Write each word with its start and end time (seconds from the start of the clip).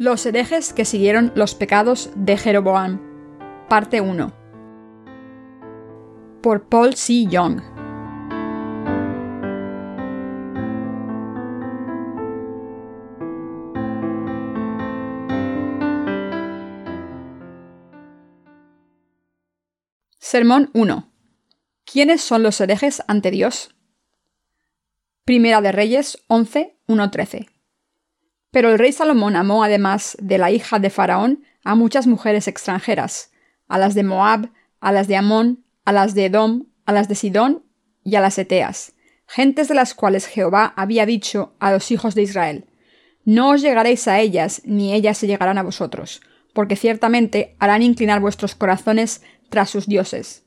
Los 0.00 0.24
herejes 0.24 0.72
que 0.72 0.86
siguieron 0.86 1.30
los 1.34 1.54
pecados 1.54 2.08
de 2.16 2.38
Jeroboam. 2.38 3.02
Parte 3.68 4.00
1. 4.00 4.32
Por 6.40 6.66
Paul 6.70 6.94
C. 6.94 7.26
Young. 7.26 7.60
Sermón 20.18 20.70
1. 20.72 21.12
¿Quiénes 21.84 22.22
son 22.22 22.42
los 22.42 22.58
herejes 22.62 23.02
ante 23.06 23.30
Dios? 23.30 23.74
Primera 25.26 25.60
de 25.60 25.72
Reyes 25.72 26.24
11, 26.28 26.78
1-13. 26.86 27.59
Pero 28.50 28.70
el 28.70 28.78
rey 28.78 28.92
Salomón 28.92 29.36
amó 29.36 29.62
además 29.62 30.16
de 30.20 30.38
la 30.38 30.50
hija 30.50 30.78
de 30.78 30.90
Faraón 30.90 31.44
a 31.64 31.74
muchas 31.74 32.06
mujeres 32.06 32.48
extranjeras, 32.48 33.30
a 33.68 33.78
las 33.78 33.94
de 33.94 34.02
Moab, 34.02 34.50
a 34.80 34.92
las 34.92 35.06
de 35.08 35.16
Amón, 35.16 35.64
a 35.84 35.92
las 35.92 36.14
de 36.14 36.26
Edom, 36.26 36.66
a 36.86 36.92
las 36.92 37.08
de 37.08 37.14
Sidón 37.14 37.64
y 38.02 38.16
a 38.16 38.20
las 38.20 38.38
Eteas, 38.38 38.94
gentes 39.26 39.68
de 39.68 39.74
las 39.74 39.94
cuales 39.94 40.26
Jehová 40.26 40.72
había 40.76 41.06
dicho 41.06 41.54
a 41.60 41.70
los 41.70 41.90
hijos 41.90 42.14
de 42.14 42.22
Israel, 42.22 42.66
No 43.24 43.50
os 43.50 43.62
llegaréis 43.62 44.08
a 44.08 44.18
ellas, 44.18 44.62
ni 44.64 44.92
ellas 44.92 45.18
se 45.18 45.26
llegarán 45.26 45.58
a 45.58 45.62
vosotros, 45.62 46.20
porque 46.52 46.76
ciertamente 46.76 47.54
harán 47.58 47.82
inclinar 47.82 48.20
vuestros 48.20 48.54
corazones 48.54 49.22
tras 49.50 49.70
sus 49.70 49.86
dioses. 49.86 50.44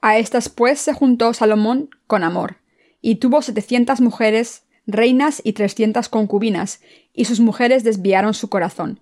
A 0.00 0.18
estas 0.18 0.48
pues 0.48 0.80
se 0.80 0.92
juntó 0.92 1.32
Salomón 1.34 1.90
con 2.06 2.22
amor, 2.22 2.58
y 3.00 3.16
tuvo 3.16 3.42
setecientas 3.42 4.00
mujeres, 4.00 4.64
reinas 4.86 5.40
y 5.44 5.52
trescientas 5.52 6.08
concubinas, 6.08 6.80
y 7.12 7.24
sus 7.24 7.40
mujeres 7.40 7.84
desviaron 7.84 8.34
su 8.34 8.48
corazón. 8.48 9.00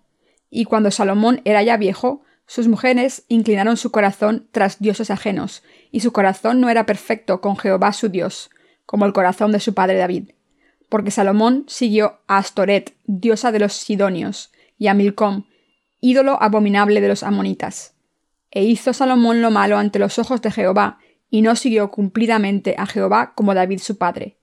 Y 0.50 0.64
cuando 0.64 0.90
Salomón 0.90 1.40
era 1.44 1.62
ya 1.62 1.76
viejo, 1.76 2.22
sus 2.46 2.66
mujeres 2.66 3.24
inclinaron 3.28 3.76
su 3.76 3.92
corazón 3.92 4.48
tras 4.50 4.80
dioses 4.80 5.10
ajenos, 5.10 5.62
y 5.92 6.00
su 6.00 6.12
corazón 6.12 6.60
no 6.60 6.68
era 6.68 6.84
perfecto 6.84 7.40
con 7.40 7.56
Jehová 7.56 7.92
su 7.92 8.08
Dios, 8.08 8.50
como 8.86 9.06
el 9.06 9.12
corazón 9.12 9.52
de 9.52 9.60
su 9.60 9.72
padre 9.74 9.96
David. 9.96 10.32
Porque 10.88 11.12
Salomón 11.12 11.64
siguió 11.68 12.18
a 12.26 12.38
Astoret, 12.38 12.94
diosa 13.04 13.52
de 13.52 13.60
los 13.60 13.74
Sidonios, 13.74 14.50
y 14.78 14.88
a 14.88 14.94
Milcom, 14.94 15.44
ídolo 16.00 16.42
abominable 16.42 17.00
de 17.00 17.06
los 17.06 17.22
amonitas. 17.22 17.94
E 18.50 18.64
hizo 18.64 18.92
Salomón 18.92 19.42
lo 19.42 19.52
malo 19.52 19.78
ante 19.78 20.00
los 20.00 20.18
ojos 20.18 20.42
de 20.42 20.50
Jehová, 20.50 20.98
y 21.30 21.42
no 21.42 21.54
siguió 21.54 21.92
cumplidamente 21.92 22.74
a 22.76 22.86
Jehová 22.86 23.32
como 23.36 23.54
David 23.54 23.78
su 23.78 23.96
padre. 23.96 24.39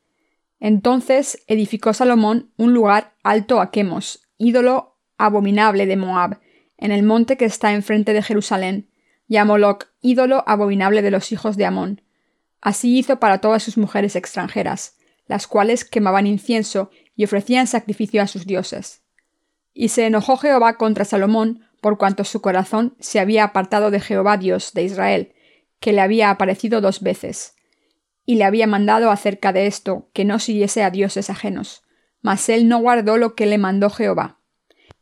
Entonces 0.60 1.44
edificó 1.48 1.94
Salomón 1.94 2.52
un 2.58 2.74
lugar 2.74 3.16
alto 3.24 3.62
a 3.62 3.72
Quemos, 3.72 4.28
ídolo 4.38 4.98
abominable 5.18 5.86
de 5.86 5.98
Moab, 5.98 6.40
en 6.78 6.92
el 6.92 7.04
monte 7.04 7.38
que 7.38 7.46
está 7.46 7.74
enfrente 7.74 8.14
de 8.14 8.24
Jerusalén, 8.24 8.90
y 9.28 9.38
a 9.38 9.46
Moloch, 9.46 9.88
ídolo 10.02 10.44
abominable 10.48 11.02
de 11.02 11.12
los 11.12 11.32
hijos 11.32 11.58
de 11.58 11.66
Amón. 11.66 12.02
Así 12.62 12.98
hizo 12.98 13.20
para 13.20 13.40
todas 13.40 13.62
sus 13.64 13.78
mujeres 13.78 14.16
extranjeras, 14.16 14.98
las 15.28 15.48
cuales 15.48 15.84
quemaban 15.84 16.26
incienso 16.28 16.90
y 17.16 17.26
ofrecían 17.26 17.68
sacrificio 17.68 18.22
a 18.22 18.28
sus 18.28 18.46
dioses. 18.46 19.02
Y 19.74 19.90
se 19.90 20.06
enojó 20.06 20.38
Jehová 20.38 20.78
contra 20.78 21.06
Salomón 21.06 21.66
por 21.82 21.98
cuanto 21.98 22.24
su 22.24 22.42
corazón 22.42 22.96
se 23.00 23.20
había 23.20 23.44
apartado 23.44 23.92
de 23.92 24.00
Jehová 24.00 24.38
Dios 24.38 24.74
de 24.74 24.84
Israel, 24.84 25.34
que 25.80 25.94
le 25.94 26.02
había 26.02 26.30
aparecido 26.32 26.82
dos 26.82 27.02
veces, 27.02 27.56
y 28.28 28.36
le 28.36 28.44
había 28.44 28.68
mandado 28.68 29.10
acerca 29.10 29.54
de 29.54 29.68
esto 29.68 30.10
que 30.12 30.26
no 30.26 30.38
siguiese 30.38 30.84
a 30.84 30.92
dioses 30.92 31.30
ajenos. 31.30 31.84
Mas 32.22 32.50
él 32.50 32.68
no 32.68 32.78
guardó 32.80 33.18
lo 33.18 33.36
que 33.36 33.46
le 33.46 33.58
mandó 33.58 33.90
Jehová. 33.90 34.38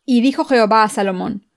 Y 0.06 0.22
dijo 0.22 0.46
Jehová 0.46 0.84
a 0.84 0.90
Salomón, 0.90 1.47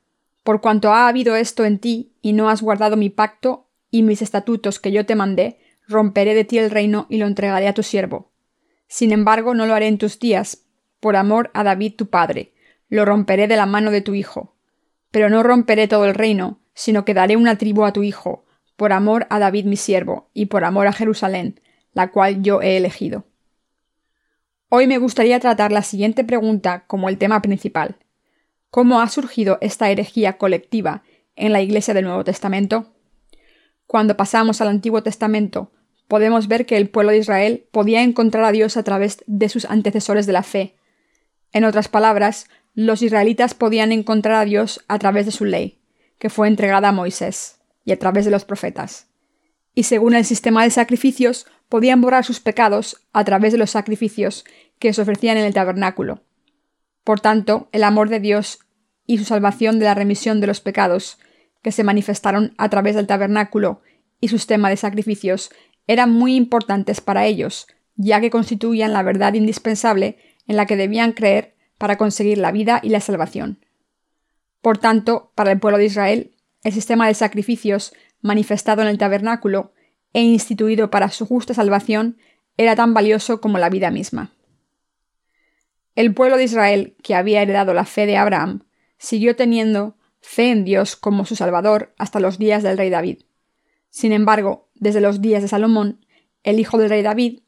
Por 0.43 0.63
cuanto 0.63 0.95
ha 0.95 1.09
habido 1.09 1.37
esto 1.37 1.67
en 1.67 1.79
ti, 1.79 2.15
y 2.23 2.33
no 2.33 2.49
has 2.49 2.63
guardado 2.63 2.97
mi 2.97 3.11
pacto 3.11 3.69
y 3.91 4.03
mis 4.03 4.23
estatutos 4.23 4.81
que 4.81 4.93
yo 4.93 5.05
te 5.05 5.15
mandé, 5.15 5.61
romperé 5.87 6.35
de 6.35 6.45
ti 6.45 6.57
el 6.57 6.71
reino 6.71 7.07
y 7.11 7.19
lo 7.19 7.27
entregaré 7.27 7.69
a 7.69 7.75
tu 7.75 7.83
siervo. 7.83 8.33
Sin 8.87 9.13
embargo, 9.13 9.53
no 9.55 9.67
lo 9.67 9.75
haré 9.75 9.89
en 9.89 9.99
tus 9.99 10.19
días, 10.19 10.65
por 11.01 11.17
amor 11.17 11.51
a 11.53 11.65
David 11.65 11.97
tu 11.97 12.09
padre, 12.09 12.55
lo 12.89 13.05
romperé 13.05 13.47
de 13.47 13.57
la 13.57 13.67
mano 13.67 13.91
de 13.91 14.01
tu 14.01 14.15
hijo. 14.15 14.57
Pero 15.11 15.29
no 15.29 15.43
romperé 15.43 15.87
todo 15.87 16.07
el 16.07 16.15
reino, 16.15 16.61
sino 16.73 17.05
que 17.05 17.13
daré 17.13 17.37
una 17.37 17.59
tribu 17.59 17.85
a 17.85 17.93
tu 17.93 18.03
hijo, 18.03 18.47
por 18.79 18.93
amor 18.93 19.27
a 19.29 19.41
David 19.41 19.65
mi 19.65 19.77
siervo, 19.77 20.31
y 20.35 20.47
por 20.47 20.65
amor 20.65 20.87
a 20.87 20.93
Jerusalén, 20.93 21.61
la 21.95 22.13
cual 22.13 22.43
yo 22.45 22.63
he 22.63 22.77
elegido. 22.77 23.25
Hoy 24.69 24.87
me 24.87 24.99
gustaría 24.99 25.41
tratar 25.41 25.73
la 25.73 25.83
siguiente 25.83 26.23
pregunta 26.23 26.85
como 26.87 27.09
el 27.09 27.19
tema 27.19 27.43
principal. 27.43 27.97
¿Cómo 28.71 29.01
ha 29.01 29.09
surgido 29.09 29.59
esta 29.63 29.91
herejía 29.91 30.39
colectiva 30.39 31.03
en 31.35 31.53
la 31.53 31.61
Iglesia 31.61 31.93
del 31.93 32.05
Nuevo 32.05 32.23
Testamento? 32.23 32.95
Cuando 33.89 34.17
pasamos 34.17 34.61
al 34.61 34.69
Antiguo 34.69 35.03
Testamento, 35.03 35.73
podemos 36.07 36.47
ver 36.47 36.65
que 36.65 36.77
el 36.77 36.89
pueblo 36.89 37.11
de 37.11 37.19
Israel 37.19 37.67
podía 37.73 38.05
encontrar 38.05 38.45
a 38.45 38.53
Dios 38.53 38.77
a 38.77 38.85
través 38.85 39.25
de 39.27 39.49
sus 39.49 39.65
antecesores 39.65 40.25
de 40.27 40.35
la 40.35 40.45
fe. 40.45 40.77
En 41.53 41.65
otras 41.65 41.89
palabras, 41.89 42.47
los 42.75 43.03
israelitas 43.03 43.55
podían 43.55 43.91
encontrar 43.91 44.37
a 44.37 44.45
Dios 44.45 44.85
a 44.87 45.01
través 45.01 45.27
de 45.27 45.33
su 45.33 45.47
ley, 45.47 45.81
que 46.21 46.31
fue 46.31 46.47
entregada 46.47 46.91
a 46.91 46.93
Moisés 46.93 47.58
y 47.89 47.93
a 47.93 47.99
través 47.99 48.27
de 48.27 48.31
los 48.31 48.45
profetas. 48.45 49.07
Y 49.75 49.85
según 49.85 50.15
el 50.15 50.27
sistema 50.27 50.63
de 50.63 50.69
sacrificios, 50.69 51.47
podían 51.71 52.03
borrar 52.03 52.23
sus 52.23 52.39
pecados 52.39 53.01
a 53.15 53.25
través 53.25 53.51
de 53.53 53.59
los 53.59 53.71
sacrificios 53.71 54.45
que 54.79 54.93
se 54.93 55.01
ofrecían 55.01 55.39
en 55.39 55.47
el 55.47 55.55
tabernáculo. 55.55 56.23
Por 57.03 57.21
tanto, 57.21 57.71
el 57.73 57.85
amor 57.85 58.11
de 58.11 58.21
Dios 58.21 58.59
y 59.07 59.17
su 59.17 59.25
salvación 59.25 59.79
de 59.79 59.87
la 59.87 59.95
remisión 59.95 60.43
de 60.43 60.47
los 60.47 60.61
pecados, 60.61 61.17
que 61.63 61.73
se 61.73 61.83
manifestaron 61.83 62.53
a 62.59 62.69
través 62.69 62.95
del 62.95 63.07
tabernáculo 63.07 63.81
y 64.21 64.29
su 64.29 64.37
sistema 64.37 64.69
de 64.69 64.77
sacrificios, 64.77 65.51
eran 65.87 66.13
muy 66.13 66.37
importantes 66.37 67.01
para 67.01 67.25
ellos, 67.25 67.69
ya 67.97 68.21
que 68.21 68.29
constituían 68.29 68.93
la 68.93 69.03
verdad 69.03 69.33
indispensable 69.33 70.19
en 70.47 70.57
la 70.57 70.67
que 70.67 70.77
debían 70.77 71.13
creer 71.13 71.55
para 71.79 71.97
conseguir 71.97 72.37
la 72.37 72.53
vida 72.53 72.81
y 72.83 72.91
la 72.91 73.01
salvación. 73.01 73.65
Por 74.61 74.77
tanto, 74.77 75.33
para 75.35 75.53
el 75.53 75.59
pueblo 75.59 75.79
de 75.79 75.87
Israel, 75.87 76.35
el 76.65 76.73
sistema 76.73 77.07
de 77.07 77.15
sacrificios 77.15 77.93
manifestado 78.21 78.83
en 78.83 78.89
el 78.89 78.99
tabernáculo 78.99 79.73
e 80.13 80.23
instituido 80.23 80.91
para 80.91 81.11
su 81.11 81.27
justa 81.27 81.55
salvación 81.55 82.19
era 82.57 82.75
tan 82.75 82.95
valioso 82.95 83.41
como 83.41 83.59
la 83.59 83.71
vida 83.71 83.91
misma. 83.91 84.33
El 85.95 86.15
pueblo 86.15 86.37
de 86.37 86.45
Israel, 86.45 86.97
que 87.03 87.15
había 87.15 87.43
heredado 87.43 87.75
la 87.75 87.85
fe 87.85 88.07
de 88.07 88.17
Abraham, 88.17 88.65
siguió 88.99 89.37
teniendo 89.37 89.97
fe 90.21 90.51
en 90.51 90.65
Dios 90.65 90.97
como 90.97 91.25
su 91.25 91.37
Salvador 91.37 91.95
hasta 91.99 92.21
los 92.21 92.39
días 92.39 92.63
del 92.63 92.79
rey 92.79 92.91
David. 92.91 93.23
Sin 93.91 94.13
embargo, 94.13 94.69
desde 94.75 95.01
los 95.01 95.21
días 95.21 95.43
de 95.43 95.49
Salomón, 95.49 96.05
el 96.43 96.61
hijo 96.61 96.79
del 96.79 96.91
rey 96.91 97.03
David, 97.03 97.41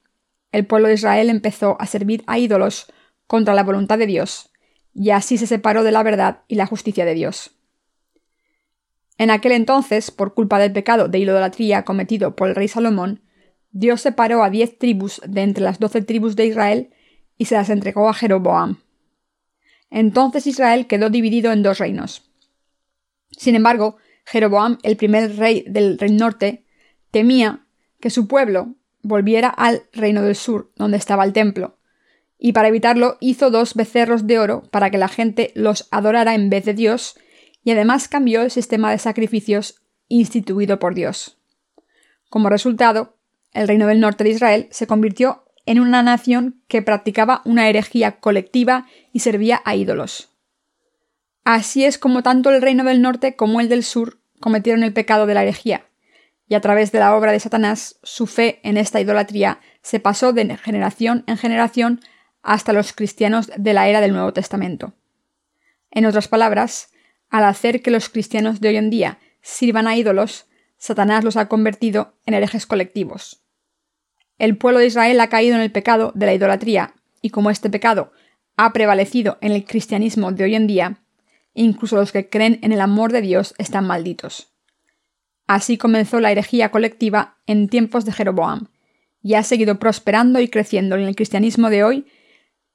el 0.53 0.66
pueblo 0.66 0.88
de 0.88 0.94
Israel 0.94 1.31
empezó 1.31 1.77
a 1.81 1.87
servir 1.87 2.25
a 2.27 2.38
ídolos 2.38 2.92
contra 3.27 3.54
la 3.54 3.62
voluntad 3.62 3.98
de 3.98 4.06
Dios, 4.06 4.50
y 4.92 5.10
así 5.10 5.38
se 5.38 5.47
separó 5.47 5.84
de 5.84 5.92
la 5.92 6.03
verdad 6.03 6.42
y 6.48 6.56
la 6.56 6.66
justicia 6.66 7.04
de 7.04 7.15
Dios. 7.15 7.53
En 9.20 9.28
aquel 9.28 9.53
entonces, 9.53 10.10
por 10.10 10.32
culpa 10.32 10.58
del 10.58 10.72
pecado 10.72 11.08
de 11.08 11.19
idolatría 11.19 11.84
cometido 11.84 12.34
por 12.34 12.48
el 12.48 12.54
rey 12.54 12.69
Salomón, 12.69 13.20
Dios 13.70 14.00
separó 14.00 14.42
a 14.42 14.48
diez 14.48 14.78
tribus 14.78 15.20
de 15.28 15.42
entre 15.42 15.62
las 15.62 15.78
doce 15.78 16.00
tribus 16.00 16.36
de 16.36 16.47
Israel 16.47 16.94
y 17.36 17.44
se 17.44 17.54
las 17.54 17.69
entregó 17.69 18.09
a 18.09 18.14
Jeroboam. 18.14 18.78
Entonces 19.91 20.47
Israel 20.47 20.86
quedó 20.86 21.10
dividido 21.10 21.53
en 21.53 21.62
dos 21.62 21.76
reinos. 21.76 22.32
Sin 23.32 23.56
embargo, 23.56 23.98
Jeroboam, 24.25 24.78
el 24.84 24.97
primer 24.97 25.36
rey 25.36 25.66
del 25.68 25.98
reino 25.98 26.24
norte, 26.24 26.65
temía 27.10 27.66
que 28.00 28.09
su 28.09 28.27
pueblo 28.27 28.77
volviera 29.03 29.50
al 29.50 29.83
reino 29.92 30.22
del 30.22 30.34
sur, 30.34 30.72
donde 30.77 30.97
estaba 30.97 31.24
el 31.24 31.34
templo, 31.34 31.77
y 32.39 32.54
para 32.54 32.68
evitarlo 32.68 33.18
hizo 33.21 33.50
dos 33.50 33.74
becerros 33.74 34.27
de 34.27 34.39
oro 34.39 34.62
para 34.71 34.89
que 34.89 34.97
la 34.97 35.09
gente 35.09 35.53
los 35.54 35.89
adorara 35.91 36.34
en 36.34 36.48
vez 36.48 36.65
de 36.65 36.72
Dios 36.72 37.18
y 37.62 37.72
además 37.72 38.09
cambió 38.09 38.42
el 38.42 38.51
sistema 38.51 38.91
de 38.91 38.98
sacrificios 38.98 39.83
instituido 40.09 40.78
por 40.78 40.95
Dios. 40.95 41.39
Como 42.28 42.48
resultado, 42.48 43.16
el 43.53 43.68
reino 43.68 43.86
del 43.86 44.01
norte 44.01 44.24
de 44.24 44.30
Israel 44.30 44.68
se 44.71 44.86
convirtió 44.86 45.45
en 45.66 45.80
una 45.80 46.03
nación 46.03 46.62
que 46.68 46.83
practicaba 46.83 47.42
una 47.45 47.68
herejía 47.68 48.21
colectiva 48.21 48.86
y 49.12 49.21
servía 49.21 49.60
a 49.65 49.74
ídolos. 49.74 50.30
Así 51.45 51.84
es 51.84 51.98
como 51.98 52.22
tanto 52.22 52.51
el 52.51 52.62
reino 52.62 52.84
del 52.84 53.03
norte 53.03 53.36
como 53.36 53.60
el 53.60 53.68
del 53.68 53.84
sur 53.84 54.18
cometieron 54.41 54.83
el 54.83 54.92
pecado 54.92 55.27
de 55.27 55.34
la 55.34 55.42
herejía, 55.42 55.86
y 56.48 56.54
a 56.54 56.60
través 56.60 56.92
de 56.92 56.98
la 56.98 57.15
obra 57.15 57.33
de 57.33 57.41
Satanás 57.41 57.98
su 58.03 58.27
fe 58.27 58.60
en 58.62 58.77
esta 58.77 59.01
idolatría 59.01 59.60
se 59.83 60.01
pasó 60.01 60.33
de 60.33 60.57
generación 60.57 61.24
en 61.27 61.36
generación 61.36 62.01
hasta 62.42 62.72
los 62.72 62.92
cristianos 62.92 63.51
de 63.57 63.74
la 63.74 63.89
era 63.89 64.01
del 64.01 64.12
Nuevo 64.12 64.33
Testamento. 64.33 64.95
En 65.91 66.07
otras 66.07 66.28
palabras, 66.28 66.90
al 67.30 67.44
hacer 67.44 67.80
que 67.80 67.91
los 67.91 68.09
cristianos 68.09 68.60
de 68.60 68.68
hoy 68.68 68.77
en 68.77 68.91
día 68.91 69.18
sirvan 69.41 69.86
a 69.86 69.97
ídolos, 69.97 70.47
Satanás 70.77 71.24
los 71.24 71.36
ha 71.36 71.48
convertido 71.48 72.15
en 72.27 72.34
herejes 72.34 72.66
colectivos. 72.66 73.42
El 74.38 74.56
pueblo 74.56 74.80
de 74.80 74.86
Israel 74.86 75.21
ha 75.21 75.28
caído 75.28 75.54
en 75.54 75.62
el 75.62 75.71
pecado 75.71 76.12
de 76.15 76.27
la 76.27 76.34
idolatría, 76.34 76.94
y 77.22 77.30
como 77.30 77.50
este 77.50 77.71
pecado 77.71 78.12
ha 78.56 78.72
prevalecido 78.72 79.38
en 79.41 79.53
el 79.53 79.65
cristianismo 79.65 80.32
de 80.32 80.44
hoy 80.44 80.54
en 80.54 80.66
día, 80.66 81.03
incluso 81.54 81.97
los 81.97 82.12
que 82.12 82.28
creen 82.28 82.59
en 82.62 82.72
el 82.72 82.80
amor 82.80 83.12
de 83.12 83.21
Dios 83.21 83.54
están 83.59 83.86
malditos. 83.86 84.48
Así 85.47 85.78
comenzó 85.78 86.21
la 86.21 86.33
herejía 86.33 86.71
colectiva 86.71 87.36
en 87.47 87.68
tiempos 87.68 88.04
de 88.04 88.12
Jeroboam, 88.12 88.68
y 89.22 89.34
ha 89.34 89.42
seguido 89.42 89.78
prosperando 89.78 90.41
y 90.41 90.48
creciendo 90.48 90.97
en 90.97 91.03
el 91.03 91.16
cristianismo 91.16 91.68
de 91.68 91.84
hoy, 91.84 92.06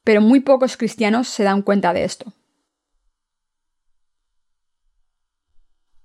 pero 0.03 0.21
muy 0.21 0.39
pocos 0.39 0.77
cristianos 0.77 1.27
se 1.27 1.43
dan 1.43 1.63
cuenta 1.63 1.93
de 1.93 2.03
esto. 2.03 2.33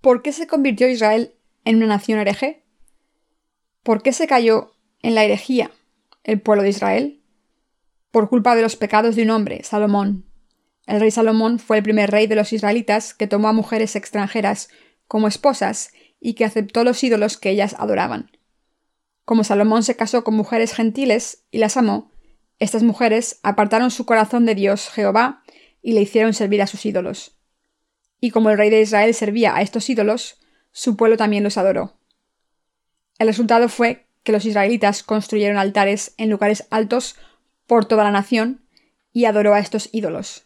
¿Por 0.01 0.23
qué 0.23 0.33
se 0.33 0.47
convirtió 0.47 0.89
Israel 0.89 1.35
en 1.65 1.77
una 1.77 1.87
nación 1.87 2.19
hereje? 2.19 2.65
¿Por 3.83 4.03
qué 4.03 4.15
se 4.15 4.27
cayó 4.27 4.73
en 5.03 5.15
la 5.15 5.25
herejía 5.25 5.71
el 6.25 6.41
pueblo 6.41 6.63
de 6.63 6.71
Israel? 6.71 7.23
Por 8.11 8.31
culpa 8.31 8.57
de 8.57 8.63
los 8.63 8.77
pecados 8.77 9.15
de 9.15 9.25
un 9.25 9.31
hombre, 9.31 9.63
Salomón. 9.63 10.25
El 10.87 11.01
rey 11.01 11.11
Salomón 11.11 11.59
fue 11.59 11.77
el 11.77 11.83
primer 11.83 12.11
rey 12.11 12.27
de 12.27 12.35
los 12.35 12.53
israelitas 12.55 13.13
que 13.13 13.27
tomó 13.27 13.49
a 13.49 13.53
mujeres 13.53 13.95
extranjeras 13.95 14.71
como 15.07 15.29
esposas 15.29 15.93
y 16.19 16.33
que 16.33 16.47
aceptó 16.47 16.83
los 16.83 17.05
ídolos 17.05 17.37
que 17.37 17.51
ellas 17.51 17.77
adoraban. 17.79 18.31
Como 19.27 19.45
Salomón 19.45 19.83
se 19.83 19.97
casó 19.97 20.25
con 20.25 20.35
mujeres 20.35 20.73
gentiles 20.73 21.45
y 21.51 21.59
las 21.59 21.77
amó, 21.77 22.11
estas 22.59 22.83
mujeres 22.83 23.39
apartaron 23.43 23.91
su 23.91 24.07
corazón 24.07 24.47
de 24.47 24.55
Dios 24.55 24.89
Jehová 24.89 25.43
y 25.83 25.93
le 25.93 26.01
hicieron 26.01 26.33
servir 26.33 26.63
a 26.63 26.67
sus 26.67 26.87
ídolos. 26.87 27.40
Y 28.21 28.31
como 28.31 28.51
el 28.51 28.59
rey 28.59 28.71
de 28.71 28.81
Israel 28.81 29.15
servía 29.15 29.57
a 29.57 29.63
estos 29.63 29.89
ídolos, 29.89 30.39
su 30.73 30.97
pueblo 30.97 31.17
también 31.17 31.43
los 31.43 31.57
adoró. 31.57 31.97
El 33.19 33.27
resultado 33.27 33.69
fue 33.69 34.07
que 34.23 34.33
los 34.33 34.45
israelitas 34.45 35.03
construyeron 35.03 35.59
altares 35.59 36.15
en 36.17 36.31
lugares 36.31 36.67
altos 36.71 37.17
por 37.67 37.87
toda 37.87 38.05
la 38.05 38.11
nación 38.11 38.65
y 39.13 39.25
adoró 39.25 39.55
a 39.55 39.61
estos 39.61 39.89
ídolos. 39.93 40.45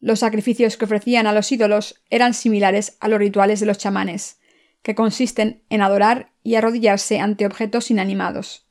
Los 0.00 0.20
sacrificios 0.20 0.76
que 0.76 0.84
ofrecían 0.84 1.26
a 1.26 1.32
los 1.32 1.52
ídolos 1.52 2.02
eran 2.10 2.34
similares 2.34 2.96
a 3.00 3.08
los 3.08 3.18
rituales 3.18 3.60
de 3.60 3.66
los 3.66 3.78
chamanes, 3.78 4.40
que 4.82 4.94
consisten 4.94 5.62
en 5.70 5.80
adorar 5.80 6.32
y 6.42 6.56
arrodillarse 6.56 7.20
ante 7.20 7.46
objetos 7.46 7.90
inanimados. 7.90 8.66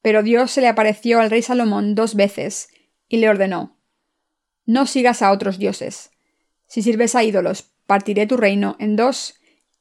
Pero 0.00 0.22
Dios 0.22 0.50
se 0.50 0.60
le 0.62 0.68
apareció 0.68 1.20
al 1.20 1.30
rey 1.30 1.42
Salomón 1.42 1.94
dos 1.94 2.14
veces 2.14 2.68
y 3.08 3.18
le 3.18 3.28
ordenó 3.28 3.76
No 4.64 4.86
sigas 4.86 5.20
a 5.20 5.30
otros 5.30 5.58
dioses. 5.58 6.10
Si 6.66 6.82
sirves 6.82 7.14
a 7.14 7.24
ídolos, 7.24 7.70
partiré 7.86 8.26
tu 8.26 8.36
reino 8.36 8.76
en 8.78 8.96
dos 8.96 9.34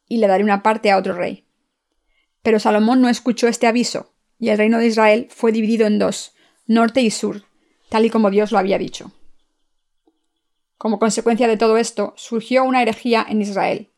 y 0.08 0.18
le 0.18 0.28
daré 0.28 0.44
una 0.44 0.64
parte 0.64 0.92
a 0.92 0.98
otro 0.98 1.14
rey. 1.14 1.46
Pero 2.42 2.60
Salomón 2.60 3.02
no 3.02 3.10
escuchó 3.10 3.48
este 3.48 3.68
aviso, 3.68 4.14
y 4.38 4.50
el 4.50 4.58
reino 4.58 4.78
de 4.78 4.88
Israel 4.88 5.28
fue 5.30 5.52
dividido 5.52 5.88
en 5.88 5.98
dos, 5.98 6.36
norte 6.68 7.02
y 7.02 7.10
sur, 7.10 7.44
tal 7.90 8.06
y 8.06 8.10
como 8.10 8.30
Dios 8.30 8.52
lo 8.52 8.60
había 8.60 8.78
dicho. 8.78 9.12
Como 10.78 11.00
consecuencia 11.00 11.48
de 11.48 11.58
todo 11.58 11.78
esto, 11.78 12.14
surgió 12.18 12.64
una 12.64 12.82
herejía 12.82 13.26
en 13.28 13.42
Israel, 13.42 13.92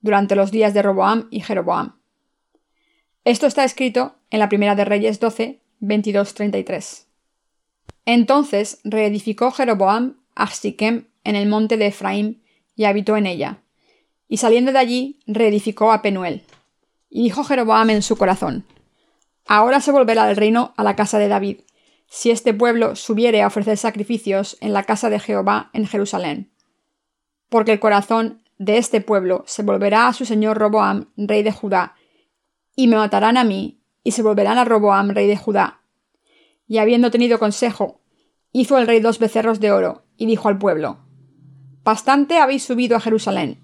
durante 0.00 0.36
los 0.36 0.50
días 0.50 0.72
de 0.72 0.82
Roboam 0.82 1.28
y 1.30 1.40
Jeroboam. 1.40 2.00
Esto 3.24 3.46
está 3.46 3.64
escrito 3.64 4.16
en 4.30 4.40
la 4.40 4.48
Primera 4.48 4.74
de 4.74 4.84
Reyes 4.84 5.20
12, 5.20 5.60
22-33. 5.80 7.04
Entonces 8.04 8.80
reedificó 8.84 9.50
Jeroboam 9.52 10.20
a 10.34 10.48
en 11.24 11.36
el 11.36 11.48
monte 11.48 11.76
de 11.76 11.86
Efraín 11.86 12.42
y 12.74 12.84
habitó 12.84 13.16
en 13.16 13.26
ella, 13.26 13.62
y 14.28 14.38
saliendo 14.38 14.72
de 14.72 14.78
allí, 14.78 15.20
reedificó 15.26 15.92
a 15.92 16.00
Penuel. 16.00 16.42
Y 17.10 17.22
dijo 17.24 17.44
Jeroboam 17.44 17.90
en 17.90 18.00
su 18.02 18.16
corazón, 18.16 18.64
Ahora 19.46 19.80
se 19.80 19.92
volverá 19.92 20.30
el 20.30 20.36
reino 20.36 20.72
a 20.76 20.84
la 20.84 20.96
casa 20.96 21.18
de 21.18 21.28
David, 21.28 21.60
si 22.08 22.30
este 22.30 22.54
pueblo 22.54 22.96
subiere 22.96 23.42
a 23.42 23.46
ofrecer 23.46 23.76
sacrificios 23.76 24.56
en 24.60 24.72
la 24.72 24.84
casa 24.84 25.10
de 25.10 25.18
Jehová 25.18 25.70
en 25.72 25.86
Jerusalén. 25.86 26.50
Porque 27.48 27.72
el 27.72 27.80
corazón 27.80 28.42
de 28.58 28.78
este 28.78 29.00
pueblo 29.00 29.44
se 29.46 29.62
volverá 29.62 30.08
a 30.08 30.12
su 30.12 30.24
señor 30.24 30.58
Roboam, 30.58 31.12
rey 31.16 31.42
de 31.42 31.52
Judá, 31.52 31.96
y 32.76 32.86
me 32.86 32.96
matarán 32.96 33.36
a 33.36 33.44
mí, 33.44 33.82
y 34.04 34.12
se 34.12 34.22
volverán 34.22 34.58
a 34.58 34.64
Roboam, 34.64 35.10
rey 35.10 35.26
de 35.26 35.36
Judá. 35.36 35.82
Y 36.66 36.78
habiendo 36.78 37.10
tenido 37.10 37.38
consejo, 37.38 38.00
hizo 38.52 38.78
el 38.78 38.86
rey 38.86 39.00
dos 39.00 39.18
becerros 39.18 39.60
de 39.60 39.72
oro, 39.72 40.04
y 40.16 40.26
dijo 40.26 40.48
al 40.48 40.58
pueblo, 40.58 40.98
Bastante 41.84 42.38
habéis 42.38 42.62
subido 42.62 42.96
a 42.96 43.00
Jerusalén, 43.00 43.58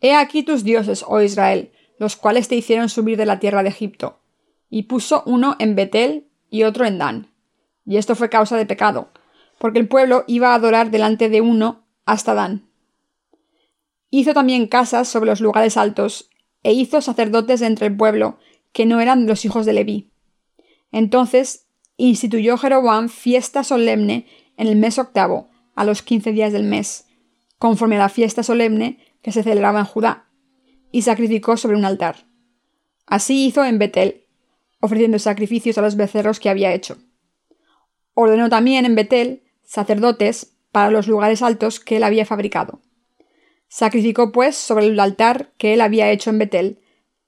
He 0.00 0.14
aquí 0.14 0.42
tus 0.42 0.64
dioses, 0.64 1.04
oh 1.06 1.20
Israel, 1.20 1.72
los 1.98 2.16
cuales 2.16 2.48
te 2.48 2.56
hicieron 2.56 2.88
subir 2.88 3.18
de 3.18 3.26
la 3.26 3.38
tierra 3.38 3.62
de 3.62 3.68
Egipto. 3.68 4.20
Y 4.70 4.84
puso 4.84 5.22
uno 5.26 5.56
en 5.58 5.74
Betel 5.74 6.28
y 6.48 6.62
otro 6.62 6.86
en 6.86 6.98
Dan. 6.98 7.28
Y 7.84 7.98
esto 7.98 8.14
fue 8.14 8.30
causa 8.30 8.56
de 8.56 8.66
pecado, 8.66 9.10
porque 9.58 9.78
el 9.78 9.88
pueblo 9.88 10.24
iba 10.26 10.52
a 10.52 10.54
adorar 10.54 10.90
delante 10.90 11.28
de 11.28 11.40
uno 11.40 11.84
hasta 12.06 12.34
Dan. 12.34 12.68
Hizo 14.10 14.32
también 14.32 14.66
casas 14.66 15.08
sobre 15.08 15.30
los 15.30 15.40
lugares 15.40 15.76
altos, 15.76 16.30
e 16.62 16.72
hizo 16.72 17.00
sacerdotes 17.00 17.62
entre 17.62 17.88
el 17.88 17.96
pueblo, 17.96 18.38
que 18.72 18.86
no 18.86 19.00
eran 19.00 19.26
los 19.26 19.44
hijos 19.44 19.66
de 19.66 19.72
Leví. 19.72 20.10
Entonces 20.92 21.66
instituyó 21.96 22.56
Jeroboam 22.56 23.08
fiesta 23.08 23.64
solemne 23.64 24.26
en 24.56 24.66
el 24.66 24.76
mes 24.76 24.98
octavo, 24.98 25.50
a 25.74 25.84
los 25.84 26.02
quince 26.02 26.32
días 26.32 26.52
del 26.52 26.64
mes, 26.64 27.09
conforme 27.60 27.96
a 27.96 27.98
la 27.98 28.08
fiesta 28.08 28.42
solemne 28.42 28.98
que 29.20 29.32
se 29.32 29.42
celebraba 29.42 29.80
en 29.80 29.84
Judá, 29.84 30.30
y 30.90 31.02
sacrificó 31.02 31.58
sobre 31.58 31.76
un 31.76 31.84
altar. 31.84 32.26
Así 33.06 33.46
hizo 33.46 33.62
en 33.66 33.78
Betel, 33.78 34.24
ofreciendo 34.80 35.18
sacrificios 35.18 35.76
a 35.76 35.82
los 35.82 35.94
becerros 35.94 36.40
que 36.40 36.48
había 36.48 36.72
hecho. 36.72 36.96
Ordenó 38.14 38.48
también 38.48 38.86
en 38.86 38.94
Betel 38.94 39.42
sacerdotes 39.62 40.56
para 40.72 40.90
los 40.90 41.06
lugares 41.06 41.42
altos 41.42 41.80
que 41.80 41.98
él 41.98 42.02
había 42.02 42.24
fabricado. 42.24 42.80
Sacrificó, 43.68 44.32
pues, 44.32 44.56
sobre 44.56 44.86
el 44.86 44.98
altar 44.98 45.52
que 45.58 45.74
él 45.74 45.82
había 45.82 46.10
hecho 46.10 46.30
en 46.30 46.38
Betel, 46.38 46.80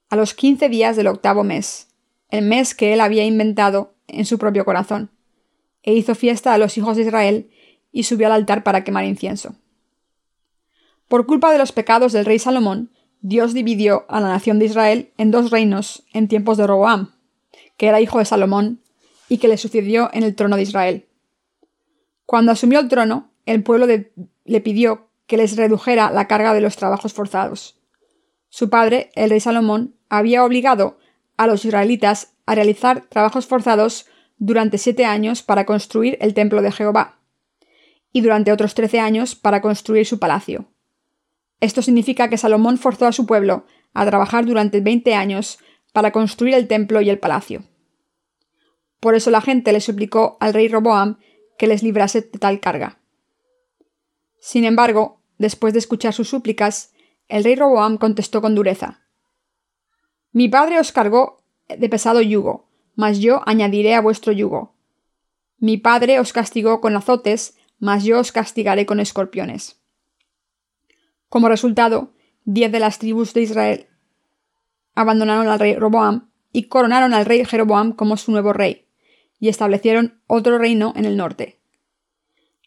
a 0.08 0.16
los 0.16 0.32
quince 0.32 0.70
días 0.70 0.96
del 0.96 1.08
octavo 1.08 1.44
mes, 1.44 1.88
el 2.30 2.46
mes 2.46 2.74
que 2.74 2.94
él 2.94 3.02
había 3.02 3.26
inventado 3.26 3.94
en 4.08 4.24
su 4.24 4.38
propio 4.38 4.64
corazón, 4.64 5.10
e 5.82 5.92
hizo 5.92 6.14
fiesta 6.14 6.54
a 6.54 6.58
los 6.58 6.78
hijos 6.78 6.96
de 6.96 7.02
Israel 7.02 7.50
y 7.92 8.04
subió 8.04 8.28
al 8.28 8.32
altar 8.32 8.64
para 8.64 8.82
quemar 8.82 9.04
incienso. 9.04 9.56
Por 11.12 11.26
culpa 11.26 11.52
de 11.52 11.58
los 11.58 11.72
pecados 11.72 12.14
del 12.14 12.24
rey 12.24 12.38
Salomón, 12.38 12.90
Dios 13.20 13.52
dividió 13.52 14.06
a 14.08 14.18
la 14.18 14.28
nación 14.28 14.58
de 14.58 14.64
Israel 14.64 15.12
en 15.18 15.30
dos 15.30 15.50
reinos 15.50 16.04
en 16.14 16.26
tiempos 16.26 16.56
de 16.56 16.66
Roboam, 16.66 17.12
que 17.76 17.88
era 17.88 18.00
hijo 18.00 18.18
de 18.18 18.24
Salomón 18.24 18.80
y 19.28 19.36
que 19.36 19.46
le 19.46 19.58
sucedió 19.58 20.08
en 20.14 20.22
el 20.22 20.34
trono 20.34 20.56
de 20.56 20.62
Israel. 20.62 21.06
Cuando 22.24 22.50
asumió 22.50 22.80
el 22.80 22.88
trono, 22.88 23.30
el 23.44 23.62
pueblo 23.62 23.86
le 23.86 24.60
pidió 24.62 25.10
que 25.26 25.36
les 25.36 25.54
redujera 25.54 26.10
la 26.10 26.28
carga 26.28 26.54
de 26.54 26.62
los 26.62 26.76
trabajos 26.76 27.12
forzados. 27.12 27.78
Su 28.48 28.70
padre, 28.70 29.10
el 29.14 29.28
rey 29.28 29.40
Salomón, 29.40 29.94
había 30.08 30.42
obligado 30.46 30.96
a 31.36 31.46
los 31.46 31.66
israelitas 31.66 32.32
a 32.46 32.54
realizar 32.54 33.02
trabajos 33.02 33.44
forzados 33.44 34.06
durante 34.38 34.78
siete 34.78 35.04
años 35.04 35.42
para 35.42 35.66
construir 35.66 36.16
el 36.22 36.32
templo 36.32 36.62
de 36.62 36.72
Jehová, 36.72 37.18
y 38.14 38.22
durante 38.22 38.50
otros 38.50 38.72
trece 38.72 38.98
años 38.98 39.34
para 39.34 39.60
construir 39.60 40.06
su 40.06 40.18
palacio. 40.18 40.71
Esto 41.62 41.80
significa 41.80 42.28
que 42.28 42.38
Salomón 42.38 42.76
forzó 42.76 43.06
a 43.06 43.12
su 43.12 43.24
pueblo 43.24 43.66
a 43.94 44.04
trabajar 44.04 44.44
durante 44.44 44.80
20 44.80 45.14
años 45.14 45.60
para 45.92 46.10
construir 46.10 46.54
el 46.54 46.66
templo 46.66 47.00
y 47.00 47.08
el 47.08 47.20
palacio. 47.20 47.62
Por 48.98 49.14
eso 49.14 49.30
la 49.30 49.40
gente 49.40 49.72
le 49.72 49.80
suplicó 49.80 50.36
al 50.40 50.54
rey 50.54 50.66
Roboam 50.66 51.20
que 51.56 51.68
les 51.68 51.84
librase 51.84 52.22
de 52.22 52.38
tal 52.40 52.58
carga. 52.58 52.98
Sin 54.40 54.64
embargo, 54.64 55.20
después 55.38 55.72
de 55.72 55.78
escuchar 55.78 56.12
sus 56.12 56.28
súplicas, 56.28 56.94
el 57.28 57.44
rey 57.44 57.54
Roboam 57.54 57.96
contestó 57.96 58.42
con 58.42 58.56
dureza. 58.56 59.06
Mi 60.32 60.48
padre 60.48 60.80
os 60.80 60.90
cargó 60.90 61.44
de 61.68 61.88
pesado 61.88 62.22
yugo, 62.22 62.70
mas 62.96 63.20
yo 63.20 63.40
añadiré 63.46 63.94
a 63.94 64.00
vuestro 64.00 64.32
yugo. 64.32 64.74
Mi 65.58 65.76
padre 65.76 66.18
os 66.18 66.32
castigó 66.32 66.80
con 66.80 66.96
azotes, 66.96 67.56
mas 67.78 68.02
yo 68.02 68.18
os 68.18 68.32
castigaré 68.32 68.84
con 68.84 68.98
escorpiones. 68.98 69.81
Como 71.32 71.48
resultado, 71.48 72.12
diez 72.44 72.70
de 72.70 72.78
las 72.78 72.98
tribus 72.98 73.32
de 73.32 73.40
Israel 73.40 73.86
abandonaron 74.94 75.48
al 75.48 75.58
rey 75.58 75.74
Roboam 75.74 76.28
y 76.52 76.64
coronaron 76.64 77.14
al 77.14 77.24
rey 77.24 77.46
Jeroboam 77.46 77.92
como 77.92 78.18
su 78.18 78.32
nuevo 78.32 78.52
rey, 78.52 78.86
y 79.38 79.48
establecieron 79.48 80.20
otro 80.26 80.58
reino 80.58 80.92
en 80.94 81.06
el 81.06 81.16
norte. 81.16 81.58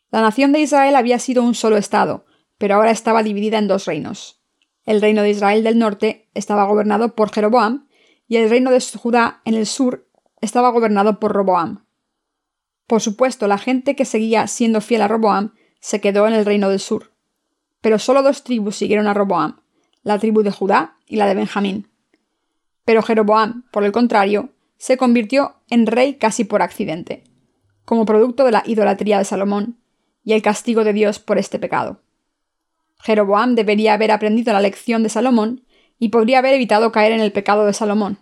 La 0.09 0.21
nación 0.21 0.51
de 0.51 0.61
Israel 0.61 0.95
había 0.95 1.19
sido 1.19 1.43
un 1.43 1.53
solo 1.53 1.77
estado, 1.77 2.25
pero 2.57 2.73
ahora 2.73 2.89
estaba 2.89 3.21
dividida 3.21 3.59
en 3.59 3.67
dos 3.67 3.85
reinos. 3.85 4.41
El 4.83 4.99
reino 4.99 5.21
de 5.21 5.29
Israel 5.29 5.63
del 5.63 5.77
norte 5.77 6.27
estaba 6.33 6.63
gobernado 6.63 7.13
por 7.13 7.31
Jeroboam, 7.31 7.87
y 8.27 8.37
el 8.37 8.49
reino 8.49 8.71
de 8.71 8.81
Judá 8.81 9.43
en 9.45 9.53
el 9.53 9.67
sur 9.67 10.09
estaba 10.41 10.69
gobernado 10.69 11.19
por 11.19 11.33
Roboam. 11.33 11.85
Por 12.87 12.99
supuesto, 12.99 13.47
la 13.47 13.59
gente 13.59 13.95
que 13.95 14.05
seguía 14.05 14.47
siendo 14.47 14.81
fiel 14.81 15.03
a 15.03 15.07
Roboam 15.07 15.53
se 15.79 16.01
quedó 16.01 16.27
en 16.27 16.33
el 16.33 16.45
reino 16.45 16.69
del 16.69 16.79
sur 16.79 17.14
pero 17.85 17.99
solo 17.99 18.23
dos 18.23 18.43
tribus 18.43 18.77
siguieron 18.77 19.05
a 19.05 19.13
Roboam, 19.13 19.57
la 20.01 20.17
tribu 20.17 20.41
de 20.41 20.49
Judá 20.49 20.97
y 21.05 21.17
la 21.17 21.27
de 21.27 21.35
Benjamín. 21.35 21.87
Pero 22.83 23.03
Jeroboam, 23.03 23.65
por 23.69 23.83
el 23.83 23.91
contrario, 23.91 24.49
se 24.79 24.97
convirtió 24.97 25.57
en 25.69 25.85
rey 25.85 26.15
casi 26.15 26.45
por 26.45 26.63
accidente, 26.63 27.25
como 27.85 28.07
producto 28.07 28.43
de 28.43 28.53
la 28.53 28.63
idolatría 28.65 29.19
de 29.19 29.23
Salomón, 29.23 29.77
y 30.23 30.33
el 30.33 30.41
castigo 30.41 30.83
de 30.83 30.93
Dios 30.93 31.19
por 31.19 31.37
este 31.37 31.59
pecado. 31.59 32.01
Jeroboam 33.01 33.53
debería 33.53 33.93
haber 33.93 34.09
aprendido 34.09 34.51
la 34.51 34.61
lección 34.61 35.03
de 35.03 35.09
Salomón 35.09 35.63
y 35.99 36.09
podría 36.09 36.39
haber 36.39 36.55
evitado 36.55 36.91
caer 36.91 37.11
en 37.11 37.19
el 37.19 37.31
pecado 37.31 37.67
de 37.67 37.73
Salomón, 37.73 38.17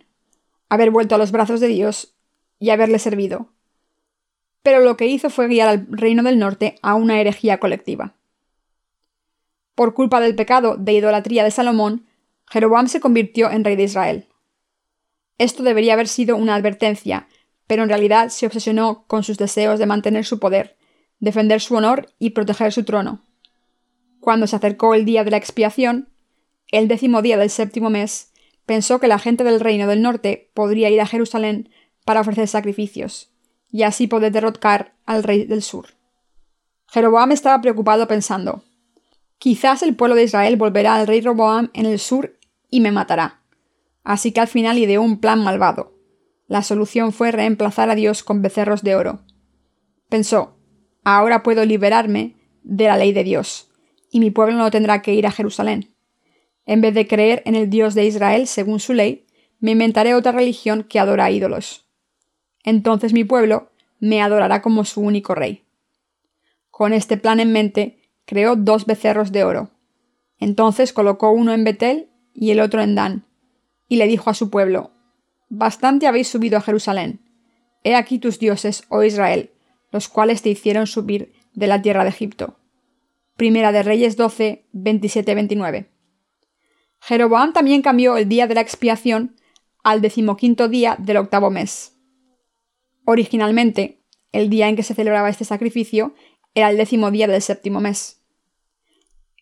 haber 0.67 0.91
vuelto 0.91 1.15
a 1.15 1.17
los 1.17 1.32
brazos 1.32 1.62
de 1.62 1.70
Dios 1.70 2.15
y 2.60 2.72
haberle 2.72 3.00
servido. 3.00 3.48
Pero 4.62 4.82
lo 4.82 4.98
que 4.98 5.08
hizo 5.08 5.29
fue 5.29 5.48
guiar 5.48 5.70
al 5.70 5.88
reino 5.89 6.22
del 6.22 6.38
norte 6.38 6.75
a 6.82 6.96
una 6.96 7.22
herejía 7.22 7.62
colectiva. 7.62 8.17
Por 9.75 9.93
culpa 9.93 10.19
del 10.19 10.35
pecado 10.35 10.77
de 10.77 10.93
idolatría 10.93 11.43
de 11.43 11.51
Salomón, 11.51 12.05
Jeroboam 12.49 12.87
se 12.87 12.99
convirtió 12.99 13.49
en 13.49 13.63
rey 13.63 13.75
de 13.75 13.83
Israel. 13.83 14.27
Esto 15.37 15.63
debería 15.63 15.93
haber 15.93 16.07
sido 16.07 16.35
una 16.35 16.55
advertencia, 16.55 17.27
pero 17.65 17.83
en 17.83 17.89
realidad 17.89 18.29
se 18.29 18.45
obsesionó 18.45 19.05
con 19.07 19.23
sus 19.23 19.37
deseos 19.37 19.79
de 19.79 19.85
mantener 19.85 20.25
su 20.25 20.39
poder, 20.39 20.77
defender 21.19 21.61
su 21.61 21.75
honor 21.75 22.09
y 22.19 22.31
proteger 22.31 22.71
su 22.71 22.83
trono. 22.83 23.21
Cuando 24.19 24.45
se 24.45 24.55
acercó 24.55 24.93
el 24.93 25.05
día 25.05 25.23
de 25.23 25.31
la 25.31 25.37
expiación, 25.37 26.09
el 26.71 26.87
décimo 26.87 27.21
día 27.21 27.37
del 27.37 27.49
séptimo 27.49 27.89
mes, 27.89 28.31
pensó 28.65 28.99
que 28.99 29.07
la 29.07 29.19
gente 29.19 29.43
del 29.43 29.59
reino 29.59 29.87
del 29.87 30.01
norte 30.01 30.51
podría 30.53 30.89
ir 30.89 31.01
a 31.01 31.07
Jerusalén 31.07 31.69
para 32.05 32.21
ofrecer 32.21 32.47
sacrificios, 32.47 33.31
y 33.71 33.83
así 33.83 34.07
poder 34.07 34.31
derrocar 34.31 34.93
al 35.05 35.23
rey 35.23 35.45
del 35.45 35.61
sur. 35.61 35.87
Jeroboam 36.87 37.31
estaba 37.31 37.59
preocupado 37.61 38.07
pensando, 38.07 38.63
quizás 39.43 39.83
el 39.83 39.93
pueblo 39.93 40.15
de 40.15 40.23
Israel 40.23 40.55
volverá 40.55 40.95
al 40.95 41.05
rey 41.05 41.19
Roboam 41.19 41.69
en 41.73 41.85
el 41.85 42.00
sur 42.00 42.39
y 42.69 42.79
me 42.79 42.93
matará. 42.93 43.41
Así 44.05 44.31
que 44.31 44.39
al 44.39 44.47
final 44.47 44.77
ideó 44.77 45.01
un 45.01 45.19
plan 45.19 45.43
malvado. 45.43 45.97
La 46.47 46.62
solución 46.62 47.12
fue 47.12 47.33
reemplazar 47.33 47.89
a 47.89 47.95
Dios 47.95 48.23
con 48.23 48.41
becerros 48.41 48.83
de 48.83 48.95
oro. 48.95 49.19
Pensó, 50.07 50.55
ahora 51.03 51.43
puedo 51.43 51.65
liberarme 51.65 52.38
de 52.63 52.85
la 52.85 52.95
ley 52.95 53.12
de 53.12 53.25
Dios, 53.25 53.69
y 54.09 54.21
mi 54.21 54.31
pueblo 54.31 54.55
no 54.55 54.71
tendrá 54.71 55.01
que 55.01 55.13
ir 55.13 55.27
a 55.27 55.31
Jerusalén. 55.31 55.93
En 56.65 56.79
vez 56.79 56.93
de 56.93 57.05
creer 57.05 57.43
en 57.45 57.55
el 57.55 57.69
Dios 57.69 57.95
de 57.95 58.05
Israel 58.05 58.47
según 58.47 58.79
su 58.79 58.93
ley, 58.93 59.25
me 59.59 59.71
inventaré 59.71 60.15
otra 60.15 60.31
religión 60.31 60.85
que 60.85 61.00
adora 61.00 61.31
ídolos. 61.31 61.85
Entonces 62.63 63.12
mi 63.12 63.25
pueblo 63.25 63.71
me 64.00 64.21
adorará 64.21 64.62
como 64.62 64.85
su 64.85 65.01
único 65.01 65.35
rey. 65.35 65.65
Con 66.71 66.93
este 66.93 67.17
plan 67.17 67.41
en 67.41 67.51
mente, 67.51 68.02
creó 68.25 68.55
dos 68.55 68.85
becerros 68.85 69.31
de 69.31 69.43
oro. 69.43 69.71
Entonces 70.39 70.93
colocó 70.93 71.31
uno 71.31 71.53
en 71.53 71.63
Betel 71.63 72.09
y 72.33 72.51
el 72.51 72.59
otro 72.59 72.81
en 72.81 72.95
Dan, 72.95 73.25
y 73.87 73.97
le 73.97 74.07
dijo 74.07 74.29
a 74.29 74.33
su 74.33 74.49
pueblo, 74.49 74.91
Bastante 75.49 76.07
habéis 76.07 76.27
subido 76.27 76.57
a 76.57 76.61
Jerusalén. 76.61 77.21
He 77.83 77.95
aquí 77.95 78.17
tus 78.17 78.39
dioses, 78.39 78.85
oh 78.89 79.03
Israel, 79.03 79.51
los 79.91 80.07
cuales 80.07 80.41
te 80.41 80.49
hicieron 80.49 80.87
subir 80.87 81.33
de 81.53 81.67
la 81.67 81.81
tierra 81.81 82.03
de 82.03 82.09
Egipto. 82.09 82.57
Primera 83.35 83.71
de 83.71 83.83
Reyes 83.83 84.17
12, 84.17 84.65
27-29. 84.73 85.87
Jeroboam 87.01 87.53
también 87.53 87.81
cambió 87.81 88.17
el 88.17 88.29
día 88.29 88.47
de 88.47 88.55
la 88.55 88.61
expiación 88.61 89.35
al 89.83 90.01
decimoquinto 90.01 90.69
día 90.69 90.95
del 90.97 91.17
octavo 91.17 91.51
mes. 91.51 91.97
Originalmente, 93.05 94.01
el 94.31 94.49
día 94.49 94.69
en 94.69 94.75
que 94.75 94.83
se 94.83 94.95
celebraba 94.95 95.29
este 95.29 95.45
sacrificio 95.45 96.15
era 96.55 96.69
el 96.69 96.77
décimo 96.77 97.12
día 97.12 97.27
del 97.27 97.41
séptimo 97.41 97.79
mes. 97.79 98.22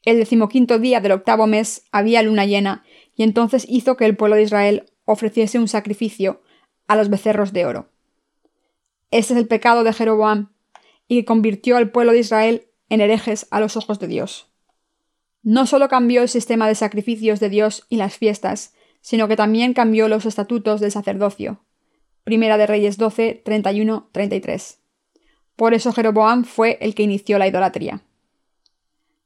El 0.03 0.17
decimoquinto 0.17 0.79
día 0.79 0.99
del 0.99 1.11
octavo 1.11 1.45
mes 1.47 1.83
había 1.91 2.23
luna 2.23 2.45
llena 2.45 2.83
y 3.15 3.23
entonces 3.23 3.65
hizo 3.69 3.97
que 3.97 4.05
el 4.05 4.17
pueblo 4.17 4.35
de 4.35 4.43
Israel 4.43 4.85
ofreciese 5.05 5.59
un 5.59 5.67
sacrificio 5.67 6.41
a 6.87 6.95
los 6.95 7.09
becerros 7.09 7.53
de 7.53 7.65
oro. 7.65 7.89
Este 9.11 9.33
es 9.33 9.39
el 9.39 9.47
pecado 9.47 9.83
de 9.83 9.93
Jeroboam, 9.93 10.51
y 11.07 11.19
que 11.19 11.25
convirtió 11.25 11.75
al 11.75 11.91
pueblo 11.91 12.13
de 12.13 12.19
Israel 12.19 12.67
en 12.87 13.01
herejes 13.01 13.45
a 13.51 13.59
los 13.59 13.75
ojos 13.75 13.99
de 13.99 14.07
Dios. 14.07 14.47
No 15.43 15.65
solo 15.65 15.89
cambió 15.89 16.21
el 16.21 16.29
sistema 16.29 16.67
de 16.67 16.75
sacrificios 16.75 17.39
de 17.39 17.49
Dios 17.49 17.85
y 17.89 17.97
las 17.97 18.17
fiestas, 18.17 18.73
sino 19.01 19.27
que 19.27 19.35
también 19.35 19.73
cambió 19.73 20.07
los 20.07 20.25
estatutos 20.25 20.79
del 20.79 20.91
sacerdocio. 20.91 21.65
Primera 22.23 22.57
de 22.57 22.67
Reyes 22.67 22.97
12, 22.97 23.41
31, 23.43 24.09
33. 24.13 24.80
Por 25.55 25.73
eso 25.73 25.93
Jeroboam 25.93 26.43
fue 26.43 26.77
el 26.81 26.95
que 26.95 27.03
inició 27.03 27.37
la 27.37 27.47
idolatría. 27.47 28.03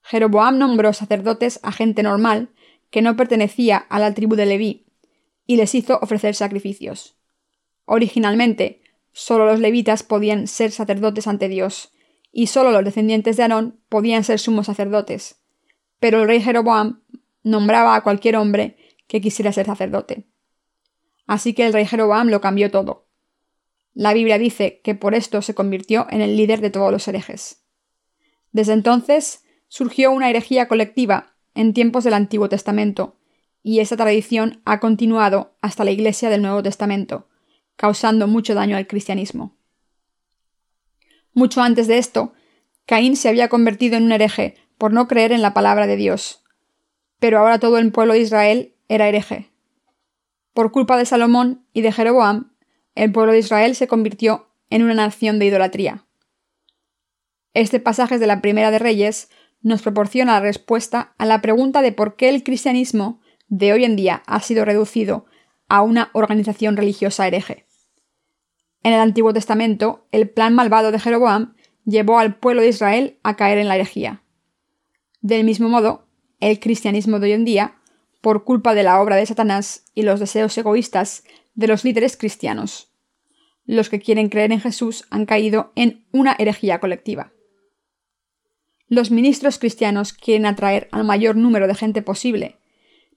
Jeroboam 0.02 0.58
nombró 0.58 0.94
sacerdotes 0.94 1.60
a 1.64 1.72
gente 1.72 2.04
normal 2.04 2.50
que 2.92 3.02
no 3.02 3.16
pertenecía 3.16 3.78
a 3.78 4.00
la 4.00 4.14
tribu 4.14 4.36
de 4.36 4.46
Leví, 4.46 4.86
y 5.48 5.58
les 5.58 5.76
hizo 5.76 6.00
ofrecer 6.02 6.36
sacrificios. 6.36 7.18
Originalmente, 7.86 8.82
solo 9.12 9.46
los 9.46 9.60
levitas 9.60 10.04
podían 10.04 10.48
ser 10.48 10.72
sacerdotes 10.72 11.28
ante 11.28 11.48
Dios, 11.48 11.92
y 12.32 12.48
solo 12.48 12.72
los 12.72 12.84
descendientes 12.84 13.38
de 13.38 13.44
Aarón 13.44 13.80
podían 13.90 14.24
ser 14.24 14.40
sumos 14.40 14.66
sacerdotes. 14.66 15.42
Pero 16.00 16.22
el 16.22 16.28
rey 16.28 16.42
Jeroboam 16.42 17.02
nombraba 17.44 17.96
a 17.96 18.02
cualquier 18.02 18.36
hombre 18.36 18.78
que 19.08 19.22
quisiera 19.22 19.52
ser 19.54 19.66
sacerdote. 19.68 20.28
Así 21.28 21.54
que 21.54 21.66
el 21.66 21.74
rey 21.74 21.86
Jeroboam 21.86 22.28
lo 22.30 22.42
cambió 22.42 22.70
todo. 22.70 23.05
La 23.96 24.14
Biblia 24.14 24.38
dice 24.38 24.82
que 24.84 24.94
por 24.94 25.16
esto 25.16 25.42
se 25.42 25.56
convirtió 25.56 26.06
en 26.10 26.22
el 26.22 26.36
líder 26.36 26.60
de 26.60 26.70
todos 26.70 26.92
los 26.92 27.08
herejes. 27.08 27.64
Desde 28.52 28.74
entonces 28.74 29.46
surgió 29.70 30.12
una 30.12 30.30
herejía 30.30 30.68
colectiva 30.68 31.38
en 31.56 31.74
tiempos 31.74 32.04
del 32.04 32.14
Antiguo 32.14 32.50
Testamento, 32.50 33.16
y 33.64 33.80
esa 33.80 33.98
tradición 33.98 34.62
ha 34.66 34.80
continuado 34.80 35.56
hasta 35.62 35.86
la 35.86 35.92
Iglesia 35.92 36.30
del 36.30 36.42
Nuevo 36.42 36.62
Testamento, 36.62 37.30
causando 37.78 38.28
mucho 38.28 38.54
daño 38.54 38.76
al 38.76 38.86
cristianismo. 38.86 39.56
Mucho 41.34 41.62
antes 41.62 41.88
de 41.88 41.98
esto, 41.98 42.34
Caín 42.86 43.16
se 43.16 43.30
había 43.30 43.48
convertido 43.48 43.96
en 43.96 44.04
un 44.04 44.12
hereje 44.12 44.56
por 44.78 44.94
no 44.94 45.08
creer 45.08 45.32
en 45.32 45.42
la 45.42 45.54
palabra 45.54 45.88
de 45.88 45.96
Dios, 45.96 46.44
pero 47.20 47.40
ahora 47.40 47.60
todo 47.60 47.78
el 47.78 47.92
pueblo 47.94 48.14
de 48.14 48.20
Israel 48.20 48.76
era 48.90 49.08
hereje. 49.08 49.52
Por 50.54 50.72
culpa 50.72 50.98
de 50.98 51.06
Salomón 51.06 51.66
y 51.74 51.82
de 51.82 51.94
Jeroboam, 51.94 52.55
el 52.96 53.12
pueblo 53.12 53.34
de 53.34 53.40
Israel 53.40 53.76
se 53.76 53.88
convirtió 53.88 54.48
en 54.70 54.84
una 54.84 54.94
nación 54.94 55.38
de 55.38 55.46
idolatría. 55.46 56.06
Este 57.54 57.80
pasaje 57.80 58.18
de 58.18 58.28
la 58.28 58.42
Primera 58.42 58.72
de 58.72 58.80
Reyes 58.80 59.30
nos 59.62 59.82
proporciona 59.82 60.34
la 60.34 60.40
respuesta 60.42 61.14
a 61.18 61.26
la 61.26 61.42
pregunta 61.42 61.82
de 61.82 61.92
por 61.92 62.16
qué 62.16 62.30
el 62.30 62.44
cristianismo 62.44 63.22
de 63.48 63.74
hoy 63.74 63.84
en 63.86 63.96
día 63.96 64.24
ha 64.26 64.40
sido 64.40 64.66
reducido 64.66 65.26
a 65.68 65.82
una 65.82 66.10
organización 66.14 66.78
religiosa 66.78 67.28
hereje. 67.28 67.66
En 68.84 68.94
el 68.94 69.00
Antiguo 69.00 69.34
Testamento, 69.34 70.06
el 70.12 70.30
plan 70.30 70.54
malvado 70.54 70.92
de 70.92 71.00
Jeroboam 71.00 71.56
llevó 71.86 72.20
al 72.20 72.36
pueblo 72.36 72.62
de 72.62 72.70
Israel 72.70 73.20
a 73.24 73.36
caer 73.36 73.58
en 73.58 73.68
la 73.68 73.76
herejía. 73.76 74.22
Del 75.22 75.44
mismo 75.44 75.70
modo, 75.70 76.08
el 76.40 76.60
cristianismo 76.60 77.20
de 77.20 77.28
hoy 77.28 77.34
en 77.34 77.46
día, 77.46 77.78
por 78.22 78.44
culpa 78.44 78.74
de 78.74 78.84
la 78.84 79.02
obra 79.02 79.16
de 79.16 79.26
Satanás 79.26 79.86
y 79.96 80.04
los 80.04 80.20
deseos 80.20 80.56
egoístas 80.58 81.24
de 81.56 81.68
los 81.68 81.84
líderes 81.84 82.18
cristianos. 82.18 82.92
Los 83.66 83.90
que 83.90 84.00
quieren 84.00 84.30
creer 84.30 84.52
en 84.52 84.62
Jesús 84.62 85.06
han 85.10 85.26
caído 85.26 85.72
en 85.76 86.06
una 86.12 86.36
herejía 86.38 86.80
colectiva. 86.80 87.34
Los 88.88 89.10
ministros 89.10 89.58
cristianos 89.58 90.14
quieren 90.14 90.46
atraer 90.46 90.88
al 90.92 91.04
mayor 91.04 91.36
número 91.36 91.68
de 91.68 91.74
gente 91.74 92.04
posible, 92.04 92.60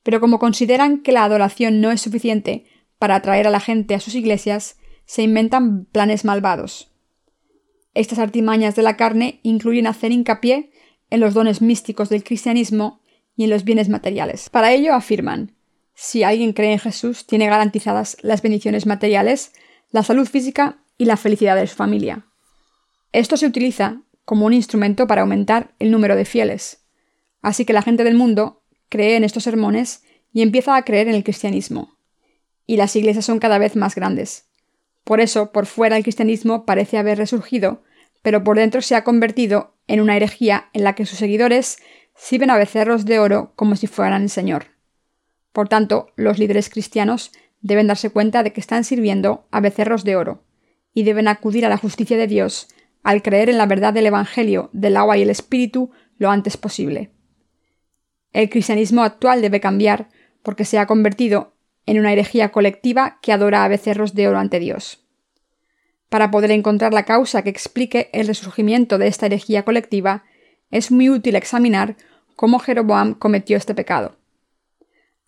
pero 0.03 0.21
como 0.21 0.39
consideran 0.39 1.03
que 1.03 1.13
la 1.13 1.25
adoración 1.25 1.81
no 1.81 1.91
es 1.91 2.01
suficiente 2.01 2.65
para 2.99 3.17
atraer 3.17 3.47
a 3.47 3.51
la 3.51 3.61
gente 3.61 3.95
a 3.95 4.01
sus 4.01 4.15
iglesias, 4.15 4.79
se 5.05 5.23
inventan 5.23 5.85
planes 5.85 6.25
malvados. 6.25 6.91
Estas 7.93 8.19
artimañas 8.19 8.77
de 8.77 8.83
la 8.83 8.97
carne 8.97 9.41
incluyen 9.43 9.87
hacer 9.87 10.13
hincapié 10.13 10.71
en 11.11 11.21
los 11.21 11.35
dones 11.35 11.61
místicos 11.61 12.09
del 12.09 12.25
cristianismo 12.25 13.03
y 13.37 13.45
en 13.45 13.51
los 13.51 13.65
bienes 13.65 13.89
materiales. 13.89 14.51
Para 14.51 14.73
ello 14.73 14.95
afirman, 14.95 15.58
si 16.01 16.23
alguien 16.23 16.53
cree 16.53 16.71
en 16.71 16.79
Jesús, 16.79 17.27
tiene 17.27 17.49
garantizadas 17.49 18.19
las 18.21 18.41
bendiciones 18.41 18.87
materiales, 18.87 19.51
la 19.91 20.05
salud 20.05 20.29
física 20.29 20.79
y 20.97 21.07
la 21.07 21.17
felicidad 21.17 21.57
de 21.57 21.67
su 21.67 21.75
familia. 21.75 22.25
Esto 23.11 23.37
se 23.37 23.47
utiliza 23.47 24.03
como 24.25 24.47
un 24.47 24.53
instrumento 24.53 25.09
para 25.09 25.23
aumentar 25.23 25.75
el 25.81 25.91
número 25.91 26.15
de 26.15 26.25
fieles. 26.25 26.85
Así 27.43 27.65
que 27.65 27.73
la 27.73 27.83
gente 27.83 28.05
del 28.05 28.15
mundo 28.15 28.63
cree 28.89 29.17
en 29.17 29.25
estos 29.25 29.43
sermones 29.43 30.05
y 30.33 30.43
empieza 30.43 30.77
a 30.77 30.85
creer 30.85 31.09
en 31.09 31.17
el 31.17 31.25
cristianismo. 31.25 31.99
Y 32.65 32.77
las 32.77 32.95
iglesias 32.95 33.25
son 33.25 33.41
cada 33.41 33.59
vez 33.59 33.75
más 33.75 33.97
grandes. 33.97 34.47
Por 35.03 35.21
eso, 35.21 35.51
por 35.51 35.67
fuera 35.67 35.97
el 35.97 36.05
cristianismo 36.05 36.65
parece 36.65 36.97
haber 36.97 37.19
resurgido, 37.19 37.83
pero 38.23 38.45
por 38.45 38.57
dentro 38.57 38.83
se 38.83 38.95
ha 38.95 39.03
convertido 39.03 39.75
en 39.89 40.01
una 40.01 40.15
herejía 40.15 40.71
en 40.75 40.85
la 40.85 40.95
que 40.95 41.07
sus 41.07 41.19
seguidores 41.19 41.79
sirven 42.15 42.51
a 42.51 42.57
becerros 42.57 43.05
de 43.05 43.19
oro 43.19 43.53
como 43.57 43.75
si 43.75 43.89
fueran 43.89 44.23
el 44.23 44.31
Señor. 44.31 44.78
Por 45.53 45.69
tanto, 45.69 46.13
los 46.17 46.39
líderes 46.39 46.71
cristianos 46.71 47.33
deben 47.61 47.87
darse 47.87 48.11
cuenta 48.11 48.43
de 48.43 48.53
que 48.53 48.61
están 48.61 48.85
sirviendo 48.85 49.47
a 49.51 49.61
becerros 49.61 50.05
de 50.05 50.17
oro, 50.17 50.45
y 50.95 51.05
deben 51.05 51.29
acudir 51.29 51.65
a 51.65 51.69
la 51.69 51.77
justicia 51.77 52.17
de 52.17 52.27
Dios 52.27 52.69
al 53.03 53.23
creer 53.23 53.49
en 53.49 53.59
la 53.59 53.67
verdad 53.67 53.93
del 53.93 54.07
Evangelio 54.07 54.71
del 54.73 54.97
agua 54.97 55.17
y 55.17 55.23
el 55.23 55.31
Espíritu 55.31 55.91
lo 56.19 56.31
antes 56.31 56.57
posible. 56.57 57.11
El 58.33 58.51
cristianismo 58.51 59.03
actual 59.03 59.41
debe 59.41 59.61
cambiar 59.61 60.09
porque 60.43 60.65
se 60.65 60.79
ha 60.79 60.87
convertido 60.87 61.55
en 61.87 61.99
una 61.99 62.13
herejía 62.13 62.51
colectiva 62.51 63.19
que 63.23 63.33
adora 63.33 63.65
a 63.65 63.69
becerros 63.69 64.15
de 64.15 64.29
oro 64.29 64.39
ante 64.39 64.59
Dios. 64.59 65.07
Para 66.11 66.31
poder 66.31 66.51
encontrar 66.51 66.93
la 66.93 67.05
causa 67.05 67.43
que 67.43 67.51
explique 67.51 68.11
el 68.13 68.27
resurgimiento 68.27 68.99
de 68.99 69.07
esta 69.07 69.27
herejía 69.27 69.65
colectiva, 69.65 70.25
es 70.71 70.91
muy 70.91 71.09
útil 71.09 71.37
examinar 71.37 71.97
cómo 72.37 72.59
Jeroboam 72.59 73.15
cometió 73.15 73.57
este 73.57 73.75
pecado. 73.75 74.18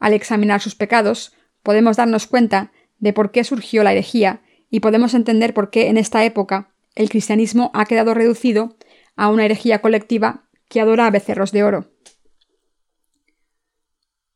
Al 0.01 0.15
examinar 0.15 0.61
sus 0.61 0.75
pecados, 0.75 1.33
podemos 1.63 1.97
darnos 1.97 2.27
cuenta 2.27 2.73
de 2.99 3.13
por 3.13 3.31
qué 3.31 3.45
surgió 3.45 3.85
la 3.85 3.93
herejía 3.93 4.43
y 4.71 4.81
podemos 4.81 5.15
entender 5.15 5.55
por 5.55 5.71
qué 5.71 5.89
en 5.89 5.97
esta 5.97 6.25
época 6.25 6.73
el 6.95 7.09
cristianismo 7.09 7.71
ha 7.75 7.85
quedado 7.85 8.15
reducido 8.15 8.77
a 9.17 9.29
una 9.29 9.45
herejía 9.45 9.81
colectiva 9.81 10.45
que 10.69 10.81
adora 10.81 11.07
a 11.07 11.11
becerros 11.11 11.53
de 11.53 11.63
oro. 11.63 11.91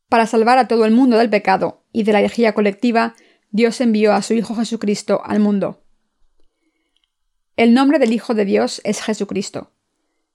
Para 0.08 0.26
salvar 0.26 0.58
a 0.58 0.68
todo 0.68 0.84
el 0.84 0.92
mundo 0.92 1.16
del 1.16 1.30
pecado 1.30 1.82
y 1.92 2.04
de 2.04 2.12
la 2.12 2.20
herejía 2.20 2.52
colectiva, 2.52 3.14
Dios 3.50 3.80
envió 3.80 4.12
a 4.12 4.22
su 4.22 4.34
Hijo 4.34 4.54
Jesucristo 4.54 5.22
al 5.24 5.40
mundo. 5.40 5.82
El 7.56 7.72
nombre 7.72 7.98
del 7.98 8.12
Hijo 8.12 8.34
de 8.34 8.44
Dios 8.44 8.80
es 8.84 9.00
Jesucristo. 9.00 9.70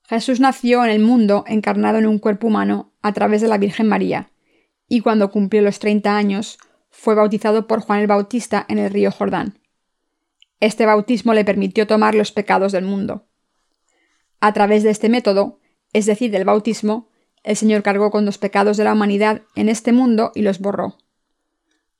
Jesús 0.07 0.39
nació 0.39 0.83
en 0.83 0.91
el 0.91 0.99
mundo 0.99 1.43
encarnado 1.47 1.99
en 1.99 2.07
un 2.07 2.17
cuerpo 2.17 2.47
humano 2.47 2.93
a 3.01 3.13
través 3.13 3.41
de 3.41 3.47
la 3.47 3.57
Virgen 3.57 3.87
María, 3.87 4.31
y 4.89 5.01
cuando 5.01 5.31
cumplió 5.31 5.61
los 5.61 5.79
30 5.79 6.17
años 6.17 6.57
fue 6.89 7.15
bautizado 7.15 7.67
por 7.67 7.79
Juan 7.79 7.99
el 7.99 8.07
Bautista 8.07 8.65
en 8.67 8.79
el 8.79 8.91
río 8.91 9.11
Jordán. 9.11 9.59
Este 10.59 10.85
bautismo 10.85 11.33
le 11.33 11.45
permitió 11.45 11.87
tomar 11.87 12.15
los 12.15 12.33
pecados 12.33 12.73
del 12.73 12.83
mundo. 12.83 13.27
A 14.41 14.51
través 14.51 14.83
de 14.83 14.89
este 14.89 15.07
método, 15.07 15.59
es 15.93 16.05
decir, 16.05 16.31
del 16.31 16.43
bautismo, 16.43 17.07
el 17.43 17.55
Señor 17.55 17.83
cargó 17.83 18.11
con 18.11 18.25
los 18.25 18.37
pecados 18.37 18.75
de 18.75 18.83
la 18.83 18.93
humanidad 18.93 19.43
en 19.55 19.69
este 19.69 19.93
mundo 19.93 20.31
y 20.35 20.41
los 20.41 20.59
borró. 20.59 20.97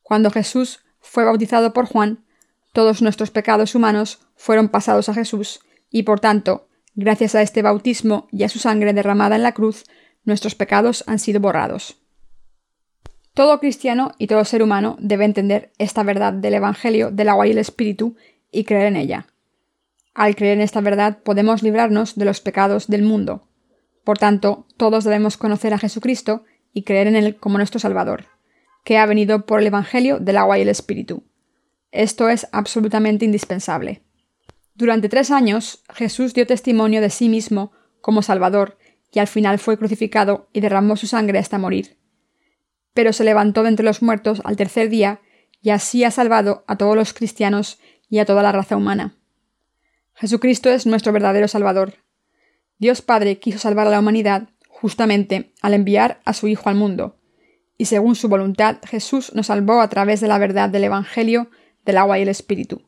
Cuando 0.02 0.32
Jesús 0.32 0.84
fue 1.00 1.24
bautizado 1.24 1.72
por 1.72 1.86
Juan, 1.86 2.26
todos 2.74 3.02
nuestros 3.02 3.32
pecados 3.32 3.76
humanos 3.76 4.20
fueron 4.36 4.70
pasados 4.70 5.08
a 5.08 5.14
Jesús, 5.14 5.62
y 5.90 6.04
por 6.04 6.20
tanto, 6.20 6.68
gracias 6.96 7.36
a 7.36 7.42
este 7.42 7.62
bautismo 7.62 8.28
y 8.32 8.44
a 8.44 8.50
su 8.50 8.60
sangre 8.60 8.94
derramada 8.94 9.36
en 9.36 9.44
la 9.44 9.54
cruz, 9.54 9.86
nuestros 10.24 10.56
pecados 10.56 11.04
han 11.08 11.20
sido 11.20 11.40
borrados. 11.40 12.00
Todo 13.40 13.62
cristiano 13.62 14.12
y 14.18 14.28
todo 14.28 14.44
ser 14.44 14.62
humano 14.62 14.98
debe 15.00 15.24
entender 15.24 15.72
esta 15.78 16.04
verdad 16.04 16.34
del 16.34 16.56
Evangelio 16.56 17.10
del 17.10 17.30
agua 17.30 17.48
y 17.48 17.52
el 17.52 17.58
Espíritu 17.58 18.18
y 18.52 18.66
creer 18.66 18.88
en 18.88 18.98
ella. 18.98 19.28
Al 20.14 20.36
creer 20.36 20.58
en 20.58 20.62
esta 20.62 20.82
verdad 20.82 21.20
podemos 21.24 21.64
librarnos 21.64 22.16
de 22.18 22.26
los 22.26 22.42
pecados 22.42 22.88
del 22.88 23.04
mundo. 23.04 23.48
Por 24.04 24.18
tanto, 24.18 24.68
todos 24.76 25.06
debemos 25.06 25.38
conocer 25.38 25.74
a 25.74 25.78
Jesucristo 25.78 26.44
y 26.74 26.84
creer 26.84 27.08
en 27.08 27.16
Él 27.16 27.38
como 27.38 27.58
nuestro 27.58 27.80
Salvador, 27.80 28.26
que 28.84 28.98
ha 28.98 29.06
venido 29.06 29.46
por 29.46 29.62
el 29.62 29.68
Evangelio 29.68 30.20
del 30.20 30.36
agua 30.36 30.60
y 30.60 30.64
el 30.64 30.68
Espíritu. 30.68 31.24
Esto 31.94 32.28
es 32.28 32.46
absolutamente 32.52 33.24
indispensable. 33.24 34.02
Durante 34.76 35.08
tres 35.08 35.32
años, 35.32 35.82
Jesús 35.94 36.34
dio 36.34 36.46
testimonio 36.46 37.00
de 37.00 37.10
sí 37.10 37.30
mismo 37.30 37.72
como 38.02 38.22
Salvador, 38.22 38.78
y 39.14 39.20
al 39.20 39.28
final 39.28 39.60
fue 39.60 39.78
crucificado 39.78 40.50
y 40.52 40.60
derramó 40.60 40.98
su 40.98 41.08
sangre 41.08 41.40
hasta 41.40 41.58
morir. 41.58 41.99
Pero 42.94 43.14
se 43.14 43.24
levantó 43.24 43.64
de 43.64 43.70
entre 43.70 43.86
los 43.86 44.02
muertos 44.02 44.42
al 44.44 44.56
tercer 44.56 44.90
día, 44.90 45.22
y 45.62 45.72
así 45.72 46.04
ha 46.04 46.12
salvado 46.12 46.64
a 46.68 46.78
todos 46.78 46.96
los 46.96 47.14
cristianos 47.14 47.80
y 48.10 48.20
a 48.20 48.26
toda 48.26 48.44
la 48.44 48.52
raza 48.52 48.78
humana. 48.78 49.16
Jesucristo 50.16 50.70
es 50.70 50.86
nuestro 50.86 51.14
verdadero 51.14 51.48
Salvador. 51.48 51.96
Dios 52.78 53.02
Padre 53.02 53.40
quiso 53.40 53.60
salvar 53.60 53.88
a 53.88 53.90
la 53.90 54.00
humanidad 54.00 54.50
justamente 54.68 55.54
al 55.62 55.74
enviar 55.74 56.22
a 56.26 56.34
su 56.34 56.48
Hijo 56.48 56.70
al 56.70 56.76
mundo, 56.76 57.18
y 57.78 57.86
según 57.86 58.16
su 58.16 58.30
voluntad 58.30 58.78
Jesús 58.86 59.34
nos 59.34 59.48
salvó 59.48 59.82
a 59.82 59.90
través 59.90 60.22
de 60.22 60.28
la 60.28 60.38
verdad 60.38 60.70
del 60.70 60.86
Evangelio, 60.86 61.50
del 61.86 61.98
agua 61.98 62.20
y 62.20 62.24
el 62.24 62.30
Espíritu. 62.30 62.82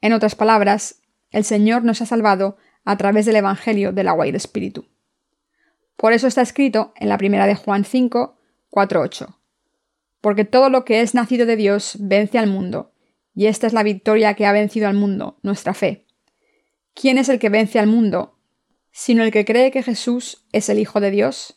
En 0.00 0.12
otras 0.12 0.34
palabras, 0.34 1.02
el 1.30 1.44
Señor 1.44 1.84
nos 1.84 2.00
ha 2.02 2.06
salvado 2.06 2.56
a 2.84 2.96
través 2.96 3.26
del 3.26 3.36
Evangelio 3.36 3.92
del 3.92 4.08
agua 4.08 4.26
y 4.26 4.30
el 4.30 4.36
Espíritu. 4.36 4.86
Por 5.96 6.12
eso 6.12 6.26
está 6.26 6.42
escrito 6.42 6.92
en 6.96 7.08
la 7.08 7.18
primera 7.18 7.46
de 7.46 7.54
Juan 7.54 7.84
5, 7.84 8.38
4, 8.70 9.00
8. 9.00 9.40
Porque 10.20 10.44
todo 10.44 10.70
lo 10.70 10.84
que 10.84 11.00
es 11.00 11.14
nacido 11.14 11.46
de 11.46 11.56
Dios 11.56 11.96
vence 12.00 12.38
al 12.38 12.46
mundo, 12.46 12.92
y 13.34 13.46
esta 13.46 13.66
es 13.66 13.72
la 13.72 13.82
victoria 13.82 14.34
que 14.34 14.46
ha 14.46 14.52
vencido 14.52 14.88
al 14.88 14.94
mundo, 14.94 15.38
nuestra 15.42 15.74
fe. 15.74 16.06
¿Quién 16.94 17.18
es 17.18 17.28
el 17.28 17.38
que 17.38 17.50
vence 17.50 17.78
al 17.78 17.86
mundo? 17.86 18.38
Sino 18.90 19.22
el 19.22 19.30
que 19.30 19.44
cree 19.44 19.70
que 19.70 19.82
Jesús 19.82 20.46
es 20.52 20.68
el 20.70 20.78
Hijo 20.78 21.00
de 21.00 21.10
Dios. 21.10 21.54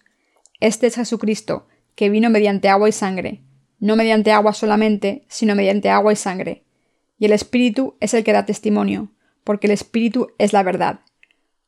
Este 0.59 0.87
es 0.87 0.95
Jesucristo, 0.95 1.67
que 1.95 2.09
vino 2.09 2.29
mediante 2.29 2.67
agua 2.67 2.89
y 2.89 2.91
sangre, 2.91 3.41
no 3.79 3.95
mediante 3.95 4.31
agua 4.31 4.53
solamente, 4.53 5.25
sino 5.29 5.55
mediante 5.55 5.89
agua 5.89 6.11
y 6.11 6.17
sangre. 6.17 6.65
Y 7.17 7.25
el 7.25 7.31
Espíritu 7.31 7.95
es 8.01 8.13
el 8.13 8.23
que 8.23 8.33
da 8.33 8.45
testimonio, 8.45 9.11
porque 9.43 9.67
el 9.67 9.71
Espíritu 9.71 10.27
es 10.37 10.53
la 10.53 10.63
verdad. 10.63 10.99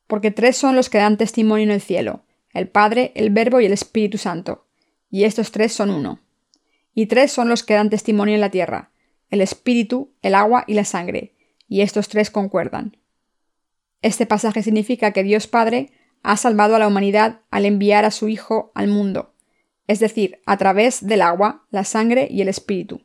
Porque 0.07 0.31
tres 0.31 0.57
son 0.57 0.75
los 0.75 0.89
que 0.89 0.97
dan 0.97 1.17
testimonio 1.17 1.63
en 1.63 1.71
el 1.71 1.81
cielo, 1.81 2.25
el 2.53 2.67
Padre, 2.67 3.13
el 3.15 3.29
Verbo 3.29 3.61
y 3.61 3.65
el 3.65 3.73
Espíritu 3.73 4.17
Santo, 4.17 4.65
y 5.11 5.25
estos 5.25 5.51
tres 5.51 5.73
son 5.73 5.91
uno. 5.91 6.21
Y 6.95 7.05
tres 7.05 7.31
son 7.31 7.49
los 7.49 7.63
que 7.63 7.75
dan 7.75 7.89
testimonio 7.89 8.33
en 8.33 8.41
la 8.41 8.49
tierra, 8.49 8.91
el 9.29 9.41
espíritu, 9.41 10.13
el 10.21 10.33
agua 10.33 10.63
y 10.65 10.73
la 10.73 10.85
sangre, 10.85 11.35
y 11.67 11.81
estos 11.81 12.09
tres 12.09 12.31
concuerdan. 12.31 12.97
Este 14.01 14.25
pasaje 14.25 14.63
significa 14.63 15.11
que 15.11 15.23
Dios 15.23 15.47
Padre 15.47 15.91
ha 16.23 16.37
salvado 16.37 16.75
a 16.75 16.79
la 16.79 16.87
humanidad 16.87 17.41
al 17.51 17.65
enviar 17.65 18.05
a 18.05 18.11
su 18.11 18.27
Hijo 18.29 18.71
al 18.73 18.87
mundo, 18.87 19.33
es 19.87 19.99
decir, 19.99 20.41
a 20.45 20.57
través 20.57 21.05
del 21.05 21.21
agua, 21.21 21.65
la 21.69 21.83
sangre 21.83 22.27
y 22.29 22.41
el 22.41 22.47
espíritu. 22.47 23.01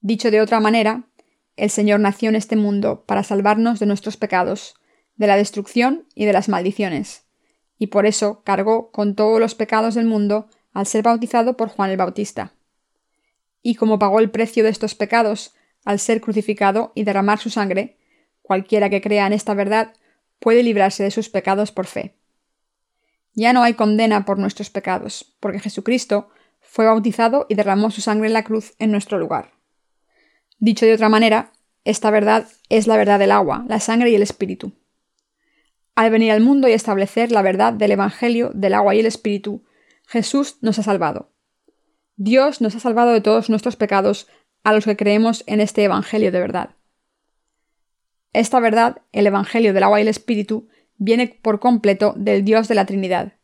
Dicho 0.00 0.30
de 0.30 0.40
otra 0.40 0.60
manera, 0.60 1.08
el 1.56 1.70
Señor 1.70 2.00
nació 2.00 2.28
en 2.28 2.36
este 2.36 2.56
mundo 2.56 3.04
para 3.06 3.22
salvarnos 3.22 3.78
de 3.78 3.86
nuestros 3.86 4.16
pecados, 4.16 4.74
de 5.16 5.26
la 5.26 5.36
destrucción 5.36 6.06
y 6.14 6.24
de 6.24 6.32
las 6.32 6.48
maldiciones, 6.48 7.24
y 7.78 7.88
por 7.88 8.06
eso 8.06 8.42
cargó 8.42 8.90
con 8.90 9.14
todos 9.14 9.38
los 9.38 9.54
pecados 9.54 9.94
del 9.94 10.06
mundo 10.06 10.48
al 10.72 10.86
ser 10.86 11.02
bautizado 11.02 11.56
por 11.56 11.68
Juan 11.68 11.90
el 11.90 11.96
Bautista 11.96 12.52
y 13.62 13.76
como 13.76 13.98
pagó 13.98 14.18
el 14.18 14.30
precio 14.30 14.64
de 14.64 14.70
estos 14.70 14.94
pecados 14.94 15.54
al 15.84 15.98
ser 15.98 16.20
crucificado 16.20 16.92
y 16.94 17.04
derramar 17.04 17.38
su 17.38 17.50
sangre, 17.50 17.96
cualquiera 18.42 18.90
que 18.90 19.00
crea 19.00 19.26
en 19.26 19.32
esta 19.32 19.54
verdad 19.54 19.94
puede 20.38 20.62
librarse 20.62 21.04
de 21.04 21.10
sus 21.10 21.28
pecados 21.28 21.72
por 21.72 21.86
fe. 21.86 22.16
Ya 23.34 23.52
no 23.52 23.62
hay 23.62 23.74
condena 23.74 24.24
por 24.24 24.38
nuestros 24.38 24.68
pecados, 24.68 25.36
porque 25.40 25.60
Jesucristo 25.60 26.28
fue 26.60 26.84
bautizado 26.84 27.46
y 27.48 27.54
derramó 27.54 27.90
su 27.90 28.00
sangre 28.00 28.26
en 28.26 28.34
la 28.34 28.44
cruz 28.44 28.74
en 28.78 28.90
nuestro 28.90 29.18
lugar. 29.18 29.52
Dicho 30.58 30.84
de 30.84 30.94
otra 30.94 31.08
manera, 31.08 31.52
esta 31.84 32.10
verdad 32.10 32.46
es 32.68 32.86
la 32.86 32.96
verdad 32.96 33.18
del 33.18 33.32
agua, 33.32 33.64
la 33.68 33.80
sangre 33.80 34.10
y 34.10 34.14
el 34.14 34.22
espíritu. 34.22 34.72
Al 35.94 36.10
venir 36.10 36.32
al 36.32 36.40
mundo 36.40 36.68
y 36.68 36.72
establecer 36.72 37.32
la 37.32 37.42
verdad 37.42 37.72
del 37.72 37.92
Evangelio 37.92 38.50
del 38.54 38.74
agua 38.74 38.94
y 38.94 39.00
el 39.00 39.06
espíritu, 39.06 39.64
Jesús 40.12 40.58
nos 40.60 40.78
ha 40.78 40.82
salvado. 40.82 41.32
Dios 42.16 42.60
nos 42.60 42.74
ha 42.74 42.80
salvado 42.80 43.12
de 43.12 43.22
todos 43.22 43.48
nuestros 43.48 43.76
pecados 43.76 44.28
a 44.62 44.74
los 44.74 44.84
que 44.84 44.94
creemos 44.94 45.42
en 45.46 45.58
este 45.58 45.84
Evangelio 45.84 46.30
de 46.30 46.38
verdad. 46.38 46.76
Esta 48.34 48.60
verdad, 48.60 49.00
el 49.12 49.26
Evangelio 49.26 49.72
del 49.72 49.84
agua 49.84 50.00
y 50.00 50.02
el 50.02 50.08
Espíritu, 50.08 50.68
viene 50.98 51.28
por 51.28 51.60
completo 51.60 52.12
del 52.14 52.44
Dios 52.44 52.68
de 52.68 52.74
la 52.74 52.84
Trinidad. 52.84 53.38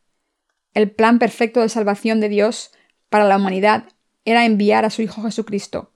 El 0.75 0.91
plan 0.91 1.19
perfecto 1.19 1.63
de 1.63 1.71
salvación 1.71 2.21
de 2.21 2.29
Dios 2.29 2.73
para 3.09 3.25
la 3.25 3.39
humanidad 3.39 3.85
era 4.27 4.45
enviar 4.45 4.85
a 4.85 4.91
su 4.91 5.01
Hijo 5.01 5.23
Jesucristo, 5.23 5.95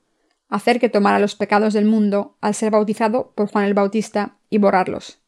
hacer 0.48 0.80
que 0.80 0.88
tomara 0.88 1.18
los 1.18 1.34
pecados 1.34 1.74
del 1.74 1.84
mundo 1.84 2.38
al 2.40 2.54
ser 2.54 2.70
bautizado 2.70 3.34
por 3.34 3.50
Juan 3.50 3.66
el 3.66 3.74
Bautista 3.74 4.38
y 4.48 4.56
borrarlos. 4.56 5.20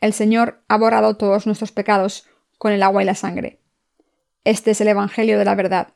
El 0.00 0.12
Señor 0.12 0.62
ha 0.68 0.78
borrado 0.78 1.16
todos 1.16 1.44
nuestros 1.44 1.72
pecados 1.72 2.28
con 2.56 2.70
el 2.70 2.84
agua 2.84 3.02
y 3.02 3.06
la 3.06 3.16
sangre. 3.16 3.63
Este 4.44 4.72
es 4.72 4.80
el 4.80 4.88
Evangelio 4.88 5.38
de 5.38 5.44
la 5.44 5.54
verdad, 5.54 5.88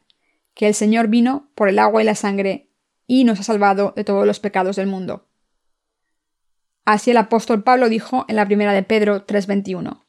que 0.54 0.66
el 0.66 0.74
Señor 0.74 1.08
vino 1.08 1.50
por 1.54 1.68
el 1.68 1.78
agua 1.78 2.02
y 2.02 2.04
la 2.04 2.14
sangre 2.14 2.68
y 3.06 3.24
nos 3.24 3.40
ha 3.40 3.42
salvado 3.42 3.92
de 3.94 4.04
todos 4.04 4.26
los 4.26 4.40
pecados 4.40 4.76
del 4.76 4.87
mundo. 4.87 5.26
Así 6.84 7.11
el 7.11 7.18
apóstol 7.18 7.62
Pablo 7.62 7.90
dijo 7.90 8.24
en 8.28 8.37
la 8.37 8.46
primera 8.46 8.72
de 8.72 8.82
Pedro 8.82 9.26
3:21. 9.26 10.02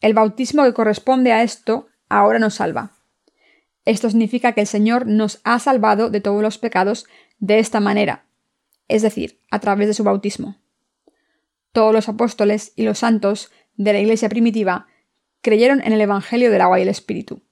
El 0.00 0.14
bautismo 0.14 0.62
que 0.62 0.72
corresponde 0.72 1.32
a 1.32 1.42
esto 1.42 1.88
ahora 2.08 2.38
nos 2.38 2.54
salva. 2.54 2.92
Esto 3.84 4.08
significa 4.08 4.52
que 4.52 4.60
el 4.60 4.66
Señor 4.68 5.06
nos 5.06 5.40
ha 5.42 5.58
salvado 5.58 6.10
de 6.10 6.20
todos 6.20 6.40
los 6.40 6.58
pecados 6.58 7.06
de 7.40 7.58
esta 7.58 7.80
manera, 7.80 8.26
es 8.86 9.02
decir, 9.02 9.40
a 9.50 9.58
través 9.58 9.88
de 9.88 9.94
su 9.94 10.04
bautismo. 10.04 10.56
Todos 11.72 11.92
los 11.92 12.08
apóstoles 12.08 12.72
y 12.76 12.84
los 12.84 12.98
santos 12.98 13.50
de 13.76 13.92
la 13.92 13.98
Iglesia 13.98 14.28
primitiva 14.28 14.86
creyeron 15.40 15.82
en 15.82 15.92
el 15.92 16.00
Evangelio 16.00 16.50
del 16.50 16.60
agua 16.60 16.78
y 16.78 16.82
el 16.82 16.88
Espíritu. 16.88 17.42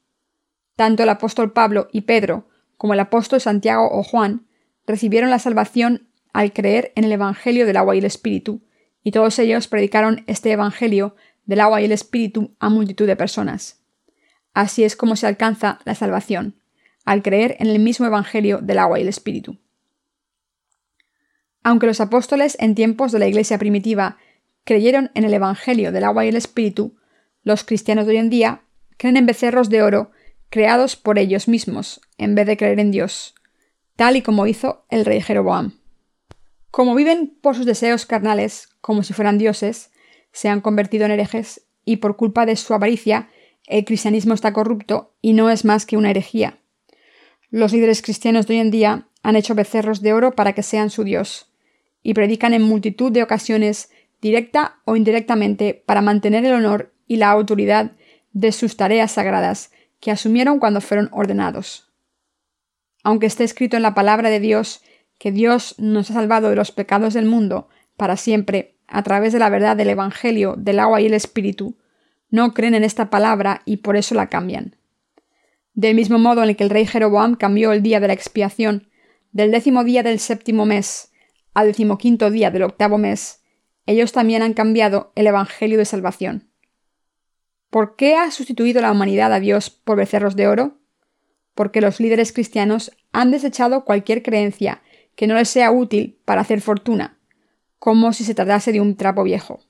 Tanto 0.77 1.03
el 1.03 1.09
apóstol 1.09 1.53
Pablo 1.53 1.89
y 1.91 2.03
Pedro 2.03 2.47
como 2.77 2.95
el 2.95 3.01
apóstol 3.01 3.41
Santiago 3.41 3.89
o 3.91 4.03
Juan 4.03 4.47
recibieron 4.87 5.31
la 5.31 5.39
salvación 5.39 6.09
al 6.33 6.53
creer 6.53 6.93
en 6.95 7.05
el 7.05 7.13
Evangelio 7.13 7.67
del 7.67 7.79
agua 7.79 7.97
y 7.97 7.99
el 7.99 8.05
Espíritu, 8.05 8.61
y 9.03 9.11
todos 9.11 9.39
ellos 9.39 9.69
predicaron 9.69 10.23
este 10.27 10.53
Evangelio 10.53 11.17
del 11.47 11.61
agua 11.61 11.81
y 11.81 11.87
el 11.87 11.93
Espíritu 11.93 12.55
a 12.61 12.69
multitud 12.69 13.07
de 13.07 13.17
personas. 13.17 13.81
Así 14.53 14.85
es 14.85 14.97
como 14.97 15.17
se 15.17 15.27
alcanza 15.27 15.79
la 15.85 15.95
salvación, 15.95 16.57
al 17.05 17.23
creer 17.23 17.57
en 17.59 17.69
el 17.69 17.79
mismo 17.79 18.05
Evangelio 18.05 18.59
del 18.59 18.79
agua 18.79 18.99
y 18.99 19.03
el 19.03 19.09
Espíritu. 19.09 19.59
Aunque 21.63 21.87
los 21.87 22.01
apóstoles 22.01 22.57
en 22.61 22.75
tiempos 22.75 23.13
de 23.13 23.19
la 23.19 23.27
Iglesia 23.27 23.59
primitiva 23.59 24.19
creyeron 24.65 25.11
en 25.15 25.25
el 25.25 25.33
Evangelio 25.33 25.91
del 25.91 26.05
agua 26.05 26.27
y 26.27 26.29
el 26.29 26.37
Espíritu, 26.37 26.97
los 27.45 27.65
cristianos 27.65 28.07
de 28.07 28.13
hoy 28.13 28.19
en 28.19 28.31
día 28.31 28.61
creen 28.99 29.17
en 29.17 29.27
becerros 29.27 29.71
de 29.71 29.83
oro 29.83 30.11
creados 30.51 30.97
por 30.97 31.19
ellos 31.19 31.49
mismos, 31.49 32.01
en 32.19 32.35
vez 32.35 32.47
de 32.47 32.57
creer 32.57 32.81
en 32.81 32.91
Dios, 32.91 33.35
tal 33.97 34.17
y 34.17 34.23
como 34.23 34.47
hizo 34.47 34.85
el 34.91 35.05
rey 35.05 35.21
Jeroboam. 35.21 35.73
Como 36.71 36.95
viven 36.95 37.37
por 37.41 37.57
sus 37.57 37.67
deseos 37.67 38.07
carnales, 38.07 38.69
como 38.81 39.03
si 39.03 39.15
fueran 39.15 39.39
dioses, 39.39 39.91
se 40.33 40.49
han 40.49 40.61
convertido 40.61 41.07
en 41.07 41.13
herejes 41.13 41.63
y 41.85 41.97
por 41.97 42.17
culpa 42.17 42.47
de 42.47 42.57
su 42.57 42.75
avaricia, 42.75 43.31
el 43.67 43.85
cristianismo 43.85 44.35
está 44.35 44.53
corrupto 44.53 45.15
y 45.23 45.33
no 45.33 45.51
es 45.51 45.65
más 45.65 45.87
que 45.87 45.97
una 45.97 46.11
herejía. 46.11 46.59
Los 47.51 47.73
líderes 47.73 48.03
cristianos 48.03 48.47
de 48.47 48.55
hoy 48.55 48.61
en 48.61 48.71
día 48.71 49.09
han 49.23 49.37
hecho 49.37 49.55
becerros 49.55 50.03
de 50.03 50.13
oro 50.13 50.33
para 50.33 50.53
que 50.53 50.63
sean 50.63 50.91
su 50.91 51.05
Dios, 51.05 51.51
y 52.03 52.15
predican 52.15 52.55
en 52.55 52.63
multitud 52.63 53.11
de 53.11 53.23
ocasiones, 53.23 53.91
directa 54.21 54.77
o 54.85 54.95
indirectamente, 54.95 55.83
para 55.87 56.03
mantener 56.03 56.45
el 56.45 56.53
honor 56.53 56.93
y 57.09 57.17
la 57.17 57.31
autoridad 57.31 57.93
de 58.33 58.53
sus 58.53 58.77
tareas 58.77 59.13
sagradas 59.13 59.73
que 60.01 60.11
asumieron 60.11 60.59
cuando 60.59 60.81
fueron 60.81 61.09
ordenados. 61.13 61.93
Aunque 63.03 63.27
esté 63.27 63.45
escrito 63.45 63.77
en 63.77 63.83
la 63.83 63.95
palabra 63.95 64.31
de 64.31 64.41
Dios 64.41 64.83
que 65.19 65.33
Dios 65.33 65.75
nos 65.79 66.11
ha 66.11 66.15
salvado 66.15 66.51
de 66.51 66.57
los 66.57 66.73
pecados 66.73 67.15
del 67.15 67.27
mundo 67.27 67.69
para 67.97 68.17
siempre 68.17 68.77
a 68.87 69.03
través 69.03 69.33
de 69.33 69.39
la 69.39 69.49
verdad 69.49 69.77
del 69.77 69.91
Evangelio 69.91 70.55
del 70.57 70.79
agua 70.79 71.01
y 71.01 71.07
el 71.07 71.15
Espíritu, 71.15 71.77
no 72.31 72.55
creen 72.55 72.75
en 72.75 72.85
esta 72.85 73.11
palabra 73.11 73.63
y 73.65 73.79
por 73.79 73.97
eso 73.97 74.15
la 74.15 74.29
cambian. 74.29 74.77
Del 75.75 75.95
mismo 75.95 76.19
modo 76.19 76.43
en 76.43 76.51
el 76.51 76.57
que 76.57 76.65
el 76.65 76.71
rey 76.71 76.87
Jeroboam 76.87 77.35
cambió 77.35 77.73
el 77.73 77.83
día 77.83 78.01
de 78.01 78.09
la 78.09 78.13
expiación 78.13 78.89
del 79.33 79.51
décimo 79.51 79.85
día 79.85 80.03
del 80.03 80.19
séptimo 80.19 80.67
mes 80.67 81.13
al 81.55 81.69
decimoquinto 81.69 82.31
día 82.31 82.51
del 82.51 82.63
octavo 82.63 82.99
mes, 82.99 83.43
ellos 83.87 84.13
también 84.13 84.43
han 84.43 84.53
cambiado 84.53 85.13
el 85.15 85.27
Evangelio 85.27 85.79
de 85.79 85.85
salvación. 85.85 86.51
¿Por 87.71 87.97
qué 87.97 88.15
ha 88.15 88.31
sustituido 88.31 88.81
la 88.81 88.93
humanidad 88.93 89.33
a 89.33 89.41
Dios 89.41 89.71
por 89.71 89.97
becerros 89.97 90.37
de 90.37 90.49
oro? 90.49 90.79
Porque 91.55 91.81
los 91.81 92.01
líderes 92.01 92.33
cristianos 92.33 92.93
han 93.13 93.31
desechado 93.31 93.85
cualquier 93.85 94.23
creencia 94.23 94.83
que 95.15 95.27
no 95.27 95.35
les 95.35 95.49
sea 95.49 95.71
útil 95.71 96.19
para 96.25 96.43
hacer 96.43 96.61
fortuna, 96.61 97.19
como 97.79 98.13
si 98.13 98.25
se 98.25 98.35
tratase 98.35 98.73
de 98.73 98.81
un 98.81 98.97
trapo 98.97 99.25
viejo. 99.25 99.61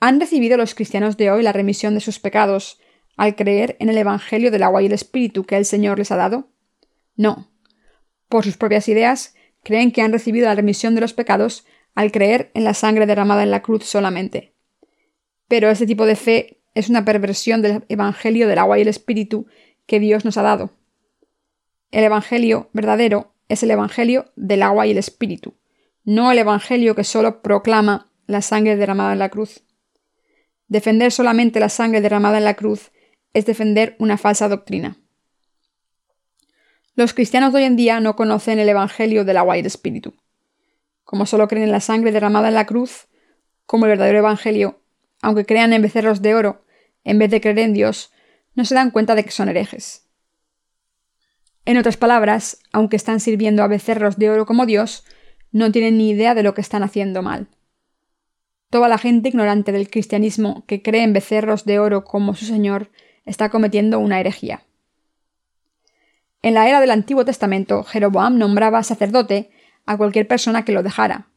¿Han 0.00 0.18
recibido 0.18 0.56
los 0.56 0.74
cristianos 0.74 1.16
de 1.16 1.30
hoy 1.30 1.42
la 1.42 1.52
remisión 1.52 1.94
de 1.94 2.00
sus 2.00 2.18
pecados 2.18 2.80
al 3.16 3.36
creer 3.36 3.76
en 3.78 3.88
el 3.88 3.96
Evangelio 3.96 4.50
del 4.50 4.64
agua 4.64 4.82
y 4.82 4.86
el 4.86 4.92
Espíritu 4.92 5.44
que 5.44 5.56
el 5.56 5.64
Señor 5.64 5.98
les 5.98 6.10
ha 6.10 6.16
dado? 6.16 6.48
No. 7.16 7.52
Por 8.28 8.44
sus 8.44 8.56
propias 8.56 8.88
ideas, 8.88 9.34
creen 9.62 9.92
que 9.92 10.02
han 10.02 10.12
recibido 10.12 10.46
la 10.46 10.56
remisión 10.56 10.94
de 10.94 11.00
los 11.00 11.12
pecados 11.12 11.64
al 11.94 12.10
creer 12.10 12.50
en 12.54 12.64
la 12.64 12.74
sangre 12.74 13.06
derramada 13.06 13.42
en 13.44 13.50
la 13.50 13.62
cruz 13.62 13.84
solamente. 13.84 14.51
Pero 15.52 15.68
ese 15.68 15.84
tipo 15.84 16.06
de 16.06 16.16
fe 16.16 16.62
es 16.74 16.88
una 16.88 17.04
perversión 17.04 17.60
del 17.60 17.84
Evangelio 17.90 18.48
del 18.48 18.56
agua 18.56 18.78
y 18.78 18.80
el 18.80 18.88
Espíritu 18.88 19.44
que 19.84 20.00
Dios 20.00 20.24
nos 20.24 20.38
ha 20.38 20.42
dado. 20.42 20.70
El 21.90 22.04
Evangelio 22.04 22.70
verdadero 22.72 23.34
es 23.50 23.62
el 23.62 23.70
Evangelio 23.70 24.32
del 24.34 24.62
agua 24.62 24.86
y 24.86 24.92
el 24.92 24.96
Espíritu, 24.96 25.52
no 26.04 26.32
el 26.32 26.38
Evangelio 26.38 26.94
que 26.94 27.04
solo 27.04 27.42
proclama 27.42 28.10
la 28.26 28.40
sangre 28.40 28.76
derramada 28.76 29.12
en 29.12 29.18
la 29.18 29.28
cruz. 29.28 29.62
Defender 30.68 31.12
solamente 31.12 31.60
la 31.60 31.68
sangre 31.68 32.00
derramada 32.00 32.38
en 32.38 32.44
la 32.44 32.54
cruz 32.54 32.90
es 33.34 33.44
defender 33.44 33.94
una 33.98 34.16
falsa 34.16 34.48
doctrina. 34.48 34.96
Los 36.94 37.12
cristianos 37.12 37.52
de 37.52 37.58
hoy 37.58 37.64
en 37.64 37.76
día 37.76 38.00
no 38.00 38.16
conocen 38.16 38.58
el 38.58 38.70
Evangelio 38.70 39.26
del 39.26 39.36
agua 39.36 39.58
y 39.58 39.60
del 39.60 39.66
Espíritu. 39.66 40.14
Como 41.04 41.26
solo 41.26 41.46
creen 41.46 41.64
en 41.64 41.72
la 41.72 41.80
sangre 41.80 42.10
derramada 42.10 42.48
en 42.48 42.54
la 42.54 42.64
cruz, 42.64 43.08
como 43.66 43.84
el 43.84 43.90
verdadero 43.90 44.20
Evangelio, 44.20 44.81
aunque 45.22 45.46
crean 45.46 45.72
en 45.72 45.80
becerros 45.80 46.20
de 46.20 46.34
oro, 46.34 46.64
en 47.04 47.18
vez 47.18 47.30
de 47.30 47.40
creer 47.40 47.60
en 47.60 47.72
Dios, 47.72 48.12
no 48.54 48.64
se 48.64 48.74
dan 48.74 48.90
cuenta 48.90 49.14
de 49.14 49.24
que 49.24 49.30
son 49.30 49.48
herejes. 49.48 50.06
En 51.64 51.78
otras 51.78 51.96
palabras, 51.96 52.58
aunque 52.72 52.96
están 52.96 53.20
sirviendo 53.20 53.62
a 53.62 53.68
becerros 53.68 54.18
de 54.18 54.30
oro 54.30 54.46
como 54.46 54.66
Dios, 54.66 55.04
no 55.52 55.70
tienen 55.70 55.96
ni 55.96 56.10
idea 56.10 56.34
de 56.34 56.42
lo 56.42 56.54
que 56.54 56.60
están 56.60 56.82
haciendo 56.82 57.22
mal. 57.22 57.48
Toda 58.68 58.88
la 58.88 58.98
gente 58.98 59.28
ignorante 59.28 59.70
del 59.70 59.90
cristianismo 59.90 60.64
que 60.66 60.82
cree 60.82 61.02
en 61.02 61.12
becerros 61.12 61.64
de 61.64 61.78
oro 61.78 62.04
como 62.04 62.34
su 62.34 62.46
Señor 62.46 62.90
está 63.24 63.48
cometiendo 63.48 63.98
una 64.00 64.18
herejía. 64.18 64.64
En 66.40 66.54
la 66.54 66.68
era 66.68 66.80
del 66.80 66.90
Antiguo 66.90 67.24
Testamento, 67.24 67.84
Jeroboam 67.84 68.38
nombraba 68.38 68.82
sacerdote 68.82 69.50
a 69.86 69.96
cualquier 69.96 70.26
persona 70.26 70.64
que 70.64 70.72
lo 70.72 70.82
dejara. 70.82 71.28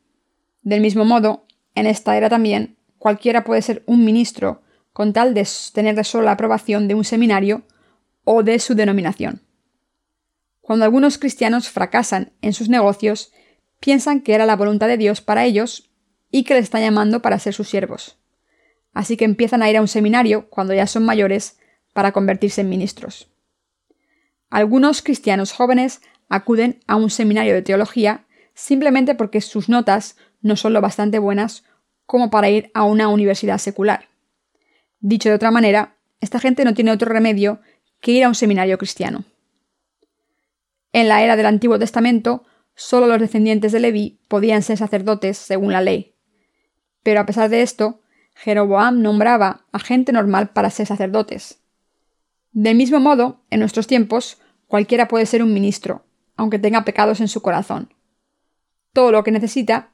Del 0.63 0.81
mismo 0.81 1.05
modo, 1.05 1.45
en 1.75 1.85
esta 1.85 2.17
era 2.17 2.29
también, 2.29 2.74
cualquiera 3.05 3.43
puede 3.43 3.61
ser 3.61 3.83
un 3.85 4.03
ministro 4.03 4.63
con 4.91 5.13
tal 5.13 5.35
de 5.35 5.47
tener 5.73 5.93
de 5.93 6.03
solo 6.03 6.23
la 6.23 6.31
aprobación 6.31 6.87
de 6.87 6.95
un 6.95 7.03
seminario 7.03 7.61
o 8.23 8.41
de 8.41 8.57
su 8.57 8.73
denominación. 8.73 9.43
Cuando 10.59 10.85
algunos 10.85 11.19
cristianos 11.19 11.69
fracasan 11.69 12.31
en 12.41 12.53
sus 12.53 12.67
negocios, 12.67 13.31
piensan 13.79 14.21
que 14.21 14.33
era 14.33 14.47
la 14.47 14.55
voluntad 14.55 14.87
de 14.87 14.97
Dios 14.97 15.21
para 15.21 15.45
ellos 15.45 15.91
y 16.31 16.45
que 16.45 16.55
les 16.55 16.63
está 16.63 16.79
llamando 16.79 17.21
para 17.21 17.37
ser 17.37 17.53
sus 17.53 17.69
siervos. 17.69 18.17
Así 18.91 19.17
que 19.17 19.25
empiezan 19.25 19.61
a 19.61 19.69
ir 19.69 19.77
a 19.77 19.81
un 19.81 19.87
seminario 19.87 20.49
cuando 20.49 20.73
ya 20.73 20.87
son 20.87 21.05
mayores 21.05 21.59
para 21.93 22.11
convertirse 22.11 22.61
en 22.61 22.69
ministros. 22.69 23.29
Algunos 24.49 25.03
cristianos 25.03 25.51
jóvenes 25.51 26.01
acuden 26.27 26.79
a 26.87 26.95
un 26.95 27.11
seminario 27.11 27.53
de 27.53 27.61
teología 27.61 28.25
simplemente 28.55 29.13
porque 29.13 29.41
sus 29.41 29.69
notas 29.69 30.17
no 30.41 30.55
son 30.55 30.73
lo 30.73 30.81
bastante 30.81 31.19
buenas 31.19 31.65
como 32.05 32.29
para 32.29 32.49
ir 32.49 32.71
a 32.73 32.83
una 32.83 33.07
universidad 33.07 33.57
secular. 33.57 34.09
Dicho 34.99 35.29
de 35.29 35.35
otra 35.35 35.51
manera, 35.51 35.95
esta 36.21 36.39
gente 36.39 36.65
no 36.65 36.73
tiene 36.73 36.91
otro 36.91 37.11
remedio 37.11 37.59
que 38.01 38.11
ir 38.11 38.23
a 38.23 38.27
un 38.27 38.35
seminario 38.35 38.77
cristiano. 38.77 39.23
En 40.93 41.07
la 41.07 41.23
era 41.23 41.35
del 41.35 41.45
Antiguo 41.45 41.77
Testamento, 41.77 42.43
solo 42.75 43.07
los 43.07 43.19
descendientes 43.19 43.71
de 43.71 43.79
Leví 43.79 44.19
podían 44.27 44.61
ser 44.61 44.77
sacerdotes 44.77 45.37
según 45.37 45.71
la 45.73 45.81
ley, 45.81 46.15
pero 47.05 47.19
a 47.19 47.25
pesar 47.27 47.49
de 47.49 47.61
esto, 47.61 48.01
Jeroboam 48.33 49.01
nombraba 49.01 49.65
a 49.71 49.79
gente 49.79 50.11
normal 50.11 50.49
para 50.49 50.71
ser 50.71 50.87
sacerdotes. 50.87 51.59
Del 52.51 52.75
mismo 52.75 52.99
modo, 52.99 53.43
en 53.51 53.59
nuestros 53.59 53.85
tiempos, 53.85 54.39
cualquiera 54.67 55.07
puede 55.07 55.25
ser 55.25 55.43
un 55.43 55.53
ministro, 55.53 56.03
aunque 56.35 56.57
tenga 56.57 56.83
pecados 56.83 57.21
en 57.21 57.27
su 57.27 57.41
corazón. 57.41 57.93
Todo 58.91 59.11
lo 59.11 59.23
que 59.23 59.31
necesita 59.31 59.91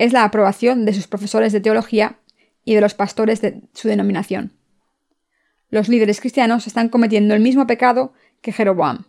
es 0.00 0.14
la 0.14 0.24
aprobación 0.24 0.86
de 0.86 0.94
sus 0.94 1.06
profesores 1.06 1.52
de 1.52 1.60
teología 1.60 2.20
y 2.64 2.74
de 2.74 2.80
los 2.80 2.94
pastores 2.94 3.42
de 3.42 3.60
su 3.74 3.86
denominación. 3.86 4.56
Los 5.68 5.90
líderes 5.90 6.20
cristianos 6.20 6.66
están 6.66 6.88
cometiendo 6.88 7.34
el 7.34 7.42
mismo 7.42 7.66
pecado 7.66 8.14
que 8.40 8.50
Jeroboam. 8.50 9.04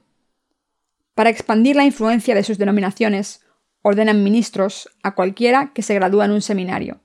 Para 1.16 1.30
expandir 1.30 1.78
la 1.78 1.86
influencia 1.86 2.36
de 2.36 2.44
sus 2.44 2.58
denominaciones, 2.58 3.40
ordenan 3.82 4.22
ministros 4.22 4.90
a 5.02 5.16
cualquiera 5.16 5.72
que 5.74 5.82
se 5.82 5.96
gradúa 5.96 6.26
en 6.26 6.32
un 6.32 6.42
seminario. 6.42 7.00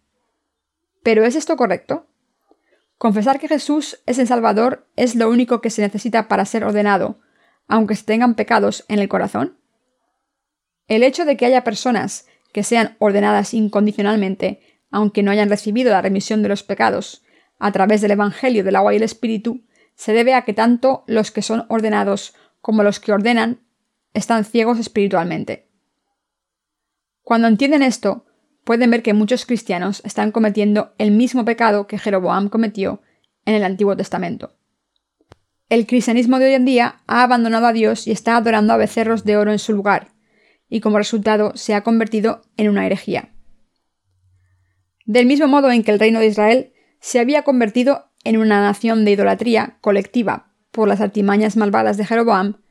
¿Pero 1.04 1.24
es 1.24 1.36
esto 1.36 1.56
correcto? 1.56 2.08
Confesar 2.98 3.38
que 3.38 3.46
Jesús 3.46 4.02
es 4.04 4.18
el 4.18 4.26
Salvador 4.26 4.88
es 4.96 5.14
lo 5.14 5.30
único 5.30 5.60
que 5.60 5.70
se 5.70 5.82
necesita 5.82 6.26
para 6.26 6.44
ser 6.44 6.64
ordenado, 6.64 7.20
aunque 7.68 7.94
se 7.94 8.02
tengan 8.02 8.34
pecados 8.34 8.84
en 8.88 8.98
el 8.98 9.08
corazón. 9.08 9.60
El 10.88 11.04
hecho 11.04 11.24
de 11.24 11.36
que 11.36 11.46
haya 11.46 11.62
personas 11.62 12.26
que 12.56 12.62
sean 12.62 12.96
ordenadas 13.00 13.52
incondicionalmente, 13.52 14.62
aunque 14.90 15.22
no 15.22 15.30
hayan 15.30 15.50
recibido 15.50 15.90
la 15.90 16.00
remisión 16.00 16.42
de 16.42 16.48
los 16.48 16.62
pecados, 16.62 17.22
a 17.58 17.70
través 17.70 18.00
del 18.00 18.12
Evangelio 18.12 18.64
del 18.64 18.76
agua 18.76 18.94
y 18.94 18.96
el 18.96 19.02
Espíritu, 19.02 19.66
se 19.94 20.14
debe 20.14 20.32
a 20.32 20.46
que 20.46 20.54
tanto 20.54 21.04
los 21.06 21.30
que 21.30 21.42
son 21.42 21.66
ordenados 21.68 22.32
como 22.62 22.82
los 22.82 22.98
que 22.98 23.12
ordenan 23.12 23.60
están 24.14 24.46
ciegos 24.46 24.78
espiritualmente. 24.78 25.68
Cuando 27.20 27.46
entienden 27.46 27.82
esto, 27.82 28.24
pueden 28.64 28.90
ver 28.90 29.02
que 29.02 29.12
muchos 29.12 29.44
cristianos 29.44 30.00
están 30.06 30.32
cometiendo 30.32 30.94
el 30.96 31.10
mismo 31.10 31.44
pecado 31.44 31.86
que 31.86 31.98
Jeroboam 31.98 32.48
cometió 32.48 33.02
en 33.44 33.54
el 33.54 33.64
Antiguo 33.64 33.98
Testamento. 33.98 34.56
El 35.68 35.86
cristianismo 35.86 36.38
de 36.38 36.46
hoy 36.46 36.54
en 36.54 36.64
día 36.64 37.02
ha 37.06 37.22
abandonado 37.22 37.66
a 37.66 37.74
Dios 37.74 38.06
y 38.06 38.12
está 38.12 38.38
adorando 38.38 38.72
a 38.72 38.78
becerros 38.78 39.24
de 39.24 39.36
oro 39.36 39.52
en 39.52 39.58
su 39.58 39.74
lugar, 39.74 40.15
y 40.68 40.80
como 40.80 40.98
resultado 40.98 41.52
se 41.54 41.74
ha 41.74 41.82
convertido 41.82 42.42
en 42.56 42.68
una 42.68 42.86
herejía. 42.86 43.32
Del 45.04 45.26
mismo 45.26 45.46
modo 45.46 45.70
en 45.70 45.84
que 45.84 45.92
el 45.92 46.00
reino 46.00 46.18
de 46.18 46.26
Israel 46.26 46.72
se 47.00 47.20
había 47.20 47.42
convertido 47.42 48.10
en 48.24 48.36
una 48.36 48.60
nación 48.60 49.04
de 49.04 49.12
idolatría 49.12 49.78
colectiva 49.80 50.52
por 50.72 50.88
las 50.88 51.00
artimañas 51.00 51.56
malvadas 51.56 51.96
de 51.96 52.04
Jeroboam, 52.04 52.62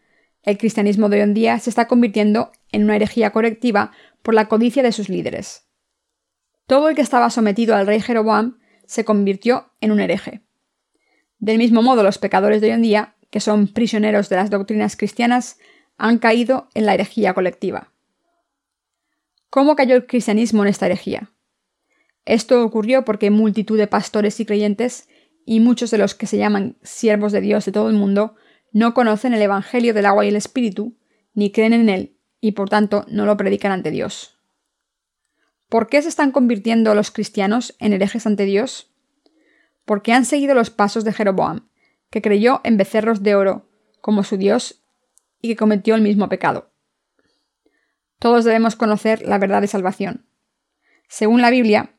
el 0.44 0.58
cristianismo 0.58 1.10
de 1.10 1.18
hoy 1.18 1.24
en 1.24 1.34
día 1.34 1.60
se 1.60 1.70
está 1.70 1.88
convirtiendo 1.88 2.52
en 2.72 2.84
una 2.84 2.98
herejía 2.98 3.32
colectiva 3.32 3.92
por 4.22 4.34
la 4.34 4.48
codicia 4.48 4.84
de 4.84 4.92
sus 4.92 5.10
líderes. 5.10 5.68
Todo 6.68 6.90
el 6.90 6.96
que 6.96 7.02
estaba 7.02 7.30
sometido 7.30 7.76
al 7.76 7.88
rey 7.88 8.02
Jeroboam 8.02 8.60
se 8.86 9.06
convirtió 9.06 9.72
en 9.82 9.92
un 9.92 10.00
hereje. 10.00 10.42
Del 11.40 11.58
mismo 11.58 11.82
modo, 11.82 12.04
los 12.04 12.18
pecadores 12.18 12.62
de 12.62 12.68
hoy 12.68 12.74
en 12.74 12.82
día, 12.82 13.16
que 13.30 13.40
son 13.40 13.68
prisioneros 13.68 14.30
de 14.30 14.36
las 14.36 14.50
doctrinas 14.50 14.96
cristianas, 14.96 15.58
han 15.98 16.18
caído 16.20 16.70
en 16.74 16.86
la 16.86 16.94
herejía 16.94 17.34
colectiva. 17.34 17.92
¿Cómo 19.50 19.76
cayó 19.76 19.96
el 19.96 20.06
cristianismo 20.06 20.64
en 20.64 20.70
esta 20.70 20.86
herejía? 20.86 21.32
Esto 22.26 22.64
ocurrió 22.64 23.06
porque 23.06 23.30
multitud 23.30 23.78
de 23.78 23.88
pastores 23.88 24.40
y 24.40 24.46
creyentes, 24.46 25.08
y 25.46 25.60
muchos 25.60 25.92
de 25.92 25.98
los 25.98 26.16
que 26.16 26.28
se 26.28 26.38
llaman 26.38 26.78
siervos 26.82 27.32
de 27.32 27.42
Dios 27.42 27.66
de 27.66 27.72
todo 27.72 27.90
el 27.90 27.96
mundo, 27.96 28.36
no 28.72 28.94
conocen 28.94 29.34
el 29.34 29.42
Evangelio 29.42 29.94
del 29.94 30.08
agua 30.08 30.26
y 30.26 30.30
el 30.30 30.36
Espíritu, 30.36 30.98
ni 31.34 31.52
creen 31.52 31.74
en 31.74 31.88
él, 31.88 32.18
y 32.42 32.54
por 32.54 32.68
tanto 32.68 33.06
no 33.08 33.26
lo 33.26 33.38
predican 33.38 33.72
ante 33.72 33.92
Dios. 33.92 34.40
¿Por 35.70 35.88
qué 35.88 36.02
se 36.02 36.10
están 36.10 36.32
convirtiendo 36.32 36.94
los 36.96 37.12
cristianos 37.12 37.76
en 37.80 37.94
herejes 37.94 38.26
ante 38.26 38.46
Dios? 38.46 38.92
Porque 39.86 40.14
han 40.14 40.26
seguido 40.26 40.56
los 40.56 40.70
pasos 40.70 41.04
de 41.04 41.14
Jeroboam, 41.14 41.70
que 42.10 42.22
creyó 42.22 42.62
en 42.64 42.78
becerros 42.78 43.24
de 43.24 43.36
oro 43.36 43.70
como 44.02 44.24
su 44.24 44.38
Dios 44.38 44.85
y 45.46 45.50
que 45.50 45.56
cometió 45.56 45.94
el 45.94 46.02
mismo 46.02 46.28
pecado. 46.28 46.72
Todos 48.18 48.46
debemos 48.46 48.76
conocer 48.76 49.22
la 49.22 49.38
verdad 49.38 49.62
de 49.62 49.68
salvación. 49.68 50.26
Según 51.08 51.42
la 51.42 51.52
Biblia, 51.52 51.94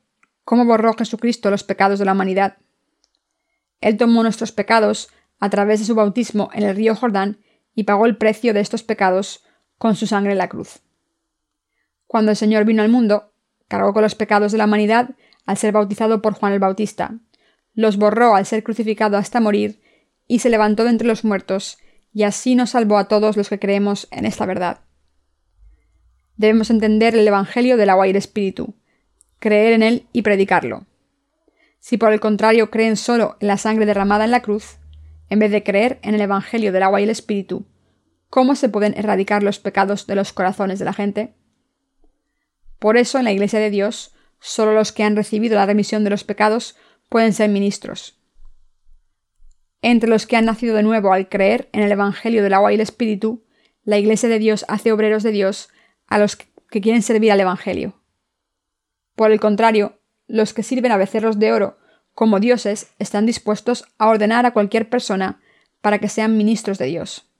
¿cómo 0.44 0.64
borró 0.64 0.94
Jesucristo 0.94 1.50
los 1.50 1.62
pecados 1.62 2.00
de 2.00 2.04
la 2.04 2.12
humanidad? 2.12 2.58
Él 3.80 3.96
tomó 3.96 4.24
nuestros 4.24 4.50
pecados 4.50 5.10
a 5.38 5.48
través 5.48 5.78
de 5.78 5.86
su 5.86 5.94
bautismo 5.94 6.50
en 6.54 6.64
el 6.64 6.74
río 6.74 6.96
Jordán 6.96 7.38
y 7.74 7.84
pagó 7.84 8.06
el 8.06 8.16
precio 8.16 8.52
de 8.52 8.60
estos 8.60 8.82
pecados 8.82 9.44
con 9.78 9.94
su 9.94 10.08
sangre 10.08 10.32
en 10.32 10.38
la 10.38 10.48
cruz. 10.48 10.80
Cuando 12.08 12.32
el 12.32 12.36
Señor 12.36 12.64
vino 12.64 12.82
al 12.82 12.88
mundo, 12.88 13.32
cargó 13.68 13.92
con 13.92 14.02
los 14.02 14.16
pecados 14.16 14.50
de 14.50 14.58
la 14.58 14.64
humanidad 14.64 15.10
al 15.44 15.56
ser 15.56 15.72
bautizado 15.72 16.20
por 16.20 16.34
Juan 16.34 16.52
el 16.52 16.58
Bautista, 16.58 17.20
los 17.74 17.98
borró 17.98 18.34
al 18.34 18.46
ser 18.46 18.64
crucificado 18.64 19.16
hasta 19.18 19.38
morir 19.38 19.80
y 20.26 20.40
se 20.40 20.50
levantó 20.50 20.82
de 20.82 20.90
entre 20.90 21.06
los 21.06 21.24
muertos, 21.24 21.78
y 22.16 22.22
así 22.22 22.54
nos 22.54 22.70
salvó 22.70 22.96
a 22.96 23.08
todos 23.08 23.36
los 23.36 23.50
que 23.50 23.58
creemos 23.58 24.08
en 24.10 24.24
esta 24.24 24.46
verdad. 24.46 24.80
Debemos 26.38 26.70
entender 26.70 27.14
el 27.14 27.28
Evangelio 27.28 27.76
del 27.76 27.90
agua 27.90 28.06
y 28.06 28.10
el 28.10 28.16
Espíritu, 28.16 28.74
creer 29.38 29.74
en 29.74 29.82
él 29.82 30.06
y 30.14 30.22
predicarlo. 30.22 30.86
Si 31.78 31.98
por 31.98 32.14
el 32.14 32.20
contrario 32.20 32.70
creen 32.70 32.96
solo 32.96 33.36
en 33.40 33.48
la 33.48 33.58
sangre 33.58 33.84
derramada 33.84 34.24
en 34.24 34.30
la 34.30 34.40
cruz, 34.40 34.78
en 35.28 35.40
vez 35.40 35.50
de 35.50 35.62
creer 35.62 35.98
en 36.00 36.14
el 36.14 36.22
Evangelio 36.22 36.72
del 36.72 36.84
agua 36.84 37.02
y 37.02 37.04
el 37.04 37.10
Espíritu, 37.10 37.66
¿cómo 38.30 38.54
se 38.54 38.70
pueden 38.70 38.94
erradicar 38.96 39.42
los 39.42 39.58
pecados 39.58 40.06
de 40.06 40.14
los 40.14 40.32
corazones 40.32 40.78
de 40.78 40.86
la 40.86 40.94
gente? 40.94 41.34
Por 42.78 42.96
eso 42.96 43.18
en 43.18 43.24
la 43.24 43.32
Iglesia 43.32 43.58
de 43.58 43.68
Dios, 43.68 44.14
solo 44.40 44.72
los 44.72 44.90
que 44.90 45.02
han 45.02 45.16
recibido 45.16 45.56
la 45.56 45.66
remisión 45.66 46.02
de 46.02 46.08
los 46.08 46.24
pecados 46.24 46.76
pueden 47.10 47.34
ser 47.34 47.50
ministros. 47.50 48.18
Entre 49.88 50.10
los 50.10 50.26
que 50.26 50.34
han 50.34 50.46
nacido 50.46 50.74
de 50.74 50.82
nuevo 50.82 51.12
al 51.12 51.28
creer 51.28 51.68
en 51.70 51.80
el 51.80 51.92
Evangelio 51.92 52.42
del 52.42 52.54
agua 52.54 52.72
y 52.72 52.74
el 52.74 52.80
Espíritu, 52.80 53.44
la 53.84 53.98
Iglesia 53.98 54.28
de 54.28 54.40
Dios 54.40 54.64
hace 54.66 54.90
obreros 54.90 55.22
de 55.22 55.30
Dios 55.30 55.68
a 56.08 56.18
los 56.18 56.34
que 56.34 56.80
quieren 56.80 57.02
servir 57.02 57.30
al 57.30 57.38
Evangelio. 57.38 57.94
Por 59.14 59.30
el 59.30 59.38
contrario, 59.38 60.00
los 60.26 60.52
que 60.54 60.64
sirven 60.64 60.90
a 60.90 60.96
becerros 60.96 61.38
de 61.38 61.52
oro 61.52 61.78
como 62.14 62.40
dioses 62.40 62.94
están 62.98 63.26
dispuestos 63.26 63.84
a 63.96 64.08
ordenar 64.08 64.44
a 64.44 64.50
cualquier 64.50 64.90
persona 64.90 65.40
para 65.82 66.00
que 66.00 66.08
sean 66.08 66.36
ministros 66.36 66.78
de 66.78 66.86
Dios. 66.86 67.30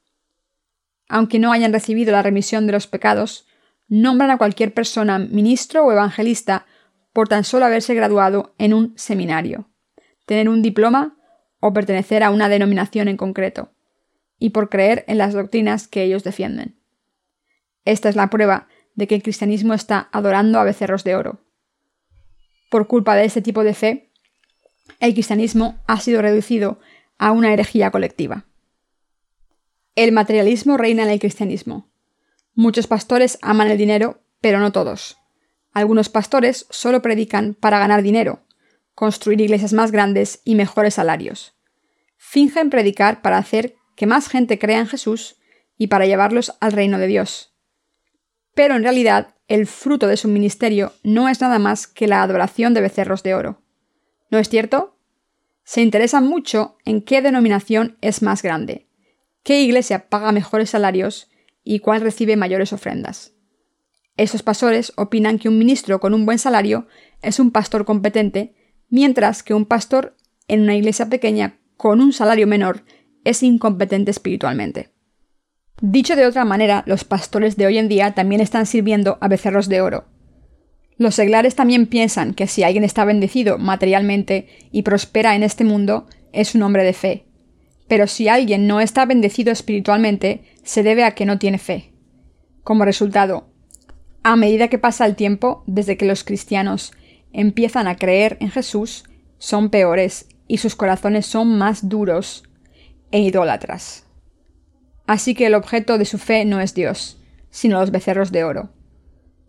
Aunque 1.09 1.41
no 1.41 1.51
hayan 1.51 1.73
recibido 1.73 2.13
la 2.13 2.23
remisión 2.23 2.69
de 2.69 2.75
los 2.75 2.87
pecados, 2.87 3.49
nombran 3.89 4.31
a 4.31 4.39
cualquier 4.39 4.73
persona 4.73 5.19
ministro 5.19 5.85
o 5.85 5.91
evangelista 5.91 6.65
por 7.13 7.27
tan 7.27 7.43
solo 7.43 7.65
haberse 7.65 7.93
graduado 7.95 8.55
en 8.59 8.73
un 8.73 8.97
seminario, 8.97 9.69
tener 10.27 10.49
un 10.49 10.63
diploma 10.63 11.16
o 11.61 11.73
pertenecer 11.73 12.23
a 12.23 12.31
una 12.31 12.49
denominación 12.49 13.09
en 13.09 13.17
concreto, 13.17 13.73
y 14.39 14.51
por 14.51 14.69
creer 14.69 15.05
en 15.09 15.19
las 15.19 15.33
doctrinas 15.33 15.89
que 15.89 16.03
ellos 16.03 16.25
defienden. 16.25 16.77
Esta 17.85 18.09
es 18.09 18.17
la 18.17 18.31
prueba 18.31 18.69
de 18.95 19.07
que 19.07 19.15
el 19.15 19.23
cristianismo 19.23 19.75
está 19.75 20.09
adorando 20.13 20.59
a 20.59 20.65
becerros 20.65 21.05
de 21.05 21.15
oro. 21.15 21.41
Por 22.71 22.87
culpa 22.89 23.15
de 23.15 23.25
este 23.25 23.43
tipo 23.43 23.63
de 23.63 23.75
fe, 23.75 24.11
el 25.01 25.13
cristianismo 25.13 25.79
ha 25.87 26.01
sido 26.01 26.23
reducido 26.23 26.81
a 27.19 27.33
una 27.33 27.53
herejía 27.53 27.91
colectiva. 27.91 28.45
El 29.95 30.13
materialismo 30.13 30.77
reina 30.77 31.05
en 31.05 31.11
el 31.11 31.21
cristianismo. 31.21 31.89
Muchos 32.55 32.87
pastores 32.87 33.39
aman 33.43 33.71
el 33.71 33.79
dinero, 33.79 34.21
pero 34.41 34.59
no 34.61 34.73
todos. 34.73 35.19
Algunos 35.73 36.09
pastores 36.09 36.67
solo 36.71 37.03
predican 37.03 37.55
para 37.55 37.79
ganar 37.79 38.03
dinero, 38.03 38.41
construir 38.97 39.43
iglesias 39.43 39.75
más 39.75 39.93
grandes 39.93 40.41
y 40.43 40.55
mejores 40.55 40.95
salarios. 40.95 41.55
Fingen 42.17 42.71
predicar 42.71 43.21
para 43.23 43.37
hacer 43.37 43.77
que 43.95 44.07
más 44.07 44.29
gente 44.29 44.59
crea 44.59 44.81
en 44.81 44.87
Jesús 44.89 45.37
y 45.77 45.89
para 45.89 46.07
llevarlos 46.07 46.57
al 46.61 46.73
reino 46.73 46.99
de 46.99 47.07
Dios. 47.07 47.55
Pero 48.55 48.75
en 48.75 48.83
realidad, 48.83 49.35
el 49.49 49.67
fruto 49.67 50.07
de 50.07 50.17
su 50.17 50.29
ministerio 50.29 50.95
no 51.03 51.29
es 51.29 51.43
nada 51.43 51.59
más 51.59 51.87
que 51.87 52.07
la 52.07 52.23
adoración 52.23 52.73
de 52.73 52.81
becerros 52.81 53.23
de 53.23 53.35
oro. 53.35 53.63
¿No 54.31 54.39
es 54.39 54.49
cierto? 54.49 54.99
Se 55.63 55.83
interesan 55.83 56.27
mucho 56.27 56.79
en 56.87 57.03
qué 57.03 57.21
denominación 57.21 57.99
es 58.01 58.23
más 58.23 58.43
grande, 58.43 58.89
qué 59.43 59.61
iglesia 59.61 60.09
paga 60.09 60.33
mejores 60.33 60.71
salarios 60.71 61.31
y 61.63 61.81
cuál 61.81 62.01
recibe 62.01 62.37
mayores 62.37 62.73
ofrendas. 62.73 63.35
Esos 64.17 64.43
pastores 64.43 64.95
opinan 64.97 65.39
que 65.39 65.51
un 65.51 65.59
ministro 65.59 66.01
con 66.01 66.15
un 66.15 66.25
buen 66.25 66.39
salario 66.39 66.87
es 67.21 67.39
un 67.39 67.51
pastor 67.51 67.85
competente, 67.85 68.55
mientras 68.89 69.43
que 69.43 69.55
un 69.55 69.65
pastor 69.65 70.17
en 70.49 70.63
una 70.63 70.77
iglesia 70.77 71.09
pequeña 71.09 71.59
con 71.77 72.01
un 72.01 72.13
salario 72.13 72.47
menor 72.47 72.85
es 73.25 73.43
incompetente 73.43 74.11
espiritualmente. 74.11 74.91
Dicho 75.83 76.17
de 76.17 76.27
otra 76.27 76.45
manera, 76.45 76.85
los 76.87 77.05
pastores 77.05 77.57
de 77.57 77.67
hoy 77.67 77.77
en 77.79 77.89
día 77.89 78.15
también 78.15 78.41
están 78.41 78.65
sirviendo 78.67 79.19
a 79.21 79.29
becerros 79.29 79.69
de 79.69 79.81
oro. 79.81 80.07
Los 80.97 81.15
seglares 81.15 81.55
también 81.55 81.87
piensan 81.87 82.33
que 82.33 82.47
si 82.47 82.63
alguien 82.63 82.85
está 82.85 83.05
bendecido 83.05 83.59
materialmente 83.59 84.49
y 84.73 84.83
prospera 84.83 85.37
en 85.37 85.43
este 85.43 85.65
mundo, 85.65 86.07
es 86.33 86.55
un 86.55 86.63
hombre 86.63 86.85
de 86.85 86.95
fe. 86.95 87.27
Pero 87.89 88.07
si 88.07 88.29
alguien 88.29 88.67
no 88.67 88.81
está 88.81 89.05
bendecido 89.05 89.53
espiritualmente, 89.53 90.45
se 90.63 90.83
debe 90.83 91.05
a 91.05 91.11
que 91.11 91.27
no 91.27 91.39
tiene 91.39 91.59
fe. 91.59 91.93
Como 92.63 92.85
resultado, 92.85 93.49
a 94.23 94.35
medida 94.37 94.69
que 94.69 94.79
pasa 94.79 95.05
el 95.05 95.15
tiempo, 95.15 95.63
desde 95.67 95.97
que 95.97 96.07
los 96.07 96.25
cristianos 96.25 96.93
empiezan 97.37 97.87
a 97.87 97.97
creer 97.97 98.39
en 98.41 98.51
Jesús, 98.51 99.05
son 99.37 99.69
peores 99.69 100.27
y 100.49 100.57
sus 100.57 100.75
corazones 100.75 101.27
son 101.27 101.59
más 101.59 101.89
duros 101.89 102.45
e 103.13 103.21
idólatras. 103.21 104.07
Así 105.07 105.35
que 105.35 105.47
el 105.47 105.55
objeto 105.55 105.99
de 105.99 106.07
su 106.07 106.17
fe 106.17 106.47
no 106.47 106.61
es 106.61 106.75
Dios, 106.75 107.21
sino 107.51 107.79
los 107.79 107.91
becerros 107.91 108.33
de 108.33 108.43
oro. 108.43 108.71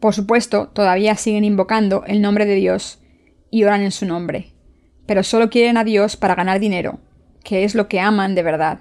Por 0.02 0.13
supuesto, 0.13 0.67
todavía 0.67 1.15
siguen 1.15 1.45
invocando 1.45 2.04
el 2.06 2.21
nombre 2.21 2.45
de 2.45 2.56
Dios 2.56 3.00
y 3.50 3.63
oran 3.63 3.82
en 3.82 3.91
su 3.91 4.06
nombre, 4.06 4.52
pero 5.06 5.23
solo 5.23 5.50
quieren 5.50 5.78
a 5.78 5.86
Dios 5.86 6.17
para 6.17 6.36
ganar 6.36 6.60
dinero, 6.60 7.00
que 7.41 7.63
es 7.63 7.73
lo 7.73 7.88
que 7.88 8.02
aman 8.02 8.36
de 8.36 8.43
verdad. 8.43 8.80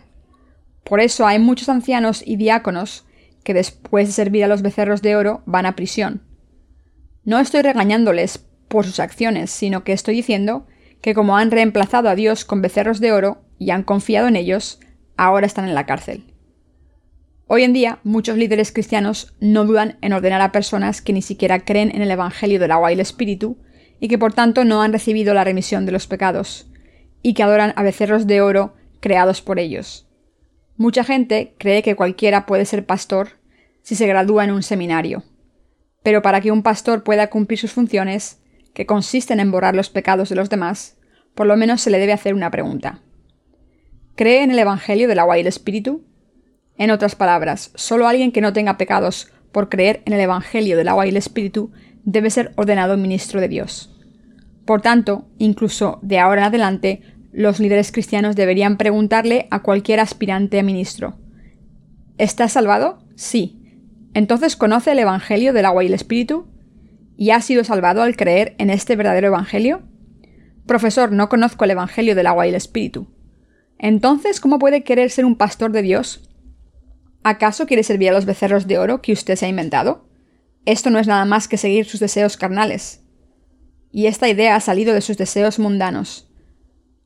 Por 0.82 0.98
eso 0.98 1.28
hay 1.28 1.38
muchos 1.38 1.68
ancianos 1.68 2.24
y 2.26 2.36
diáconos 2.36 3.06
que 3.44 3.54
después 3.54 4.08
de 4.08 4.12
servir 4.12 4.42
a 4.42 4.48
los 4.48 4.62
becerros 4.62 5.00
de 5.00 5.14
oro 5.14 5.42
van 5.46 5.64
a 5.64 5.76
prisión. 5.76 6.22
No 7.22 7.38
estoy 7.38 7.62
regañándoles 7.62 8.46
por 8.68 8.84
sus 8.84 9.00
acciones, 9.00 9.50
sino 9.50 9.84
que 9.84 9.92
estoy 9.92 10.14
diciendo 10.14 10.66
que 11.00 11.14
como 11.14 11.36
han 11.36 11.50
reemplazado 11.50 12.08
a 12.08 12.14
Dios 12.14 12.44
con 12.44 12.62
becerros 12.62 13.00
de 13.00 13.12
oro 13.12 13.42
y 13.58 13.70
han 13.70 13.82
confiado 13.82 14.28
en 14.28 14.36
ellos, 14.36 14.80
ahora 15.16 15.46
están 15.46 15.68
en 15.68 15.74
la 15.74 15.86
cárcel. 15.86 16.32
Hoy 17.48 17.62
en 17.62 17.72
día, 17.72 18.00
muchos 18.02 18.36
líderes 18.36 18.72
cristianos 18.72 19.34
no 19.38 19.64
dudan 19.64 19.98
en 20.00 20.12
ordenar 20.12 20.40
a 20.40 20.50
personas 20.50 21.00
que 21.00 21.12
ni 21.12 21.22
siquiera 21.22 21.64
creen 21.64 21.92
en 21.94 22.02
el 22.02 22.10
Evangelio 22.10 22.58
del 22.58 22.72
agua 22.72 22.90
y 22.90 22.94
el 22.94 23.00
Espíritu, 23.00 23.58
y 24.00 24.08
que 24.08 24.18
por 24.18 24.32
tanto 24.32 24.64
no 24.64 24.82
han 24.82 24.92
recibido 24.92 25.32
la 25.32 25.44
remisión 25.44 25.86
de 25.86 25.92
los 25.92 26.08
pecados, 26.08 26.68
y 27.22 27.34
que 27.34 27.44
adoran 27.44 27.72
a 27.76 27.84
becerros 27.84 28.26
de 28.26 28.40
oro 28.40 28.74
creados 29.00 29.42
por 29.42 29.60
ellos. 29.60 30.08
Mucha 30.76 31.04
gente 31.04 31.54
cree 31.58 31.82
que 31.82 31.94
cualquiera 31.94 32.46
puede 32.46 32.64
ser 32.64 32.84
pastor 32.84 33.38
si 33.82 33.94
se 33.94 34.08
gradúa 34.08 34.42
en 34.42 34.50
un 34.50 34.64
seminario. 34.64 35.22
Pero 36.02 36.22
para 36.22 36.40
que 36.40 36.50
un 36.50 36.62
pastor 36.62 37.04
pueda 37.04 37.28
cumplir 37.28 37.58
sus 37.58 37.72
funciones, 37.72 38.42
que 38.76 38.84
consisten 38.84 39.40
en 39.40 39.50
borrar 39.50 39.74
los 39.74 39.88
pecados 39.88 40.28
de 40.28 40.36
los 40.36 40.50
demás, 40.50 40.98
por 41.34 41.46
lo 41.46 41.56
menos 41.56 41.80
se 41.80 41.88
le 41.88 41.98
debe 41.98 42.12
hacer 42.12 42.34
una 42.34 42.50
pregunta. 42.50 43.00
¿Cree 44.16 44.42
en 44.42 44.50
el 44.50 44.58
Evangelio 44.58 45.08
del 45.08 45.18
agua 45.18 45.38
y 45.38 45.40
el 45.40 45.46
Espíritu? 45.46 46.04
En 46.76 46.90
otras 46.90 47.14
palabras, 47.14 47.72
solo 47.74 48.06
alguien 48.06 48.32
que 48.32 48.42
no 48.42 48.52
tenga 48.52 48.76
pecados 48.76 49.32
por 49.50 49.70
creer 49.70 50.02
en 50.04 50.12
el 50.12 50.20
Evangelio 50.20 50.76
del 50.76 50.88
agua 50.88 51.06
y 51.06 51.08
el 51.08 51.16
Espíritu 51.16 51.72
debe 52.04 52.28
ser 52.28 52.52
ordenado 52.56 52.98
ministro 52.98 53.40
de 53.40 53.48
Dios. 53.48 53.96
Por 54.66 54.82
tanto, 54.82 55.26
incluso 55.38 55.98
de 56.02 56.18
ahora 56.18 56.42
en 56.42 56.48
adelante, 56.48 57.00
los 57.32 57.60
líderes 57.60 57.92
cristianos 57.92 58.36
deberían 58.36 58.76
preguntarle 58.76 59.48
a 59.50 59.62
cualquier 59.62 60.00
aspirante 60.00 60.58
a 60.58 60.62
ministro, 60.62 61.16
¿Estás 62.18 62.52
salvado? 62.52 62.98
Sí. 63.14 63.80
Entonces 64.12 64.54
conoce 64.54 64.92
el 64.92 64.98
Evangelio 64.98 65.54
del 65.54 65.64
agua 65.64 65.82
y 65.82 65.86
el 65.86 65.94
Espíritu? 65.94 66.46
¿Y 67.16 67.30
ha 67.30 67.40
sido 67.40 67.64
salvado 67.64 68.02
al 68.02 68.16
creer 68.16 68.54
en 68.58 68.70
este 68.70 68.94
verdadero 68.94 69.28
Evangelio? 69.28 69.82
Profesor, 70.66 71.12
no 71.12 71.28
conozco 71.28 71.64
el 71.64 71.70
Evangelio 71.70 72.14
del 72.14 72.26
agua 72.26 72.46
y 72.46 72.50
el 72.50 72.54
Espíritu. 72.54 73.06
Entonces, 73.78 74.40
¿cómo 74.40 74.58
puede 74.58 74.84
querer 74.84 75.10
ser 75.10 75.24
un 75.24 75.36
pastor 75.36 75.72
de 75.72 75.82
Dios? 75.82 76.28
¿Acaso 77.22 77.66
quiere 77.66 77.82
servir 77.82 78.10
a 78.10 78.12
los 78.12 78.26
becerros 78.26 78.66
de 78.66 78.78
oro 78.78 79.00
que 79.00 79.12
usted 79.12 79.36
se 79.36 79.46
ha 79.46 79.48
inventado? 79.48 80.08
Esto 80.64 80.90
no 80.90 80.98
es 80.98 81.06
nada 81.06 81.24
más 81.24 81.48
que 81.48 81.56
seguir 81.56 81.86
sus 81.86 82.00
deseos 82.00 82.36
carnales. 82.36 83.02
Y 83.90 84.06
esta 84.06 84.28
idea 84.28 84.56
ha 84.56 84.60
salido 84.60 84.92
de 84.92 85.00
sus 85.00 85.16
deseos 85.16 85.58
mundanos. 85.58 86.30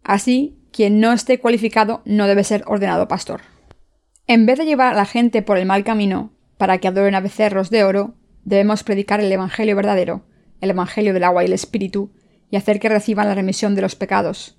Así, 0.03 0.59
quien 0.73 1.01
no 1.01 1.12
esté 1.12 1.38
cualificado 1.38 2.03
no 2.05 2.27
debe 2.27 2.44
ser 2.44 2.64
ordenado 2.66 3.07
pastor. 3.07 3.42
En 4.27 4.46
vez 4.46 4.59
de 4.59 4.64
llevar 4.64 4.94
a 4.94 4.96
la 4.96 5.05
gente 5.05 5.42
por 5.42 5.59
el 5.59 5.66
mal 5.66 5.85
camino, 5.85 6.33
para 6.57 6.79
que 6.79 6.88
adoren 6.88 7.14
a 7.14 7.20
becerros 7.20 7.70
de 7.70 7.85
oro, 7.85 8.14
debemos 8.44 8.83
predicar 8.83 9.20
el 9.20 9.31
Evangelio 9.31 9.76
verdadero, 9.76 10.24
el 10.61 10.70
Evangelio 10.70 11.14
del 11.14 11.24
agua 11.24 11.42
y 11.42 11.46
el 11.46 11.53
Espíritu, 11.53 12.11
y 12.50 12.57
hacer 12.57 12.81
que 12.81 12.88
reciban 12.88 13.29
la 13.29 13.35
remisión 13.35 13.74
de 13.74 13.83
los 13.83 13.94
pecados. 13.94 14.59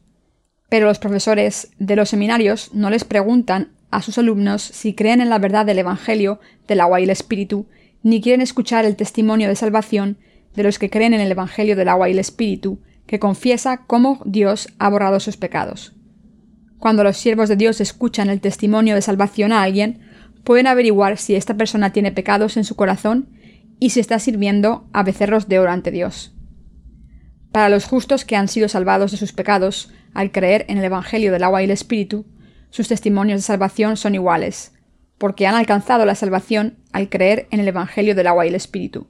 Pero 0.70 0.88
los 0.88 1.00
profesores 1.00 1.72
de 1.80 1.96
los 1.96 2.10
seminarios 2.10 2.74
no 2.74 2.90
les 2.90 3.04
preguntan 3.04 3.74
a 3.92 4.02
sus 4.02 4.18
alumnos 4.18 4.62
si 4.62 4.94
creen 4.94 5.20
en 5.20 5.30
la 5.30 5.40
verdad 5.40 5.66
del 5.66 5.80
Evangelio 5.80 6.40
del 6.68 6.80
agua 6.80 7.02
y 7.02 7.04
el 7.04 7.10
Espíritu, 7.10 7.68
ni 8.04 8.22
quieren 8.22 8.42
escuchar 8.42 8.86
el 8.86 8.96
testimonio 8.96 9.48
de 9.48 9.56
salvación 9.56 10.18
de 10.56 10.64
los 10.64 10.80
que 10.80 10.90
creen 10.90 11.14
en 11.14 11.22
el 11.22 11.32
Evangelio 11.32 11.76
del 11.76 11.90
agua 11.90 12.10
y 12.10 12.14
el 12.14 12.20
Espíritu, 12.20 12.80
que 13.06 13.20
confiesa 13.20 13.86
cómo 13.86 14.22
Dios 14.26 14.70
ha 14.80 14.90
borrado 14.90 15.20
sus 15.20 15.38
pecados. 15.38 15.94
Cuando 16.80 17.04
los 17.04 17.18
siervos 17.18 17.50
de 17.50 17.58
Dios 17.58 17.82
escuchan 17.82 18.30
el 18.30 18.42
testimonio 18.42 18.96
de 18.96 19.02
salvación 19.02 19.52
a 19.52 19.62
alguien, 19.62 20.00
pueden 20.44 20.68
averiguar 20.68 21.18
si 21.18 21.36
esta 21.36 21.56
persona 21.56 21.92
tiene 21.92 22.12
pecados 22.12 22.58
en 22.58 22.64
su 22.64 22.76
corazón 22.76 23.28
y 23.82 23.90
si 23.90 24.00
está 24.00 24.20
sirviendo 24.20 24.88
a 24.94 25.02
becerros 25.02 25.50
de 25.50 25.58
oro 25.58 25.72
ante 25.72 25.90
Dios. 25.90 26.36
Para 27.52 27.68
los 27.68 27.86
justos 27.86 28.26
que 28.26 28.36
han 28.36 28.48
sido 28.48 28.70
salvados 28.70 29.10
de 29.10 29.18
sus 29.18 29.34
pecados 29.34 29.92
al 30.14 30.32
creer 30.32 30.66
en 30.70 30.78
el 30.78 30.84
Evangelio 30.84 31.32
del 31.32 31.44
agua 31.44 31.62
y 31.62 31.66
el 31.66 31.72
Espíritu, 31.72 32.28
sus 32.70 32.88
testimonios 32.88 33.40
de 33.40 33.42
salvación 33.42 33.98
son 33.98 34.14
iguales, 34.14 34.74
porque 35.18 35.48
han 35.48 35.56
alcanzado 35.56 36.06
la 36.06 36.14
salvación 36.14 36.78
al 36.94 37.10
creer 37.10 37.48
en 37.50 37.60
el 37.60 37.68
Evangelio 37.68 38.14
del 38.14 38.28
agua 38.28 38.46
y 38.46 38.50
el 38.50 38.56
Espíritu. 38.56 39.08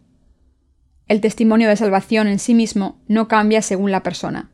El 1.09 1.19
testimonio 1.19 1.67
de 1.67 1.75
salvación 1.75 2.27
en 2.27 2.39
sí 2.39 2.55
mismo 2.55 3.01
no 3.09 3.27
cambia 3.27 3.61
según 3.61 3.91
la 3.91 4.03
persona. 4.03 4.51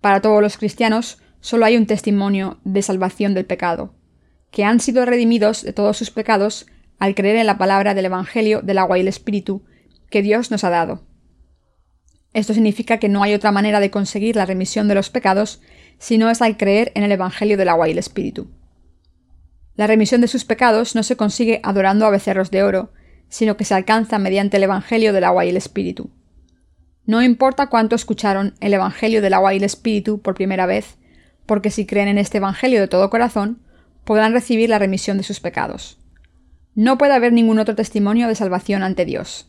Para 0.00 0.22
todos 0.22 0.40
los 0.40 0.56
cristianos 0.56 1.18
solo 1.40 1.66
hay 1.66 1.76
un 1.76 1.84
testimonio 1.84 2.60
de 2.64 2.80
salvación 2.80 3.34
del 3.34 3.44
pecado, 3.44 3.94
que 4.50 4.64
han 4.64 4.80
sido 4.80 5.04
redimidos 5.04 5.62
de 5.62 5.74
todos 5.74 5.98
sus 5.98 6.10
pecados 6.10 6.66
al 7.04 7.14
creer 7.14 7.36
en 7.36 7.46
la 7.46 7.58
palabra 7.58 7.92
del 7.92 8.06
Evangelio 8.06 8.62
del 8.62 8.78
agua 8.78 8.96
y 8.96 9.02
el 9.02 9.08
Espíritu 9.08 9.62
que 10.08 10.22
Dios 10.22 10.50
nos 10.50 10.64
ha 10.64 10.70
dado. 10.70 11.04
Esto 12.32 12.54
significa 12.54 12.98
que 12.98 13.10
no 13.10 13.22
hay 13.22 13.34
otra 13.34 13.52
manera 13.52 13.78
de 13.78 13.90
conseguir 13.90 14.36
la 14.36 14.46
remisión 14.46 14.88
de 14.88 14.94
los 14.94 15.10
pecados 15.10 15.60
si 15.98 16.16
no 16.16 16.30
es 16.30 16.40
al 16.40 16.56
creer 16.56 16.92
en 16.94 17.02
el 17.02 17.12
Evangelio 17.12 17.58
del 17.58 17.68
agua 17.68 17.88
y 17.88 17.92
el 17.92 17.98
Espíritu. 17.98 18.48
La 19.74 19.86
remisión 19.86 20.22
de 20.22 20.28
sus 20.28 20.46
pecados 20.46 20.94
no 20.94 21.02
se 21.02 21.16
consigue 21.16 21.60
adorando 21.62 22.06
a 22.06 22.10
becerros 22.10 22.50
de 22.50 22.62
oro, 22.62 22.90
sino 23.28 23.58
que 23.58 23.66
se 23.66 23.74
alcanza 23.74 24.18
mediante 24.18 24.56
el 24.56 24.62
Evangelio 24.62 25.12
del 25.12 25.24
agua 25.24 25.44
y 25.44 25.50
el 25.50 25.58
Espíritu. 25.58 26.08
No 27.04 27.22
importa 27.22 27.66
cuánto 27.66 27.96
escucharon 27.96 28.54
el 28.60 28.72
Evangelio 28.72 29.20
del 29.20 29.34
agua 29.34 29.52
y 29.52 29.58
el 29.58 29.64
Espíritu 29.64 30.22
por 30.22 30.36
primera 30.36 30.64
vez, 30.64 30.96
porque 31.44 31.70
si 31.70 31.84
creen 31.84 32.08
en 32.08 32.16
este 32.16 32.38
Evangelio 32.38 32.80
de 32.80 32.88
todo 32.88 33.10
corazón, 33.10 33.60
podrán 34.04 34.32
recibir 34.32 34.70
la 34.70 34.78
remisión 34.78 35.18
de 35.18 35.22
sus 35.22 35.40
pecados. 35.40 35.98
No 36.74 36.98
puede 36.98 37.14
haber 37.14 37.32
ningún 37.32 37.58
otro 37.58 37.74
testimonio 37.74 38.28
de 38.28 38.34
salvación 38.34 38.82
ante 38.82 39.04
Dios. 39.04 39.48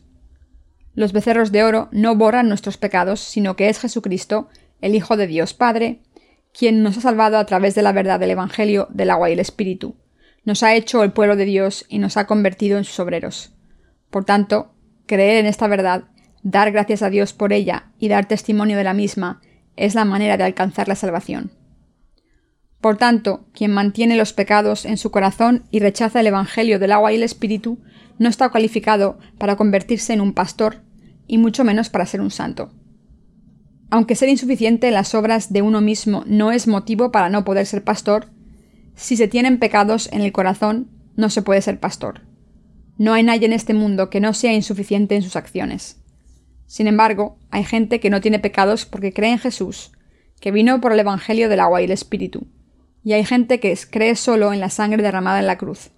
Los 0.94 1.12
becerros 1.12 1.52
de 1.52 1.64
oro 1.64 1.88
no 1.92 2.14
borran 2.14 2.48
nuestros 2.48 2.78
pecados, 2.78 3.20
sino 3.20 3.56
que 3.56 3.68
es 3.68 3.80
Jesucristo, 3.80 4.48
el 4.80 4.94
Hijo 4.94 5.16
de 5.16 5.26
Dios 5.26 5.52
Padre, 5.52 6.00
quien 6.56 6.82
nos 6.82 6.96
ha 6.96 7.00
salvado 7.00 7.36
a 7.38 7.44
través 7.44 7.74
de 7.74 7.82
la 7.82 7.92
verdad 7.92 8.18
del 8.20 8.30
Evangelio 8.30 8.88
del 8.90 9.10
agua 9.10 9.28
y 9.28 9.34
el 9.34 9.40
Espíritu, 9.40 9.96
nos 10.44 10.62
ha 10.62 10.74
hecho 10.74 11.02
el 11.02 11.12
pueblo 11.12 11.36
de 11.36 11.44
Dios 11.44 11.84
y 11.88 11.98
nos 11.98 12.16
ha 12.16 12.26
convertido 12.26 12.78
en 12.78 12.84
sus 12.84 12.98
obreros. 13.00 13.52
Por 14.10 14.24
tanto, 14.24 14.72
creer 15.06 15.36
en 15.36 15.46
esta 15.46 15.66
verdad, 15.66 16.04
dar 16.42 16.70
gracias 16.70 17.02
a 17.02 17.10
Dios 17.10 17.32
por 17.32 17.52
ella 17.52 17.90
y 17.98 18.08
dar 18.08 18.26
testimonio 18.26 18.78
de 18.78 18.84
la 18.84 18.94
misma 18.94 19.42
es 19.74 19.94
la 19.94 20.04
manera 20.04 20.36
de 20.36 20.44
alcanzar 20.44 20.88
la 20.88 20.94
salvación. 20.94 21.50
Por 22.80 22.96
tanto, 22.96 23.46
quien 23.52 23.72
mantiene 23.72 24.16
los 24.16 24.32
pecados 24.32 24.84
en 24.84 24.96
su 24.96 25.10
corazón 25.10 25.64
y 25.70 25.80
rechaza 25.80 26.20
el 26.20 26.26
Evangelio 26.26 26.78
del 26.78 26.92
agua 26.92 27.12
y 27.12 27.16
el 27.16 27.22
Espíritu, 27.22 27.78
no 28.18 28.28
está 28.28 28.48
cualificado 28.48 29.18
para 29.38 29.56
convertirse 29.56 30.12
en 30.12 30.20
un 30.20 30.32
pastor, 30.32 30.82
y 31.26 31.38
mucho 31.38 31.64
menos 31.64 31.90
para 31.90 32.06
ser 32.06 32.20
un 32.20 32.30
santo. 32.30 32.70
Aunque 33.90 34.14
ser 34.14 34.28
insuficiente 34.28 34.88
en 34.88 34.94
las 34.94 35.14
obras 35.14 35.52
de 35.52 35.62
uno 35.62 35.80
mismo 35.80 36.24
no 36.26 36.52
es 36.52 36.66
motivo 36.66 37.12
para 37.12 37.28
no 37.28 37.44
poder 37.44 37.66
ser 37.66 37.84
pastor, 37.84 38.30
si 38.94 39.16
se 39.16 39.28
tienen 39.28 39.58
pecados 39.58 40.08
en 40.12 40.22
el 40.22 40.32
corazón, 40.32 40.90
no 41.16 41.30
se 41.30 41.42
puede 41.42 41.62
ser 41.62 41.78
pastor. 41.78 42.22
No 42.98 43.12
hay 43.12 43.22
nadie 43.22 43.46
en 43.46 43.52
este 43.52 43.74
mundo 43.74 44.10
que 44.10 44.20
no 44.20 44.32
sea 44.32 44.54
insuficiente 44.54 45.16
en 45.16 45.22
sus 45.22 45.36
acciones. 45.36 46.00
Sin 46.66 46.86
embargo, 46.86 47.38
hay 47.50 47.64
gente 47.64 48.00
que 48.00 48.10
no 48.10 48.20
tiene 48.20 48.38
pecados 48.38 48.86
porque 48.86 49.12
cree 49.12 49.32
en 49.32 49.38
Jesús, 49.38 49.92
que 50.40 50.50
vino 50.50 50.80
por 50.80 50.92
el 50.92 51.00
Evangelio 51.00 51.48
del 51.48 51.60
agua 51.60 51.80
y 51.80 51.84
el 51.84 51.90
Espíritu, 51.90 52.46
y 53.06 53.12
hay 53.12 53.24
gente 53.24 53.60
que 53.60 53.78
cree 53.88 54.16
solo 54.16 54.52
en 54.52 54.58
la 54.58 54.68
sangre 54.68 55.00
derramada 55.00 55.38
en 55.38 55.46
la 55.46 55.58
cruz, 55.58 55.92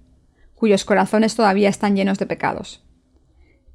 cuyos 0.55 0.85
corazones 0.85 1.35
todavía 1.35 1.71
están 1.71 1.97
llenos 1.97 2.19
de 2.19 2.27
pecados. 2.27 2.85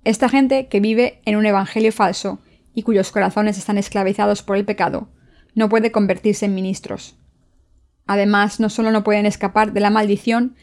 Esta 0.03 0.29
gente 0.29 0.67
que 0.67 0.79
vive 0.79 1.19
en 1.25 1.35
un 1.35 1.47
evangelio 1.47 1.91
falso 1.91 2.43
y 2.75 2.83
cuyos 2.83 3.11
corazones 3.11 3.57
están 3.57 3.79
esclavizados 3.79 4.43
por 4.43 4.55
el 4.55 4.65
pecado, 4.65 5.07
no 5.55 5.67
puede 5.67 5.91
convertirse 5.91 6.45
en 6.45 6.53
ministros. 6.53 7.17
Además, 8.05 8.59
no 8.59 8.69
solo 8.69 8.91
no 8.91 9.03
pueden 9.03 9.25
escapar 9.25 9.73
de 9.73 9.79
la 9.79 9.89
maldición, 9.89 10.55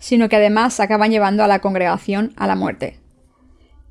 sino 0.00 0.28
que 0.28 0.34
además 0.34 0.80
acaban 0.80 1.12
llevando 1.12 1.44
a 1.44 1.48
la 1.48 1.60
congregación 1.60 2.32
a 2.34 2.48
la 2.48 2.56
muerte. 2.56 2.98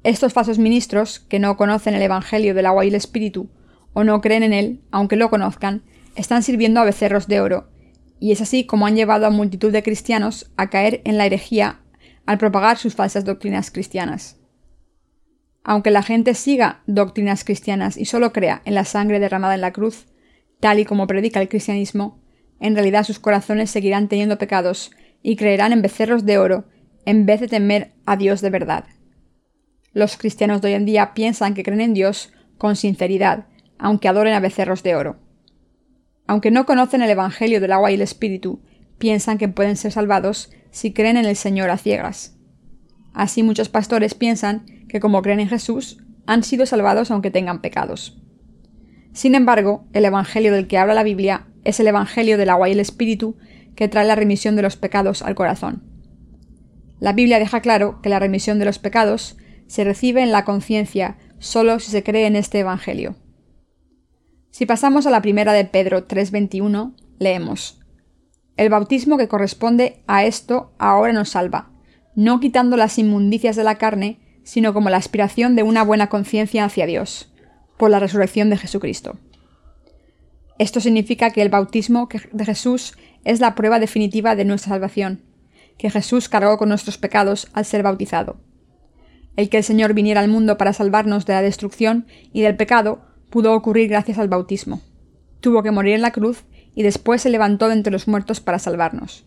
Estos 0.04 0.34
falsos 0.34 0.60
ministros, 0.60 1.22
que 1.22 1.40
no 1.40 1.56
conocen 1.56 1.94
el 1.94 2.02
Evangelio 2.02 2.54
del 2.54 2.66
agua 2.66 2.84
y 2.84 2.90
el 2.90 2.96
Espíritu, 2.96 3.50
o 3.94 4.04
no 4.04 4.20
creen 4.20 4.44
en 4.44 4.52
él, 4.52 4.82
aunque 4.92 5.16
lo 5.16 5.30
conozcan, 5.30 5.84
están 6.18 6.44
sirviendo 6.44 6.82
a 6.82 6.84
becerros 6.84 7.30
de 7.30 7.40
oro 7.40 7.70
y 8.20 8.32
es 8.32 8.42
así 8.42 8.66
como 8.66 8.86
han 8.88 8.96
llevado 8.96 9.26
a 9.26 9.32
multitud 9.32 9.72
de 9.72 9.84
cristianos 9.84 10.52
a 10.58 10.70
caer 10.70 11.02
en 11.06 11.18
la 11.18 11.26
herejía 11.26 11.82
al 12.26 12.38
propagar 12.38 12.78
sus 12.78 12.96
falsas 12.96 13.26
doctrinas 13.26 13.72
cristianas. 13.72 14.38
Aunque 15.64 15.92
la 15.92 16.04
gente 16.04 16.34
siga 16.34 16.82
doctrinas 16.88 17.44
cristianas 17.44 17.98
y 17.98 18.06
solo 18.06 18.32
crea 18.32 18.62
en 18.66 18.76
la 18.76 18.86
sangre 18.86 19.20
derramada 19.20 19.56
en 19.56 19.62
la 19.62 19.74
cruz, 19.74 20.08
tal 20.60 20.80
y 20.80 20.86
como 20.86 21.08
predica 21.08 21.42
el 21.42 21.50
cristianismo, 21.50 22.22
en 22.60 22.74
realidad 22.74 23.04
sus 23.04 23.20
corazones 23.20 23.70
seguirán 23.70 24.08
teniendo 24.08 24.38
pecados 24.38 24.92
y 25.22 25.36
creerán 25.36 25.74
en 25.74 25.82
becerros 25.82 26.26
de 26.26 26.38
oro 26.38 26.66
en 27.06 27.26
vez 27.26 27.40
de 27.42 27.48
temer 27.48 27.94
a 28.06 28.18
Dios 28.18 28.42
de 28.42 28.50
verdad. 28.50 28.86
Los 29.94 30.18
cristianos 30.18 30.62
de 30.62 30.70
hoy 30.70 30.74
en 30.76 30.86
día 30.86 31.14
piensan 31.14 31.54
que 31.54 31.64
creen 31.64 31.82
en 31.82 31.94
Dios 31.94 32.32
con 32.58 32.76
sinceridad, 32.76 33.48
aunque 33.78 34.08
adoren 34.08 34.34
a 34.34 34.40
becerros 34.40 34.84
de 34.84 34.96
oro. 34.96 35.27
Aunque 36.28 36.52
no 36.52 36.66
conocen 36.66 37.02
el 37.02 37.10
Evangelio 37.10 37.62
del 37.62 37.72
agua 37.72 37.90
y 37.92 37.96
el 37.96 38.02
Espíritu, 38.02 38.62
piensan 38.98 39.38
que 39.38 39.48
pueden 39.48 39.78
ser 39.78 39.92
salvados 39.92 40.52
si 40.72 40.94
creen 40.94 41.18
en 41.18 41.26
el 41.26 41.36
Señor 41.36 41.70
a 41.70 41.78
ciegas. 41.78 42.38
Así 43.14 43.44
muchos 43.44 43.70
pastores 43.70 44.14
piensan 44.14 44.66
que 44.90 45.00
como 45.00 45.22
creen 45.22 45.40
en 45.40 45.50
Jesús, 45.50 45.98
han 46.28 46.44
sido 46.44 46.66
salvados 46.66 47.10
aunque 47.10 47.32
tengan 47.32 47.62
pecados. 47.62 48.22
Sin 49.14 49.34
embargo, 49.34 49.88
el 49.94 50.06
Evangelio 50.06 50.54
del 50.54 50.68
que 50.68 50.78
habla 50.78 50.94
la 50.94 51.04
Biblia 51.04 51.48
es 51.64 51.80
el 51.80 51.88
Evangelio 51.88 52.38
del 52.38 52.50
agua 52.50 52.70
y 52.70 52.74
el 52.74 52.80
Espíritu 52.80 53.38
que 53.76 53.88
trae 53.88 54.06
la 54.06 54.16
remisión 54.16 54.56
de 54.56 54.62
los 54.62 54.76
pecados 54.76 55.22
al 55.22 55.36
corazón. 55.36 55.84
La 57.00 57.14
Biblia 57.14 57.40
deja 57.40 57.62
claro 57.62 58.02
que 58.02 58.10
la 58.10 58.20
remisión 58.20 58.60
de 58.60 58.66
los 58.66 58.80
pecados 58.80 59.38
se 59.68 59.84
recibe 59.84 60.22
en 60.22 60.32
la 60.32 60.46
conciencia 60.46 61.18
solo 61.40 61.80
si 61.80 61.92
se 61.92 62.04
cree 62.04 62.26
en 62.26 62.36
este 62.36 62.60
Evangelio. 62.60 63.16
Si 64.58 64.66
pasamos 64.66 65.06
a 65.06 65.12
la 65.12 65.22
primera 65.22 65.54
de 65.54 65.66
Pedro 65.66 66.08
3:21, 66.08 66.96
leemos, 67.20 67.80
El 68.56 68.70
bautismo 68.70 69.16
que 69.16 69.28
corresponde 69.28 70.02
a 70.08 70.26
esto 70.26 70.74
ahora 70.80 71.14
nos 71.14 71.30
salva, 71.30 71.70
no 72.16 72.40
quitando 72.40 72.76
las 72.76 72.98
inmundicias 72.98 73.56
de 73.56 73.64
la 73.64 73.78
carne, 73.78 74.18
sino 74.44 74.74
como 74.74 74.90
la 74.90 74.98
aspiración 74.98 75.56
de 75.56 75.62
una 75.62 75.84
buena 75.84 76.10
conciencia 76.10 76.66
hacia 76.66 76.88
Dios, 76.88 77.32
por 77.78 77.92
la 77.92 78.00
resurrección 78.00 78.50
de 78.50 78.58
Jesucristo. 78.58 79.20
Esto 80.58 80.80
significa 80.80 81.30
que 81.30 81.44
el 81.44 81.50
bautismo 81.50 82.10
de 82.32 82.46
Jesús 82.46 82.98
es 83.26 83.40
la 83.40 83.54
prueba 83.54 83.80
definitiva 83.80 84.36
de 84.36 84.46
nuestra 84.46 84.70
salvación, 84.70 85.22
que 85.78 85.92
Jesús 85.92 86.30
cargó 86.30 86.58
con 86.58 86.70
nuestros 86.70 86.98
pecados 86.98 87.48
al 87.54 87.66
ser 87.66 87.84
bautizado. 87.84 88.38
El 89.36 89.50
que 89.50 89.58
el 89.58 89.64
Señor 89.64 89.94
viniera 89.94 90.22
al 90.22 90.30
mundo 90.30 90.58
para 90.58 90.74
salvarnos 90.74 91.28
de 91.28 91.34
la 91.34 91.44
destrucción 91.44 92.08
y 92.34 92.42
del 92.42 92.58
pecado 92.58 93.06
pudo 93.30 93.54
ocurrir 93.54 93.90
gracias 93.90 94.18
al 94.18 94.28
bautismo. 94.28 94.82
Tuvo 95.40 95.64
que 95.64 95.72
morir 95.72 95.94
en 95.96 96.02
la 96.02 96.12
cruz 96.12 96.44
y 96.76 96.84
después 96.84 97.22
se 97.22 97.30
levantó 97.30 97.68
de 97.68 97.74
entre 97.74 97.92
los 97.92 98.08
muertos 98.08 98.40
para 98.40 98.60
salvarnos. 98.60 99.26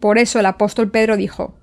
Por 0.00 0.18
eso 0.18 0.38
el 0.38 0.46
apóstol 0.46 0.90
Pedro 0.90 1.16
dijo, 1.16 1.54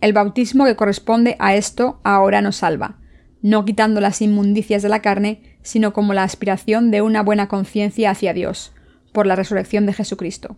El 0.00 0.12
bautismo 0.12 0.64
que 0.64 0.76
corresponde 0.76 1.36
a 1.38 1.54
esto 1.54 2.00
ahora 2.04 2.42
nos 2.42 2.56
salva, 2.56 2.98
no 3.42 3.64
quitando 3.64 4.00
las 4.00 4.22
inmundicias 4.22 4.82
de 4.82 4.88
la 4.88 5.02
carne, 5.02 5.58
sino 5.62 5.92
como 5.92 6.14
la 6.14 6.22
aspiración 6.22 6.90
de 6.90 7.02
una 7.02 7.22
buena 7.22 7.48
conciencia 7.48 8.10
hacia 8.10 8.34
Dios, 8.34 8.72
por 9.12 9.26
la 9.26 9.36
resurrección 9.36 9.86
de 9.86 9.92
Jesucristo. 9.92 10.56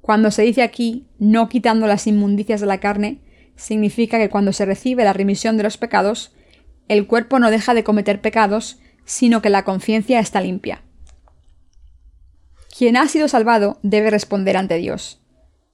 Cuando 0.00 0.30
se 0.30 0.42
dice 0.42 0.62
aquí, 0.62 1.08
no 1.18 1.48
quitando 1.48 1.86
las 1.86 2.06
inmundicias 2.06 2.60
de 2.60 2.66
la 2.66 2.78
carne, 2.78 3.20
significa 3.56 4.18
que 4.18 4.30
cuando 4.30 4.52
se 4.52 4.64
recibe 4.64 5.04
la 5.04 5.12
remisión 5.12 5.56
de 5.56 5.64
los 5.64 5.76
pecados, 5.76 6.32
el 6.88 7.06
cuerpo 7.06 7.38
no 7.38 7.50
deja 7.50 7.74
de 7.74 7.84
cometer 7.84 8.20
pecados, 8.20 8.80
sino 9.08 9.40
que 9.40 9.48
la 9.48 9.64
conciencia 9.64 10.20
está 10.20 10.42
limpia. 10.42 10.82
Quien 12.76 12.98
ha 12.98 13.08
sido 13.08 13.26
salvado 13.26 13.78
debe 13.82 14.10
responder 14.10 14.58
ante 14.58 14.76
Dios. 14.76 15.22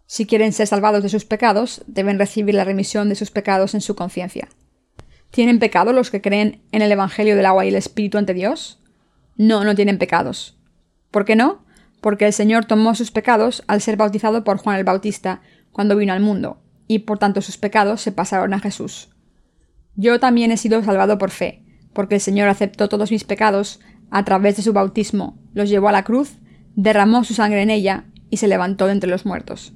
Si 0.07 0.25
quieren 0.25 0.53
ser 0.53 0.69
salvados 0.69 1.03
de 1.03 1.09
sus 1.09 1.25
pecados, 1.25 1.83
deben 1.89 2.21
recibir 2.21 2.55
la 2.55 2.63
remisión 2.63 3.09
de 3.09 3.17
sus 3.17 3.33
pecados 3.33 3.75
en 3.75 3.81
su 3.81 3.97
conciencia. 3.97 4.49
¿Tienen 5.31 5.59
pecado 5.59 5.93
los 5.93 6.13
que 6.13 6.21
creen 6.21 6.63
en 6.71 6.81
el 6.81 6.93
Evangelio 6.93 7.35
del 7.35 7.47
agua 7.47 7.65
y 7.65 7.69
el 7.69 7.75
Espíritu 7.75 8.19
ante 8.19 8.35
Dios? 8.35 8.81
No, 9.37 9.65
no 9.65 9.75
tienen 9.75 9.99
pecados. 9.99 10.57
¿Por 11.11 11.25
qué 11.25 11.35
no? 11.35 11.65
Porque 12.01 12.27
el 12.27 12.33
Señor 12.33 12.67
tomó 12.67 12.95
sus 12.95 13.11
pecados 13.11 13.65
al 13.67 13.81
ser 13.81 13.97
bautizado 13.97 14.45
por 14.45 14.59
Juan 14.59 14.79
el 14.79 14.85
Bautista 14.85 15.43
cuando 15.73 15.97
vino 15.97 16.13
al 16.13 16.21
mundo, 16.21 16.63
y 16.87 17.01
por 17.01 17.19
tanto 17.19 17.43
sus 17.43 17.59
pecados 17.59 18.01
se 18.01 18.13
pasaron 18.13 18.55
a 18.55 18.61
Jesús. 18.61 19.09
Yo 19.97 20.21
también 20.21 20.53
he 20.53 20.57
sido 20.57 20.85
salvado 20.85 21.19
por 21.19 21.31
fe, 21.31 21.64
porque 21.95 22.17
el 22.17 22.21
Señor 22.21 22.49
aceptó 22.49 22.89
todos 22.89 23.11
mis 23.11 23.25
pecados 23.25 23.81
a 24.11 24.25
través 24.25 24.57
de 24.57 24.63
su 24.63 24.73
bautismo, 24.73 25.39
los 25.55 25.69
llevó 25.71 25.89
a 25.89 25.93
la 25.93 26.05
cruz, 26.05 26.39
derramó 26.77 27.25
su 27.25 27.35
sangre 27.35 27.63
en 27.63 27.71
ella 27.71 28.05
y 28.31 28.37
se 28.37 28.49
levantó 28.49 28.87
de 28.87 28.93
entre 28.93 29.11
los 29.11 29.25
muertos. 29.25 29.73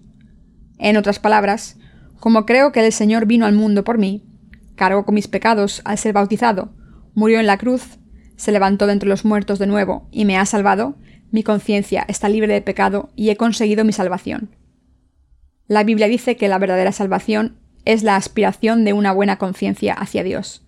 En 0.78 0.96
otras 0.96 1.18
palabras, 1.18 1.78
como 2.20 2.46
creo 2.46 2.72
que 2.72 2.84
el 2.84 2.92
Señor 2.92 3.26
vino 3.26 3.46
al 3.46 3.54
mundo 3.54 3.84
por 3.84 3.98
mí, 3.98 4.24
cargó 4.74 5.04
con 5.04 5.14
mis 5.14 5.28
pecados 5.28 5.82
al 5.84 5.98
ser 5.98 6.12
bautizado, 6.12 6.72
murió 7.14 7.40
en 7.40 7.46
la 7.46 7.58
cruz, 7.58 7.98
se 8.36 8.52
levantó 8.52 8.86
de 8.86 8.92
entre 8.92 9.08
los 9.08 9.24
muertos 9.24 9.58
de 9.58 9.66
nuevo 9.66 10.08
y 10.10 10.24
me 10.24 10.36
ha 10.36 10.46
salvado, 10.46 10.96
mi 11.30 11.42
conciencia 11.42 12.04
está 12.08 12.28
libre 12.28 12.54
de 12.54 12.62
pecado 12.62 13.10
y 13.16 13.30
he 13.30 13.36
conseguido 13.36 13.84
mi 13.84 13.92
salvación. 13.92 14.54
La 15.66 15.84
Biblia 15.84 16.08
dice 16.08 16.36
que 16.36 16.48
la 16.48 16.58
verdadera 16.58 16.92
salvación 16.92 17.58
es 17.84 18.02
la 18.02 18.16
aspiración 18.16 18.84
de 18.84 18.92
una 18.92 19.12
buena 19.12 19.36
conciencia 19.36 19.92
hacia 19.92 20.22
Dios. 20.22 20.64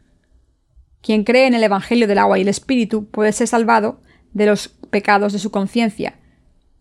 Quien 1.02 1.24
cree 1.24 1.46
en 1.46 1.54
el 1.54 1.64
Evangelio 1.64 2.06
del 2.06 2.18
agua 2.18 2.38
y 2.38 2.42
el 2.42 2.48
Espíritu 2.48 3.08
puede 3.08 3.32
ser 3.32 3.46
salvado 3.46 4.02
de 4.32 4.46
los 4.46 4.68
pecados 4.68 5.32
de 5.32 5.38
su 5.38 5.50
conciencia. 5.50 6.18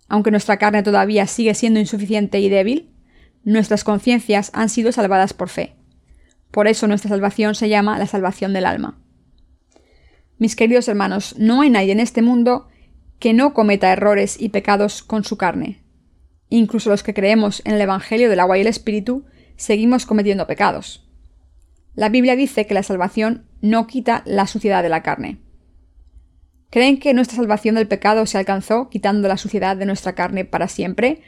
Aunque 0.07 0.31
nuestra 0.31 0.57
carne 0.57 0.83
todavía 0.83 1.27
sigue 1.27 1.53
siendo 1.53 1.79
insuficiente 1.79 2.39
y 2.39 2.49
débil, 2.49 2.91
nuestras 3.43 3.83
conciencias 3.83 4.51
han 4.53 4.69
sido 4.69 4.91
salvadas 4.91 5.33
por 5.33 5.49
fe. 5.49 5.75
Por 6.51 6.67
eso 6.67 6.87
nuestra 6.87 7.09
salvación 7.09 7.55
se 7.55 7.69
llama 7.69 7.99
la 7.99 8.07
salvación 8.07 8.53
del 8.53 8.65
alma. 8.65 8.99
Mis 10.37 10.55
queridos 10.55 10.87
hermanos, 10.87 11.35
no 11.37 11.61
hay 11.61 11.69
nadie 11.69 11.91
en 11.91 11.99
este 11.99 12.21
mundo 12.21 12.67
que 13.19 13.33
no 13.33 13.53
cometa 13.53 13.91
errores 13.91 14.39
y 14.39 14.49
pecados 14.49 15.03
con 15.03 15.23
su 15.23 15.37
carne. 15.37 15.83
Incluso 16.49 16.89
los 16.89 17.03
que 17.03 17.13
creemos 17.13 17.61
en 17.65 17.75
el 17.75 17.81
Evangelio 17.81 18.29
del 18.29 18.39
agua 18.39 18.57
y 18.57 18.61
el 18.61 18.67
Espíritu, 18.67 19.25
seguimos 19.57 20.05
cometiendo 20.05 20.47
pecados. 20.47 21.08
La 21.99 22.07
Biblia 22.07 22.37
dice 22.37 22.65
que 22.65 22.73
la 22.73 22.81
salvación 22.81 23.43
no 23.59 23.85
quita 23.85 24.23
la 24.25 24.47
suciedad 24.47 24.83
de 24.83 24.87
la 24.87 25.03
carne. 25.03 25.37
¿Creen 26.69 26.97
que 26.97 27.13
nuestra 27.13 27.35
salvación 27.35 27.75
del 27.75 27.89
pecado 27.89 28.25
se 28.25 28.37
alcanzó 28.37 28.87
quitando 28.87 29.27
la 29.27 29.35
suciedad 29.35 29.75
de 29.75 29.85
nuestra 29.85 30.15
carne 30.15 30.45
para 30.45 30.69
siempre, 30.69 31.21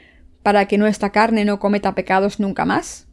para 0.43 0.69
que 0.69 0.77
nuestra 0.77 1.09
carne 1.11 1.43
no 1.43 1.59
cometa 1.59 1.93
pecados 1.93 2.39
nunca 2.39 2.63
más? 2.63 3.09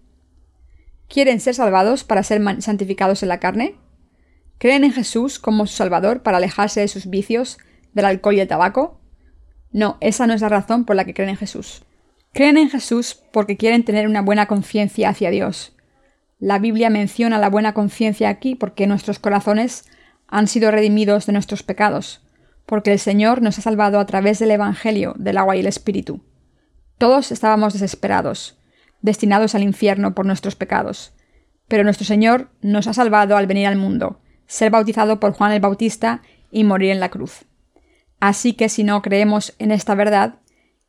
¿Quieren 1.09 1.41
ser 1.41 1.57
salvados 1.57 2.05
para 2.05 2.23
ser 2.23 2.41
santificados 2.63 3.25
en 3.25 3.29
la 3.29 3.41
carne? 3.41 3.75
¿Creen 4.59 4.85
en 4.85 4.93
Jesús 4.93 5.41
como 5.41 5.67
su 5.67 5.75
Salvador 5.75 6.23
para 6.23 6.37
alejarse 6.37 6.79
de 6.79 6.87
sus 6.87 7.11
vicios, 7.11 7.59
del 7.93 8.05
alcohol 8.05 8.37
y 8.37 8.41
el 8.41 8.47
tabaco? 8.47 9.01
No, 9.73 9.99
esa 10.01 10.29
no 10.29 10.35
es 10.35 10.43
la 10.43 10.49
razón 10.49 10.85
por 10.85 10.95
la 10.95 11.05
que 11.05 11.13
creen 11.13 11.31
en 11.31 11.37
Jesús. 11.37 11.83
Creen 12.33 12.57
en 12.57 12.71
Jesús 12.71 13.21
porque 13.33 13.57
quieren 13.57 13.83
tener 13.83 14.07
una 14.07 14.23
buena 14.23 14.47
conciencia 14.47 15.09
hacia 15.09 15.31
Dios. 15.31 15.75
La 16.41 16.61
Biblia 16.61 16.89
menciona 16.89 17.39
la 17.39 17.51
buena 17.51 17.75
conciencia 17.75 18.29
aquí 18.29 18.55
porque 18.55 18.87
nuestros 18.87 19.19
corazones 19.19 19.85
han 20.29 20.47
sido 20.47 20.71
redimidos 20.71 21.27
de 21.27 21.33
nuestros 21.33 21.65
pecados, 21.65 22.21
porque 22.65 22.93
el 22.93 23.01
Señor 23.01 23.43
nos 23.43 23.59
ha 23.59 23.63
salvado 23.63 23.99
a 23.99 24.07
través 24.07 24.39
del 24.39 24.53
Evangelio, 24.53 25.15
del 25.19 25.39
agua 25.39 25.57
y 25.57 25.61
el 25.61 25.67
Espíritu. 25.67 26.21
Todos 26.97 27.33
estábamos 27.33 27.73
desesperados, 27.73 28.57
destinados 29.03 29.57
al 29.57 29.63
infierno 29.63 30.15
por 30.15 30.27
nuestros 30.27 30.55
pecados, 30.55 31.13
pero 31.67 31.83
nuestro 31.83 32.07
Señor 32.07 32.51
nos 32.61 32.87
ha 32.87 32.93
salvado 32.93 33.37
al 33.37 33.47
venir 33.49 33.67
al 33.67 33.77
mundo, 33.77 34.21
ser 34.47 34.71
bautizado 34.71 35.19
por 35.19 35.33
Juan 35.33 35.53
el 35.53 35.61
Bautista 35.61 36.23
y 36.53 36.63
morir 36.63 36.91
en 36.91 37.01
la 37.01 37.09
cruz. 37.09 37.47
Así 38.21 38.53
que 38.53 38.69
si 38.69 38.85
no 38.85 39.03
creemos 39.03 39.55
en 39.59 39.73
esta 39.73 39.95
verdad, 39.95 40.37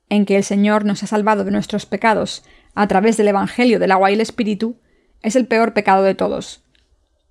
en 0.10 0.26
que 0.26 0.38
el 0.38 0.43
Señor 0.43 0.86
nos 0.86 1.02
ha 1.04 1.08
salvado 1.08 1.43
de 1.43 1.52
nuestros 1.52 1.86
pecados 1.86 2.43
a 2.76 2.88
través 2.88 3.18
del 3.18 3.28
Evangelio 3.30 3.80
del 3.80 3.91
agua 3.91 4.12
y 4.12 4.16
el 4.16 4.22
Espíritu, 4.22 4.78
es 5.22 5.36
el 5.36 5.47
peor 5.47 5.74
pecado 5.74 6.03
de 6.03 6.15
todos, 6.15 6.63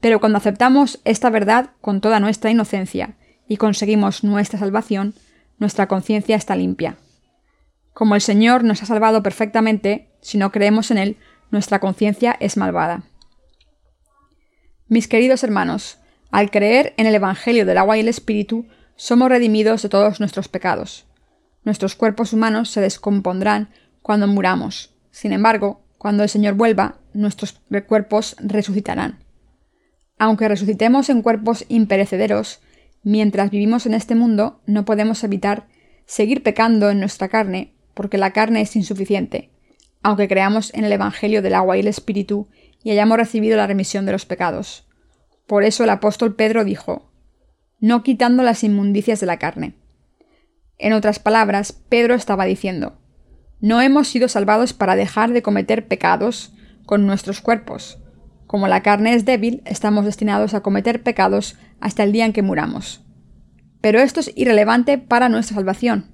pero 0.01 0.21
cuando 0.21 0.39
aceptamos 0.39 1.01
esta 1.05 1.31
verdad 1.31 1.71
con 1.81 2.01
toda 2.01 2.21
nuestra 2.21 2.51
inocencia 2.51 3.17
y 3.49 3.57
conseguimos 3.57 4.23
nuestra 4.25 4.59
salvación, 4.59 5.15
nuestra 5.59 5.89
conciencia 5.89 6.37
está 6.37 6.55
limpia. 6.55 6.99
Como 7.93 8.15
el 8.15 8.21
Señor 8.21 8.63
nos 8.63 8.83
ha 8.83 8.87
salvado 8.87 9.23
perfectamente, 9.23 10.13
si 10.21 10.39
no 10.39 10.53
creemos 10.53 10.91
en 10.91 10.99
Él, 10.99 11.17
nuestra 11.51 11.81
conciencia 11.81 12.37
es 12.39 12.57
malvada. 12.57 13.03
Mis 14.87 15.09
queridos 15.09 15.43
hermanos, 15.43 15.99
al 16.31 16.51
creer 16.51 16.95
en 16.97 17.07
el 17.07 17.15
Evangelio 17.15 17.67
del 17.67 17.79
agua 17.79 17.97
y 17.97 18.01
el 18.01 18.09
Espíritu, 18.09 18.67
somos 18.97 19.29
redimidos 19.29 19.83
de 19.83 19.89
todos 19.89 20.21
nuestros 20.21 20.49
pecados. 20.49 21.07
Nuestros 21.65 21.95
cuerpos 21.97 22.33
humanos 22.33 22.71
se 22.71 22.81
descompondrán 22.81 23.71
cuando 24.01 24.27
muramos. 24.27 24.95
Sin 25.11 25.33
embargo, 25.33 25.83
cuando 25.99 26.23
el 26.23 26.29
Señor 26.29 26.55
vuelva, 26.55 26.99
nuestros 27.13 27.61
cuerpos 27.87 28.37
resucitarán. 28.39 29.19
Aunque 30.19 30.49
resucitemos 30.49 31.11
en 31.11 31.23
cuerpos 31.23 31.65
imperecederos, 31.69 32.61
mientras 33.03 33.51
vivimos 33.51 33.87
en 33.87 33.95
este 33.95 34.15
mundo 34.15 34.61
no 34.67 34.85
podemos 34.85 35.23
evitar 35.25 35.67
seguir 36.07 36.43
pecando 36.43 36.91
en 36.91 37.01
nuestra 37.01 37.29
carne, 37.29 37.75
porque 37.95 38.19
la 38.19 38.33
carne 38.33 38.61
es 38.63 38.75
insuficiente, 38.77 39.51
aunque 40.03 40.29
creamos 40.29 40.73
en 40.75 40.85
el 40.85 40.93
Evangelio 40.93 41.43
del 41.43 41.55
agua 41.55 41.77
y 41.77 41.81
el 41.81 41.89
Espíritu 41.89 42.49
y 42.83 42.91
hayamos 42.91 43.19
recibido 43.19 43.57
la 43.57 43.67
remisión 43.67 44.07
de 44.07 44.13
los 44.13 44.25
pecados. 44.25 44.87
Por 45.47 45.65
eso 45.65 45.85
el 45.85 45.91
apóstol 45.91 46.35
Pedro 46.35 46.65
dijo, 46.65 47.11
no 47.81 48.03
quitando 48.03 48.43
las 48.43 48.65
inmundicias 48.65 49.21
de 49.21 49.27
la 49.27 49.39
carne. 49.39 49.75
En 50.79 50.93
otras 50.93 51.19
palabras, 51.19 51.73
Pedro 51.89 52.15
estaba 52.15 52.45
diciendo, 52.45 52.99
no 53.61 53.81
hemos 53.81 54.09
sido 54.09 54.29
salvados 54.29 54.73
para 54.73 54.97
dejar 54.97 55.33
de 55.33 55.43
cometer 55.43 55.89
pecados 55.89 56.53
con 56.87 57.07
nuestros 57.07 57.41
cuerpos, 57.41 57.99
como 58.49 58.67
la 58.67 58.83
carne 58.83 59.15
es 59.15 59.27
débil, 59.27 59.63
estamos 59.67 60.07
destinados 60.07 60.55
a 60.55 60.61
cometer 60.61 61.03
pecados 61.03 61.57
hasta 61.81 62.03
el 62.03 62.13
día 62.13 62.25
en 62.25 62.33
que 62.33 62.41
muramos. 62.41 63.05
Pero 63.83 64.01
esto 64.01 64.21
es 64.21 64.33
irrelevante 64.37 64.97
para 64.97 65.29
nuestra 65.29 65.57
salvación. 65.57 66.07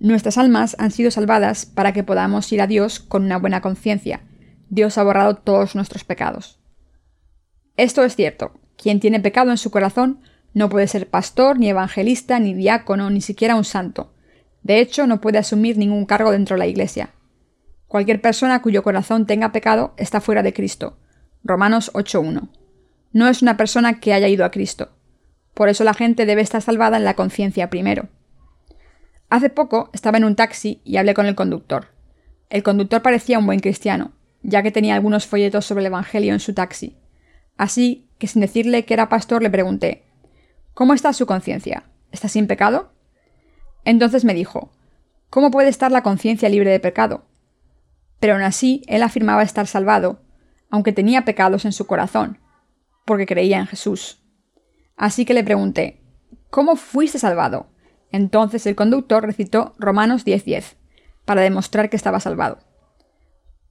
Nuestras 0.00 0.36
almas 0.36 0.74
han 0.80 0.90
sido 0.90 1.12
salvadas 1.12 1.66
para 1.66 1.92
que 1.92 2.02
podamos 2.02 2.52
ir 2.52 2.60
a 2.60 2.66
Dios 2.66 2.98
con 2.98 3.24
una 3.24 3.38
buena 3.38 3.60
conciencia. 3.60 4.22
Dios 4.68 4.98
ha 4.98 5.04
borrado 5.04 5.36
todos 5.36 5.76
nuestros 5.76 6.02
pecados. 6.02 6.58
Esto 7.76 8.02
es 8.02 8.16
cierto. 8.16 8.58
Quien 8.76 8.98
tiene 8.98 9.20
pecado 9.20 9.52
en 9.52 9.56
su 9.56 9.70
corazón 9.70 10.22
no 10.52 10.68
puede 10.68 10.88
ser 10.88 11.08
pastor, 11.08 11.60
ni 11.60 11.68
evangelista, 11.68 12.40
ni 12.40 12.52
diácono, 12.52 13.10
ni 13.10 13.20
siquiera 13.20 13.54
un 13.54 13.64
santo. 13.64 14.12
De 14.62 14.80
hecho, 14.80 15.06
no 15.06 15.20
puede 15.20 15.38
asumir 15.38 15.78
ningún 15.78 16.06
cargo 16.06 16.30
dentro 16.32 16.54
de 16.54 16.60
la 16.60 16.66
Iglesia. 16.66 17.10
Cualquier 17.86 18.20
persona 18.20 18.62
cuyo 18.62 18.82
corazón 18.82 19.26
tenga 19.26 19.52
pecado 19.52 19.94
está 19.96 20.20
fuera 20.20 20.42
de 20.42 20.52
Cristo, 20.52 20.98
Romanos 21.42 21.90
8.1. 21.94 22.48
No 23.12 23.28
es 23.28 23.42
una 23.42 23.56
persona 23.56 23.98
que 23.98 24.12
haya 24.12 24.28
ido 24.28 24.44
a 24.44 24.50
Cristo. 24.50 24.90
Por 25.54 25.68
eso 25.68 25.82
la 25.82 25.94
gente 25.94 26.26
debe 26.26 26.42
estar 26.42 26.62
salvada 26.62 26.96
en 26.96 27.04
la 27.04 27.14
conciencia 27.14 27.70
primero. 27.70 28.08
Hace 29.28 29.50
poco 29.50 29.90
estaba 29.92 30.18
en 30.18 30.24
un 30.24 30.36
taxi 30.36 30.80
y 30.84 30.96
hablé 30.96 31.14
con 31.14 31.26
el 31.26 31.34
conductor. 31.34 31.88
El 32.48 32.62
conductor 32.62 33.02
parecía 33.02 33.38
un 33.38 33.46
buen 33.46 33.60
cristiano, 33.60 34.12
ya 34.42 34.62
que 34.62 34.70
tenía 34.70 34.94
algunos 34.94 35.26
folletos 35.26 35.64
sobre 35.66 35.80
el 35.80 35.86
Evangelio 35.86 36.32
en 36.32 36.40
su 36.40 36.54
taxi. 36.54 36.96
Así 37.56 38.08
que 38.18 38.26
sin 38.26 38.40
decirle 38.40 38.84
que 38.84 38.94
era 38.94 39.08
pastor 39.08 39.42
le 39.42 39.50
pregunté 39.50 40.04
¿Cómo 40.74 40.94
está 40.94 41.12
su 41.12 41.26
conciencia? 41.26 41.84
¿Está 42.12 42.28
sin 42.28 42.46
pecado? 42.46 42.92
Entonces 43.84 44.24
me 44.24 44.34
dijo 44.34 44.70
¿Cómo 45.30 45.50
puede 45.50 45.68
estar 45.68 45.92
la 45.92 46.02
conciencia 46.02 46.48
libre 46.48 46.70
de 46.70 46.80
pecado? 46.80 47.22
Pero 48.18 48.34
aún 48.34 48.42
así 48.42 48.82
él 48.88 49.02
afirmaba 49.02 49.42
estar 49.42 49.66
salvado, 49.66 50.20
aunque 50.70 50.92
tenía 50.92 51.24
pecados 51.24 51.64
en 51.64 51.72
su 51.72 51.86
corazón, 51.86 52.38
porque 53.04 53.26
creía 53.26 53.58
en 53.58 53.66
Jesús. 53.66 54.22
Así 54.96 55.24
que 55.24 55.34
le 55.34 55.44
pregunté, 55.44 56.00
¿Cómo 56.50 56.74
fuiste 56.74 57.20
salvado? 57.20 57.68
Entonces 58.10 58.66
el 58.66 58.74
conductor 58.74 59.24
recitó 59.24 59.74
Romanos 59.78 60.24
10:10, 60.24 60.76
para 61.24 61.42
demostrar 61.42 61.90
que 61.90 61.96
estaba 61.96 62.18
salvado. 62.18 62.58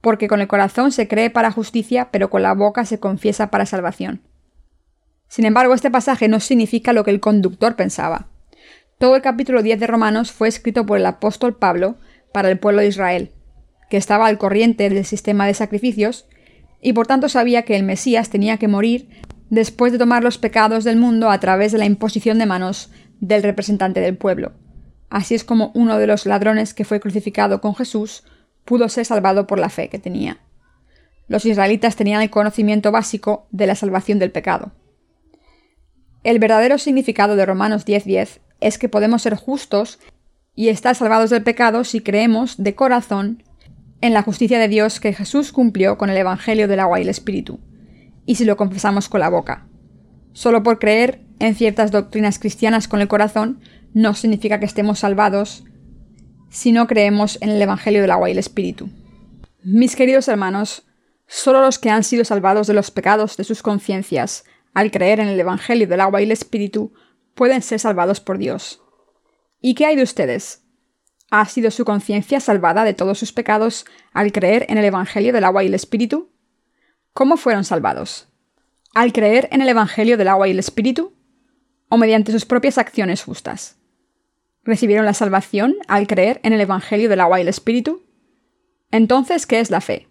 Porque 0.00 0.28
con 0.28 0.40
el 0.40 0.48
corazón 0.48 0.92
se 0.92 1.08
cree 1.08 1.28
para 1.28 1.52
justicia, 1.52 2.08
pero 2.10 2.30
con 2.30 2.42
la 2.42 2.54
boca 2.54 2.86
se 2.86 2.98
confiesa 2.98 3.50
para 3.50 3.66
salvación. 3.66 4.22
Sin 5.28 5.44
embargo, 5.44 5.74
este 5.74 5.90
pasaje 5.90 6.26
no 6.26 6.40
significa 6.40 6.94
lo 6.94 7.04
que 7.04 7.10
el 7.10 7.20
conductor 7.20 7.76
pensaba. 7.76 8.28
Todo 9.00 9.16
el 9.16 9.22
capítulo 9.22 9.62
10 9.62 9.80
de 9.80 9.86
Romanos 9.86 10.30
fue 10.30 10.46
escrito 10.46 10.84
por 10.84 10.98
el 10.98 11.06
apóstol 11.06 11.56
Pablo 11.56 11.96
para 12.34 12.50
el 12.50 12.58
pueblo 12.58 12.82
de 12.82 12.88
Israel, 12.88 13.30
que 13.88 13.96
estaba 13.96 14.26
al 14.26 14.36
corriente 14.36 14.90
del 14.90 15.06
sistema 15.06 15.46
de 15.46 15.54
sacrificios 15.54 16.26
y 16.82 16.92
por 16.92 17.06
tanto 17.06 17.30
sabía 17.30 17.62
que 17.62 17.76
el 17.76 17.82
Mesías 17.82 18.28
tenía 18.28 18.58
que 18.58 18.68
morir 18.68 19.08
después 19.48 19.90
de 19.90 19.98
tomar 19.98 20.22
los 20.22 20.36
pecados 20.36 20.84
del 20.84 20.98
mundo 20.98 21.30
a 21.30 21.40
través 21.40 21.72
de 21.72 21.78
la 21.78 21.86
imposición 21.86 22.38
de 22.38 22.44
manos 22.44 22.90
del 23.20 23.42
representante 23.42 24.00
del 24.00 24.18
pueblo. 24.18 24.52
Así 25.08 25.34
es 25.34 25.44
como 25.44 25.70
uno 25.74 25.96
de 25.96 26.06
los 26.06 26.26
ladrones 26.26 26.74
que 26.74 26.84
fue 26.84 27.00
crucificado 27.00 27.62
con 27.62 27.74
Jesús 27.74 28.24
pudo 28.66 28.90
ser 28.90 29.06
salvado 29.06 29.46
por 29.46 29.58
la 29.58 29.70
fe 29.70 29.88
que 29.88 29.98
tenía. 29.98 30.40
Los 31.26 31.46
israelitas 31.46 31.96
tenían 31.96 32.20
el 32.20 32.28
conocimiento 32.28 32.92
básico 32.92 33.46
de 33.50 33.66
la 33.66 33.76
salvación 33.76 34.18
del 34.18 34.30
pecado. 34.30 34.72
El 36.22 36.38
verdadero 36.38 36.76
significado 36.76 37.34
de 37.34 37.46
Romanos 37.46 37.86
10:10 37.86 38.40
es 38.60 38.78
que 38.78 38.88
podemos 38.88 39.22
ser 39.22 39.34
justos 39.34 39.98
y 40.54 40.68
estar 40.68 40.94
salvados 40.94 41.30
del 41.30 41.42
pecado 41.42 41.84
si 41.84 42.00
creemos 42.00 42.62
de 42.62 42.74
corazón 42.74 43.42
en 44.00 44.14
la 44.14 44.22
justicia 44.22 44.58
de 44.58 44.68
Dios 44.68 45.00
que 45.00 45.12
Jesús 45.12 45.52
cumplió 45.52 45.98
con 45.98 46.10
el 46.10 46.16
Evangelio 46.16 46.68
del 46.68 46.80
agua 46.80 46.98
y 46.98 47.02
el 47.02 47.08
Espíritu, 47.08 47.60
y 48.26 48.36
si 48.36 48.44
lo 48.44 48.56
confesamos 48.56 49.08
con 49.08 49.20
la 49.20 49.28
boca. 49.28 49.66
Solo 50.32 50.62
por 50.62 50.78
creer 50.78 51.22
en 51.38 51.54
ciertas 51.54 51.90
doctrinas 51.90 52.38
cristianas 52.38 52.88
con 52.88 53.00
el 53.00 53.08
corazón 53.08 53.60
no 53.92 54.14
significa 54.14 54.60
que 54.60 54.66
estemos 54.66 55.00
salvados 55.00 55.64
si 56.48 56.72
no 56.72 56.86
creemos 56.86 57.38
en 57.40 57.50
el 57.50 57.62
Evangelio 57.62 58.00
del 58.00 58.10
agua 58.10 58.28
y 58.28 58.32
el 58.32 58.38
Espíritu. 58.38 58.88
Mis 59.62 59.96
queridos 59.96 60.28
hermanos, 60.28 60.84
solo 61.26 61.60
los 61.60 61.78
que 61.78 61.90
han 61.90 62.04
sido 62.04 62.24
salvados 62.24 62.66
de 62.66 62.74
los 62.74 62.90
pecados 62.90 63.36
de 63.36 63.44
sus 63.44 63.62
conciencias 63.62 64.44
al 64.74 64.90
creer 64.90 65.20
en 65.20 65.28
el 65.28 65.38
Evangelio 65.38 65.86
del 65.86 66.00
agua 66.00 66.20
y 66.20 66.24
el 66.24 66.32
Espíritu 66.32 66.92
pueden 67.34 67.62
ser 67.62 67.80
salvados 67.80 68.20
por 68.20 68.38
Dios. 68.38 68.82
¿Y 69.60 69.74
qué 69.74 69.86
hay 69.86 69.96
de 69.96 70.02
ustedes? 70.02 70.64
¿Ha 71.30 71.46
sido 71.46 71.70
su 71.70 71.84
conciencia 71.84 72.40
salvada 72.40 72.84
de 72.84 72.94
todos 72.94 73.18
sus 73.18 73.32
pecados 73.32 73.84
al 74.12 74.32
creer 74.32 74.66
en 74.68 74.78
el 74.78 74.84
Evangelio 74.84 75.32
del 75.32 75.44
agua 75.44 75.62
y 75.62 75.68
el 75.68 75.74
Espíritu? 75.74 76.30
¿Cómo 77.12 77.36
fueron 77.36 77.64
salvados? 77.64 78.28
¿Al 78.94 79.12
creer 79.12 79.48
en 79.52 79.62
el 79.62 79.68
Evangelio 79.68 80.16
del 80.16 80.28
agua 80.28 80.48
y 80.48 80.50
el 80.50 80.58
Espíritu? 80.58 81.12
¿O 81.88 81.96
mediante 81.96 82.32
sus 82.32 82.44
propias 82.44 82.78
acciones 82.78 83.22
justas? 83.22 83.78
¿Recibieron 84.64 85.06
la 85.06 85.14
salvación 85.14 85.76
al 85.86 86.06
creer 86.06 86.40
en 86.42 86.52
el 86.52 86.60
Evangelio 86.60 87.08
del 87.08 87.20
agua 87.20 87.38
y 87.38 87.42
el 87.42 87.48
Espíritu? 87.48 88.02
Entonces, 88.90 89.46
¿qué 89.46 89.60
es 89.60 89.70
la 89.70 89.80
fe? 89.80 90.08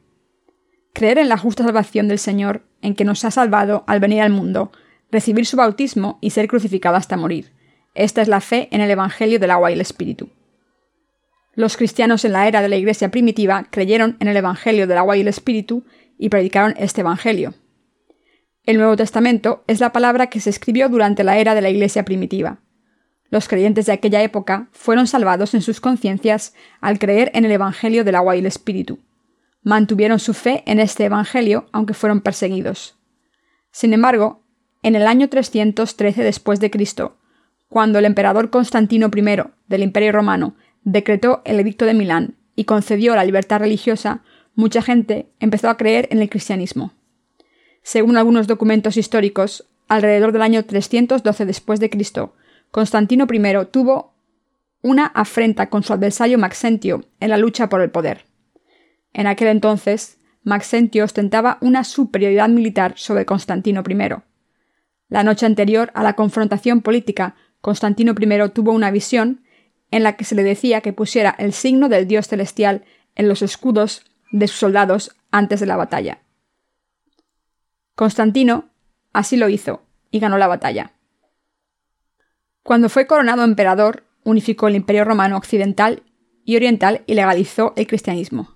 Creer 0.94 1.18
en 1.18 1.30
la 1.30 1.38
justa 1.38 1.64
salvación 1.64 2.08
del 2.08 2.20
Señor, 2.20 2.64
en 2.82 2.96
que 2.96 3.04
nos 3.04 3.26
ha 3.26 3.32
salvado 3.32 3.84
al 3.88 4.00
venir 4.00 4.22
al 4.22 4.32
mundo, 4.32 4.72
recibir 5.12 5.46
su 5.46 5.58
bautismo 5.58 6.18
y 6.22 6.32
ser 6.32 6.48
crucificado 6.48 6.96
hasta 6.96 7.18
morir. 7.18 7.52
Esta 7.96 8.22
es 8.22 8.28
la 8.28 8.42
fe 8.42 8.70
en 8.72 8.82
el 8.82 8.92
Evangelio 8.92 9.40
del 9.40 9.52
agua 9.52 9.72
y 9.72 9.74
el 9.74 9.82
Espíritu. 9.82 10.30
Los 11.56 11.76
cristianos 11.76 12.24
en 12.26 12.34
la 12.34 12.48
era 12.48 12.62
de 12.62 12.70
la 12.70 12.78
Iglesia 12.78 13.12
primitiva 13.12 13.66
creyeron 13.70 14.18
en 14.20 14.28
el 14.28 14.38
Evangelio 14.38 14.88
del 14.88 14.98
agua 14.98 15.18
y 15.18 15.22
el 15.22 15.28
Espíritu 15.28 15.84
y 16.18 16.30
predicaron 16.30 16.74
este 16.78 17.02
Evangelio. 17.02 17.54
El 18.66 18.78
Nuevo 18.78 18.96
Testamento 18.96 19.64
es 19.68 19.80
la 19.80 19.92
palabra 19.92 20.28
que 20.28 20.40
se 20.40 20.50
escribió 20.50 20.90
durante 20.90 21.24
la 21.24 21.38
era 21.38 21.56
de 21.56 21.62
la 21.62 21.70
Iglesia 21.70 22.06
primitiva. 22.06 22.60
Los 23.32 23.48
creyentes 23.48 23.88
de 23.88 23.94
aquella 23.94 24.22
época 24.24 24.70
fueron 24.72 25.08
salvados 25.08 25.54
en 25.54 25.62
sus 25.62 25.82
conciencias 25.82 26.54
al 26.82 27.00
creer 27.00 27.32
en 27.34 27.46
el 27.46 27.52
Evangelio 27.52 28.04
del 28.04 28.16
agua 28.16 28.36
y 28.36 28.40
el 28.40 28.46
Espíritu. 28.46 29.00
Mantuvieron 29.62 30.20
su 30.20 30.34
fe 30.34 30.64
en 30.66 30.80
este 30.80 31.06
Evangelio 31.06 31.68
aunque 31.72 31.94
fueron 31.94 32.22
perseguidos. 32.22 32.98
Sin 33.72 33.94
embargo, 33.94 34.44
en 34.84 34.96
el 34.96 35.08
año 35.08 35.30
313 35.30 36.24
después 36.24 36.60
de 36.60 36.72
Cristo, 36.72 37.18
cuando 37.68 38.00
el 38.00 38.06
emperador 38.06 38.50
Constantino 38.50 39.10
I 39.14 39.44
del 39.68 39.84
Imperio 39.84 40.12
Romano 40.12 40.56
decretó 40.84 41.42
el 41.46 41.60
Edicto 41.60 41.86
de 41.86 41.94
Milán 41.94 42.36
y 42.56 42.66
concedió 42.66 43.16
la 43.16 43.24
libertad 43.24 43.60
religiosa, 43.60 44.22
mucha 44.56 44.82
gente 44.82 45.28
empezó 45.40 45.70
a 45.70 45.78
creer 45.78 46.08
en 46.12 46.22
el 46.22 46.30
cristianismo. 46.30 46.94
Según 47.84 48.18
algunos 48.18 48.48
documentos 48.48 48.98
históricos, 48.98 49.66
alrededor 49.88 50.32
del 50.32 50.42
año 50.42 50.66
312 50.66 51.46
después 51.46 51.80
de 51.80 51.90
Cristo, 51.90 52.34
Constantino 52.72 53.28
I 53.32 53.66
tuvo 53.72 54.14
una 54.82 55.08
afrenta 55.08 55.70
con 55.70 55.84
su 55.84 55.94
adversario 55.94 56.38
Maxentio 56.38 57.06
en 57.20 57.30
la 57.30 57.38
lucha 57.38 57.70
por 57.70 57.82
el 57.82 57.92
poder. 57.92 58.26
En 59.14 59.28
aquel 59.28 59.50
entonces, 59.50 60.18
Maxentio 60.44 61.04
ostentaba 61.04 61.58
una 61.62 61.84
superioridad 61.84 62.50
militar 62.50 62.94
sobre 62.96 63.26
Constantino 63.26 63.84
I. 63.88 64.29
La 65.10 65.24
noche 65.24 65.46
anterior 65.46 65.92
a 65.96 66.04
la 66.04 66.14
confrontación 66.14 66.82
política, 66.82 67.36
Constantino 67.62 68.14
I 68.18 68.50
tuvo 68.52 68.72
una 68.72 68.92
visión 68.92 69.44
en 69.92 70.04
la 70.04 70.16
que 70.16 70.24
se 70.24 70.36
le 70.36 70.44
decía 70.44 70.82
que 70.82 70.94
pusiera 70.94 71.36
el 71.40 71.52
signo 71.52 71.90
del 71.90 72.08
dios 72.08 72.28
celestial 72.28 72.86
en 73.16 73.28
los 73.28 73.42
escudos 73.42 74.06
de 74.32 74.48
sus 74.48 74.60
soldados 74.60 75.16
antes 75.32 75.60
de 75.60 75.66
la 75.66 75.76
batalla. 75.76 76.20
Constantino 77.96 78.70
así 79.12 79.36
lo 79.36 79.50
hizo 79.50 79.84
y 80.12 80.20
ganó 80.20 80.38
la 80.38 80.48
batalla. 80.48 80.94
Cuando 82.64 82.88
fue 82.88 83.08
coronado 83.08 83.44
emperador, 83.44 84.04
unificó 84.24 84.68
el 84.68 84.76
imperio 84.76 85.06
romano 85.06 85.38
occidental 85.38 86.04
y 86.46 86.56
oriental 86.56 87.04
y 87.08 87.16
legalizó 87.16 87.74
el 87.76 87.88
cristianismo. 87.88 88.56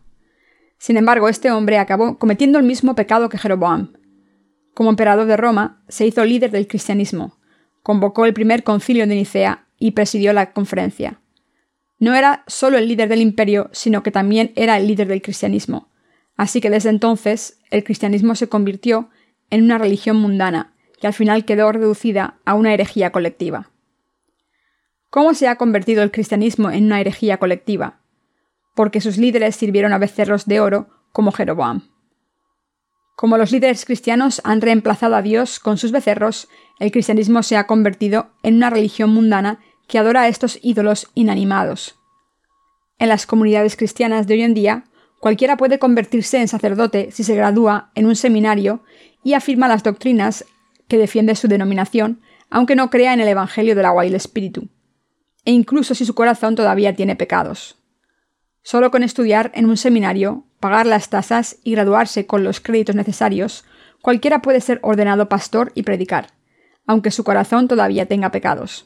Sin 0.77 0.97
embargo, 0.97 1.29
este 1.29 1.51
hombre 1.51 1.79
acabó 1.79 2.19
cometiendo 2.19 2.59
el 2.59 2.65
mismo 2.65 2.93
pecado 2.95 3.29
que 3.29 3.37
Jeroboam. 3.37 3.93
Como 4.73 4.89
emperador 4.89 5.27
de 5.27 5.37
Roma, 5.37 5.83
se 5.87 6.05
hizo 6.05 6.25
líder 6.25 6.51
del 6.51 6.67
cristianismo, 6.67 7.37
convocó 7.81 8.25
el 8.25 8.33
primer 8.33 8.63
concilio 8.63 9.07
de 9.07 9.15
Nicea 9.15 9.65
y 9.77 9.91
presidió 9.91 10.33
la 10.33 10.53
conferencia 10.53 11.19
no 12.03 12.13
era 12.15 12.43
solo 12.47 12.77
el 12.77 12.89
líder 12.89 13.07
del 13.07 13.21
imperio, 13.21 13.69
sino 13.71 14.03
que 14.03 14.11
también 14.11 14.51
era 14.57 14.75
el 14.75 14.87
líder 14.87 15.07
del 15.07 15.21
cristianismo. 15.21 15.87
Así 16.35 16.59
que 16.59 16.69
desde 16.69 16.89
entonces 16.89 17.61
el 17.71 17.85
cristianismo 17.85 18.35
se 18.35 18.49
convirtió 18.49 19.09
en 19.49 19.63
una 19.63 19.77
religión 19.77 20.17
mundana, 20.17 20.73
que 20.99 21.07
al 21.07 21.13
final 21.13 21.45
quedó 21.45 21.71
reducida 21.71 22.41
a 22.43 22.55
una 22.55 22.73
herejía 22.73 23.13
colectiva. 23.13 23.71
¿Cómo 25.09 25.33
se 25.33 25.47
ha 25.47 25.55
convertido 25.55 26.03
el 26.03 26.11
cristianismo 26.11 26.71
en 26.71 26.87
una 26.87 26.99
herejía 26.99 27.37
colectiva? 27.37 28.01
Porque 28.75 28.99
sus 28.99 29.17
líderes 29.17 29.55
sirvieron 29.55 29.93
a 29.93 29.97
becerros 29.97 30.45
de 30.45 30.59
oro 30.59 30.89
como 31.13 31.31
Jeroboam. 31.31 31.87
Como 33.15 33.37
los 33.37 33.51
líderes 33.51 33.85
cristianos 33.85 34.41
han 34.43 34.61
reemplazado 34.61 35.15
a 35.15 35.21
Dios 35.21 35.59
con 35.59 35.77
sus 35.77 35.91
becerros, 35.91 36.47
el 36.79 36.91
cristianismo 36.91 37.43
se 37.43 37.57
ha 37.57 37.67
convertido 37.67 38.31
en 38.41 38.55
una 38.55 38.69
religión 38.69 39.11
mundana 39.11 39.59
que 39.87 39.99
adora 39.99 40.23
a 40.23 40.27
estos 40.27 40.59
ídolos 40.61 41.09
inanimados. 41.13 41.95
En 42.97 43.09
las 43.09 43.25
comunidades 43.25 43.75
cristianas 43.75 44.27
de 44.27 44.35
hoy 44.35 44.41
en 44.43 44.53
día, 44.53 44.85
cualquiera 45.19 45.57
puede 45.57 45.79
convertirse 45.79 46.41
en 46.41 46.47
sacerdote 46.47 47.11
si 47.11 47.23
se 47.23 47.35
gradúa 47.35 47.91
en 47.95 48.05
un 48.05 48.15
seminario 48.15 48.83
y 49.23 49.33
afirma 49.33 49.67
las 49.67 49.83
doctrinas 49.83 50.45
que 50.87 50.97
defiende 50.97 51.35
su 51.35 51.47
denominación, 51.47 52.21
aunque 52.49 52.75
no 52.75 52.89
crea 52.89 53.13
en 53.13 53.19
el 53.19 53.27
Evangelio 53.27 53.75
del 53.75 53.85
agua 53.85 54.05
y 54.05 54.09
el 54.09 54.15
Espíritu, 54.15 54.67
e 55.45 55.51
incluso 55.51 55.95
si 55.95 56.05
su 56.05 56.13
corazón 56.13 56.55
todavía 56.55 56.95
tiene 56.95 57.15
pecados. 57.15 57.77
Solo 58.63 58.91
con 58.91 59.03
estudiar 59.03 59.51
en 59.55 59.65
un 59.65 59.77
seminario, 59.77 60.45
pagar 60.63 60.85
las 60.85 61.09
tasas 61.09 61.57
y 61.65 61.73
graduarse 61.73 62.25
con 62.25 62.45
los 62.45 62.61
créditos 62.61 62.95
necesarios, 62.95 63.65
cualquiera 64.01 64.41
puede 64.41 64.61
ser 64.61 64.79
ordenado 64.81 65.27
pastor 65.27 65.73
y 65.75 65.83
predicar, 65.83 66.27
aunque 66.87 67.11
su 67.11 67.25
corazón 67.25 67.67
todavía 67.67 68.05
tenga 68.05 68.31
pecados. 68.31 68.85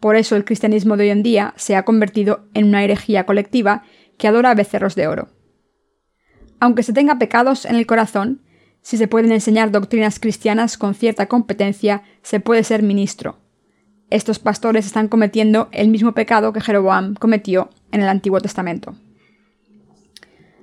Por 0.00 0.16
eso 0.16 0.34
el 0.34 0.46
cristianismo 0.46 0.96
de 0.96 1.04
hoy 1.04 1.10
en 1.10 1.22
día 1.22 1.52
se 1.58 1.76
ha 1.76 1.84
convertido 1.84 2.48
en 2.54 2.64
una 2.68 2.82
herejía 2.82 3.26
colectiva 3.26 3.82
que 4.16 4.28
adora 4.28 4.54
becerros 4.54 4.94
de 4.94 5.08
oro. 5.08 5.28
Aunque 6.58 6.82
se 6.82 6.94
tenga 6.94 7.18
pecados 7.18 7.66
en 7.66 7.76
el 7.76 7.86
corazón, 7.86 8.40
si 8.80 8.96
se 8.96 9.08
pueden 9.08 9.30
enseñar 9.30 9.72
doctrinas 9.72 10.18
cristianas 10.20 10.78
con 10.78 10.94
cierta 10.94 11.26
competencia, 11.26 12.02
se 12.22 12.40
puede 12.40 12.64
ser 12.64 12.82
ministro. 12.82 13.40
Estos 14.08 14.38
pastores 14.38 14.86
están 14.86 15.08
cometiendo 15.08 15.68
el 15.70 15.88
mismo 15.88 16.12
pecado 16.12 16.54
que 16.54 16.62
Jeroboam 16.62 17.14
cometió 17.14 17.68
en 17.90 18.00
el 18.00 18.08
Antiguo 18.08 18.40
Testamento. 18.40 18.94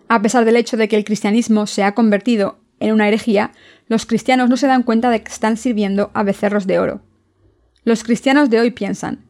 A 0.10 0.22
pesar 0.22 0.44
del 0.44 0.58
hecho 0.58 0.76
de 0.76 0.90
que 0.90 0.98
el 0.98 1.06
cristianismo 1.06 1.66
se 1.66 1.84
ha 1.84 1.94
convertido 1.94 2.60
en 2.80 2.92
una 2.92 3.08
herejía, 3.08 3.52
los 3.88 4.06
cristianos 4.06 4.50
no 4.50 4.58
se 4.58 4.68
dan 4.68 4.84
cuenta 4.84 5.10
de 5.10 5.22
que 5.24 5.32
están 5.32 5.56
sirviendo 5.56 6.12
a 6.14 6.24
becerros 6.24 6.68
de 6.68 6.80
oro. 6.80 7.02
Los 7.84 8.04
cristianos 8.04 8.50
de 8.50 8.60
hoy 8.60 8.72
piensan, 8.72 9.30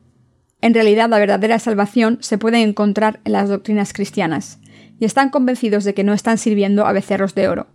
en 0.62 0.74
realidad, 0.74 1.10
la 1.10 1.20
verdadera 1.20 1.58
salvación 1.60 2.18
se 2.22 2.38
puede 2.38 2.62
encontrar 2.62 3.22
en 3.24 3.32
las 3.32 3.48
doctrinas 3.48 3.94
cristianas, 3.94 4.60
y 5.00 5.06
están 5.06 5.30
convencidos 5.30 5.86
de 5.86 5.94
que 5.94 6.04
no 6.04 6.14
están 6.14 6.38
sirviendo 6.38 6.86
a 6.86 6.92
becerros 6.92 7.34
de 7.34 7.48
oro. 7.48 7.68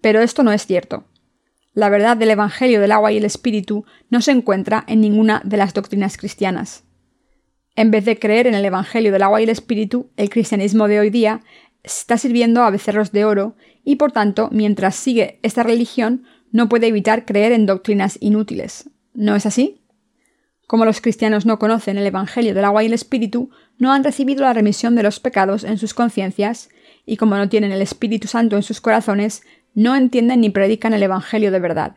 Pero 0.00 0.20
esto 0.20 0.42
no 0.42 0.52
es 0.52 0.66
cierto. 0.66 1.04
La 1.74 1.88
verdad 1.88 2.16
del 2.16 2.30
Evangelio 2.30 2.80
del 2.80 2.90
agua 2.90 3.12
y 3.12 3.18
el 3.18 3.24
Espíritu 3.24 3.84
no 4.10 4.20
se 4.20 4.32
encuentra 4.32 4.82
en 4.88 5.00
ninguna 5.00 5.40
de 5.44 5.56
las 5.56 5.74
doctrinas 5.74 6.16
cristianas. 6.16 6.82
En 7.76 7.92
vez 7.92 8.04
de 8.04 8.18
creer 8.18 8.48
en 8.48 8.54
el 8.54 8.64
Evangelio 8.64 9.12
del 9.12 9.22
agua 9.22 9.40
y 9.40 9.44
el 9.44 9.50
Espíritu, 9.50 10.10
el 10.16 10.30
cristianismo 10.30 10.88
de 10.88 10.98
hoy 10.98 11.10
día 11.10 11.42
está 11.96 12.18
sirviendo 12.18 12.62
a 12.62 12.70
becerros 12.70 13.12
de 13.12 13.24
oro 13.24 13.56
y 13.84 13.96
por 13.96 14.12
tanto, 14.12 14.48
mientras 14.52 14.94
sigue 14.94 15.40
esta 15.42 15.62
religión, 15.62 16.24
no 16.52 16.68
puede 16.68 16.86
evitar 16.86 17.24
creer 17.24 17.52
en 17.52 17.66
doctrinas 17.66 18.18
inútiles. 18.20 18.90
¿No 19.14 19.34
es 19.34 19.46
así? 19.46 19.82
Como 20.66 20.84
los 20.84 21.00
cristianos 21.00 21.46
no 21.46 21.58
conocen 21.58 21.96
el 21.96 22.06
Evangelio 22.06 22.54
del 22.54 22.64
agua 22.64 22.82
y 22.82 22.86
el 22.86 22.92
Espíritu, 22.92 23.50
no 23.78 23.92
han 23.92 24.04
recibido 24.04 24.42
la 24.42 24.52
remisión 24.52 24.94
de 24.94 25.02
los 25.02 25.18
pecados 25.18 25.64
en 25.64 25.78
sus 25.78 25.94
conciencias, 25.94 26.68
y 27.06 27.16
como 27.16 27.36
no 27.36 27.48
tienen 27.48 27.72
el 27.72 27.80
Espíritu 27.80 28.28
Santo 28.28 28.56
en 28.56 28.62
sus 28.62 28.82
corazones, 28.82 29.42
no 29.72 29.96
entienden 29.96 30.42
ni 30.42 30.50
predican 30.50 30.92
el 30.92 31.02
Evangelio 31.02 31.50
de 31.50 31.60
verdad. 31.60 31.96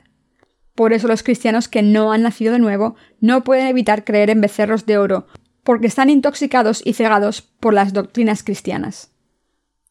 Por 0.74 0.94
eso 0.94 1.10
los 1.10 1.24
cristianos 1.24 1.68
que 1.68 1.82
no 1.82 2.14
han 2.14 2.22
nacido 2.22 2.54
de 2.54 2.60
nuevo 2.60 2.96
no 3.20 3.44
pueden 3.44 3.68
evitar 3.68 4.06
creer 4.06 4.30
en 4.30 4.40
becerros 4.40 4.86
de 4.86 4.98
oro, 4.98 5.28
porque 5.64 5.88
están 5.88 6.10
intoxicados 6.10 6.82
y 6.86 6.94
cegados 6.94 7.42
por 7.42 7.74
las 7.74 7.92
doctrinas 7.92 8.44
cristianas. 8.44 9.12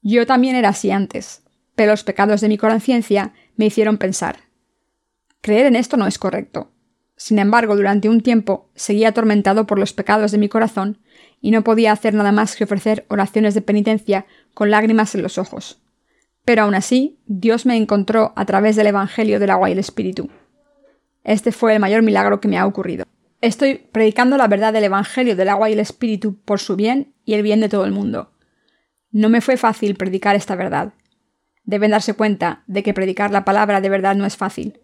Yo 0.03 0.27
también 0.27 0.57
era 0.57 0.71
así 0.71 0.91
antes, 0.91 1.43
pero 1.75 1.93
los 1.93 2.05
pecados 2.05 2.41
de 2.41 2.49
mi 2.49 2.59
conciencia 2.59 3.33
me 3.57 3.67
hicieron 3.67 3.99
pensar. 3.99 4.41
Creer 5.41 5.67
en 5.67 5.77
esto 5.77 5.97
no 5.97 6.07
es 6.07 6.19
correcto. 6.19 6.71
Sin 7.17 7.39
embargo, 7.39 7.77
durante 7.77 8.09
un 8.09 8.23
tiempo 8.23 8.71
seguía 8.75 9.11
atormentado 9.11 9.67
por 9.67 9.79
los 9.79 9.93
pecados 9.93 10.33
de 10.33 10.39
mi 10.39 10.49
corazón 10.49 10.99
y 11.43 11.51
no 11.51 11.63
podía 11.65 11.93
hacer 11.93 12.15
nada 12.15 12.33
más 12.33 12.57
que 12.57 12.65
ofrecer 12.65 13.05
oraciones 13.09 13.55
de 13.55 13.61
penitencia 13.61 14.27
con 14.55 14.71
lágrimas 14.71 15.15
en 15.15 15.23
los 15.23 15.37
ojos. 15.37 15.83
Pero 16.47 16.63
aún 16.63 16.75
así, 16.75 17.19
Dios 17.27 17.67
me 17.67 17.77
encontró 17.77 18.33
a 18.37 18.47
través 18.47 18.77
del 18.77 18.87
Evangelio 18.87 19.39
del 19.39 19.51
agua 19.51 19.69
y 19.69 19.73
el 19.73 19.79
Espíritu. 19.79 20.31
Este 21.23 21.53
fue 21.53 21.75
el 21.75 21.81
mayor 21.81 22.03
milagro 22.03 22.41
que 22.41 22.49
me 22.49 22.59
ha 22.59 22.67
ocurrido. 22.67 23.05
Estoy 23.43 23.75
predicando 23.93 24.37
la 24.37 24.49
verdad 24.49 24.73
del 24.73 24.85
Evangelio 24.85 25.37
del 25.37 25.51
agua 25.51 25.69
y 25.69 25.75
el 25.75 25.81
Espíritu 25.81 26.39
por 26.43 26.59
su 26.59 26.77
bien 26.77 27.15
y 27.25 27.35
el 27.35 27.43
bien 27.43 27.61
de 27.61 27.69
todo 27.69 27.85
el 27.85 27.93
mundo. 27.93 28.33
No 29.13 29.29
me 29.29 29.41
fue 29.41 29.57
fácil 29.57 29.97
predicar 29.97 30.37
esta 30.37 30.55
verdad. 30.55 30.93
Deben 31.65 31.91
darse 31.91 32.15
cuenta 32.15 32.63
de 32.69 32.85
que 32.85 32.95
predicar 32.95 33.33
la 33.33 33.45
palabra 33.45 33.81
de 33.81 33.89
verdad 33.89 34.15
no 34.15 34.25
es 34.25 34.37
fácil. 34.37 34.81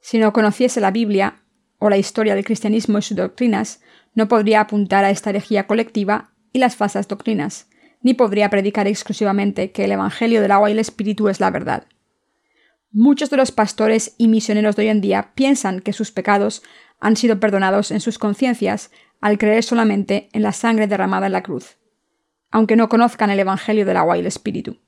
Si 0.00 0.18
no 0.18 0.32
conociese 0.32 0.80
la 0.80 0.90
Biblia 0.90 1.42
o 1.78 1.88
la 1.88 1.96
historia 1.96 2.34
del 2.34 2.44
cristianismo 2.44 2.98
y 2.98 3.02
sus 3.02 3.16
doctrinas, 3.16 3.80
no 4.14 4.26
podría 4.26 4.60
apuntar 4.60 5.04
a 5.04 5.10
esta 5.10 5.30
herejía 5.30 5.68
colectiva 5.68 6.32
y 6.52 6.58
las 6.58 6.74
falsas 6.74 7.06
doctrinas, 7.06 7.68
ni 8.02 8.14
podría 8.14 8.50
predicar 8.50 8.88
exclusivamente 8.88 9.70
que 9.70 9.84
el 9.84 9.92
Evangelio 9.92 10.42
del 10.42 10.50
agua 10.50 10.68
y 10.68 10.72
el 10.72 10.80
Espíritu 10.80 11.28
es 11.28 11.38
la 11.38 11.50
verdad. 11.50 11.86
Muchos 12.90 13.30
de 13.30 13.36
los 13.36 13.52
pastores 13.52 14.16
y 14.18 14.26
misioneros 14.26 14.74
de 14.74 14.82
hoy 14.82 14.88
en 14.88 15.00
día 15.00 15.30
piensan 15.36 15.80
que 15.80 15.92
sus 15.92 16.10
pecados 16.10 16.64
han 16.98 17.16
sido 17.16 17.38
perdonados 17.38 17.92
en 17.92 18.00
sus 18.00 18.18
conciencias 18.18 18.90
al 19.20 19.38
creer 19.38 19.62
solamente 19.62 20.28
en 20.32 20.42
la 20.42 20.52
sangre 20.52 20.88
derramada 20.88 21.26
en 21.26 21.32
la 21.32 21.44
cruz 21.44 21.79
aunque 22.50 22.76
no 22.76 22.88
conozcan 22.88 23.30
el 23.30 23.40
Evangelio 23.40 23.84
del 23.84 23.96
agua 23.96 24.16
y 24.16 24.20
el 24.20 24.26
Espíritu. 24.26 24.78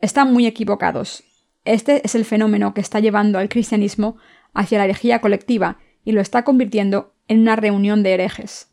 Están 0.00 0.32
muy 0.32 0.46
equivocados. 0.46 1.24
Este 1.64 2.02
es 2.04 2.14
el 2.14 2.24
fenómeno 2.24 2.74
que 2.74 2.80
está 2.80 3.00
llevando 3.00 3.38
al 3.38 3.48
cristianismo 3.48 4.16
hacia 4.52 4.78
la 4.78 4.84
herejía 4.84 5.20
colectiva 5.20 5.78
y 6.04 6.12
lo 6.12 6.20
está 6.20 6.44
convirtiendo 6.44 7.14
en 7.28 7.40
una 7.40 7.56
reunión 7.56 8.02
de 8.02 8.14
herejes. 8.14 8.68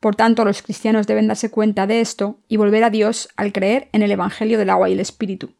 Por 0.00 0.14
tanto, 0.14 0.44
los 0.44 0.62
cristianos 0.62 1.06
deben 1.06 1.26
darse 1.26 1.50
cuenta 1.50 1.86
de 1.86 2.00
esto 2.00 2.40
y 2.48 2.56
volver 2.56 2.84
a 2.84 2.90
Dios 2.90 3.28
al 3.36 3.52
creer 3.52 3.88
en 3.92 4.02
el 4.02 4.12
Evangelio 4.12 4.58
del 4.58 4.70
agua 4.70 4.88
y 4.88 4.92
el 4.92 5.00
Espíritu. 5.00 5.54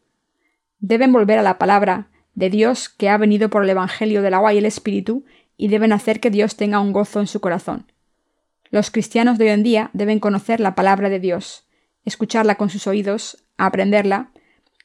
Deben 0.79 1.11
volver 1.11 1.39
a 1.39 1.43
la 1.43 1.57
palabra 1.57 2.09
de 2.35 2.49
Dios 2.49 2.87
que 2.87 3.09
ha 3.09 3.17
venido 3.17 3.49
por 3.49 3.63
el 3.63 3.69
Evangelio 3.69 4.21
del 4.21 4.33
agua 4.33 4.53
y 4.53 4.59
el 4.59 4.65
Espíritu 4.65 5.25
y 5.57 5.67
deben 5.67 5.91
hacer 5.91 6.21
que 6.21 6.29
Dios 6.29 6.55
tenga 6.55 6.79
un 6.79 6.93
gozo 6.93 7.19
en 7.19 7.27
su 7.27 7.41
corazón. 7.41 7.91
Los 8.71 8.91
cristianos 8.91 9.37
de 9.37 9.45
hoy 9.45 9.51
en 9.51 9.63
día 9.63 9.89
deben 9.93 10.19
conocer 10.19 10.59
la 10.59 10.75
palabra 10.75 11.09
de 11.09 11.19
Dios, 11.19 11.67
escucharla 12.05 12.55
con 12.55 12.69
sus 12.69 12.85
oídos, 12.85 13.43
aprenderla, 13.57 14.31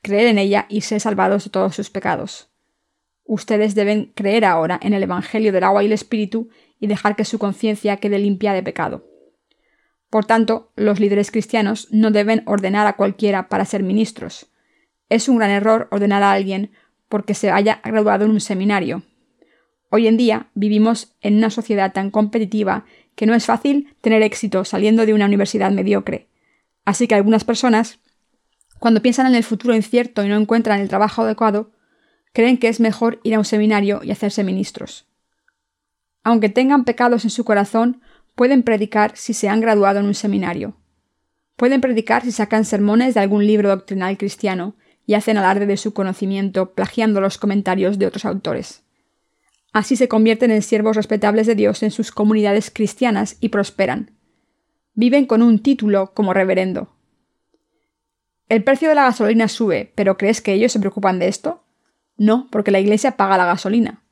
creer 0.00 0.28
en 0.28 0.38
ella 0.38 0.66
y 0.70 0.80
ser 0.80 1.00
salvados 1.00 1.44
de 1.44 1.50
todos 1.50 1.74
sus 1.76 1.90
pecados. 1.90 2.48
Ustedes 3.24 3.74
deben 3.74 4.12
creer 4.14 4.44
ahora 4.44 4.78
en 4.82 4.94
el 4.94 5.02
Evangelio 5.02 5.52
del 5.52 5.64
agua 5.64 5.82
y 5.82 5.86
el 5.86 5.92
Espíritu 5.92 6.48
y 6.80 6.86
dejar 6.86 7.14
que 7.14 7.24
su 7.24 7.38
conciencia 7.38 7.98
quede 7.98 8.18
limpia 8.18 8.52
de 8.54 8.62
pecado. 8.62 9.06
Por 10.08 10.24
tanto, 10.24 10.72
los 10.76 11.00
líderes 11.00 11.30
cristianos 11.30 11.88
no 11.90 12.10
deben 12.10 12.42
ordenar 12.46 12.86
a 12.86 12.96
cualquiera 12.96 13.48
para 13.48 13.64
ser 13.64 13.82
ministros. 13.82 14.46
Es 15.08 15.28
un 15.28 15.38
gran 15.38 15.50
error 15.50 15.88
ordenar 15.90 16.22
a 16.22 16.32
alguien 16.32 16.72
porque 17.08 17.34
se 17.34 17.50
haya 17.50 17.80
graduado 17.84 18.24
en 18.24 18.30
un 18.30 18.40
seminario. 18.40 19.02
Hoy 19.96 20.08
en 20.08 20.16
día 20.16 20.48
vivimos 20.54 21.14
en 21.20 21.36
una 21.36 21.50
sociedad 21.50 21.92
tan 21.92 22.10
competitiva 22.10 22.84
que 23.14 23.26
no 23.26 23.34
es 23.36 23.46
fácil 23.46 23.94
tener 24.00 24.22
éxito 24.22 24.64
saliendo 24.64 25.06
de 25.06 25.14
una 25.14 25.26
universidad 25.26 25.70
mediocre. 25.70 26.26
Así 26.84 27.06
que 27.06 27.14
algunas 27.14 27.44
personas, 27.44 28.00
cuando 28.80 29.02
piensan 29.02 29.28
en 29.28 29.36
el 29.36 29.44
futuro 29.44 29.72
incierto 29.72 30.24
y 30.24 30.28
no 30.28 30.36
encuentran 30.36 30.80
el 30.80 30.88
trabajo 30.88 31.22
adecuado, 31.22 31.70
creen 32.32 32.58
que 32.58 32.66
es 32.66 32.80
mejor 32.80 33.20
ir 33.22 33.36
a 33.36 33.38
un 33.38 33.44
seminario 33.44 34.00
y 34.02 34.10
hacerse 34.10 34.42
ministros. 34.42 35.06
Aunque 36.24 36.48
tengan 36.48 36.82
pecados 36.82 37.22
en 37.22 37.30
su 37.30 37.44
corazón, 37.44 38.02
pueden 38.34 38.64
predicar 38.64 39.16
si 39.16 39.32
se 39.32 39.48
han 39.48 39.60
graduado 39.60 40.00
en 40.00 40.06
un 40.06 40.14
seminario. 40.14 40.76
Pueden 41.54 41.80
predicar 41.80 42.24
si 42.24 42.32
sacan 42.32 42.64
sermones 42.64 43.14
de 43.14 43.20
algún 43.20 43.46
libro 43.46 43.68
doctrinal 43.68 44.18
cristiano 44.18 44.74
y 45.06 45.14
hacen 45.14 45.38
alarde 45.38 45.66
de 45.66 45.76
su 45.76 45.94
conocimiento 45.94 46.74
plagiando 46.74 47.20
los 47.20 47.38
comentarios 47.38 48.00
de 48.00 48.08
otros 48.08 48.24
autores. 48.24 48.83
Así 49.74 49.96
se 49.96 50.06
convierten 50.06 50.52
en 50.52 50.62
siervos 50.62 50.94
respetables 50.94 51.48
de 51.48 51.56
Dios 51.56 51.82
en 51.82 51.90
sus 51.90 52.12
comunidades 52.12 52.70
cristianas 52.70 53.36
y 53.40 53.48
prosperan. 53.48 54.12
Viven 54.94 55.26
con 55.26 55.42
un 55.42 55.58
título 55.58 56.14
como 56.14 56.32
reverendo. 56.32 56.94
El 58.48 58.62
precio 58.62 58.88
de 58.88 58.94
la 58.94 59.02
gasolina 59.02 59.48
sube, 59.48 59.92
pero 59.96 60.16
¿crees 60.16 60.40
que 60.40 60.52
ellos 60.52 60.70
se 60.70 60.78
preocupan 60.78 61.18
de 61.18 61.26
esto? 61.26 61.64
No, 62.16 62.46
porque 62.52 62.70
la 62.70 62.78
Iglesia 62.78 63.16
paga 63.16 63.36
la 63.36 63.46
gasolina. 63.46 64.04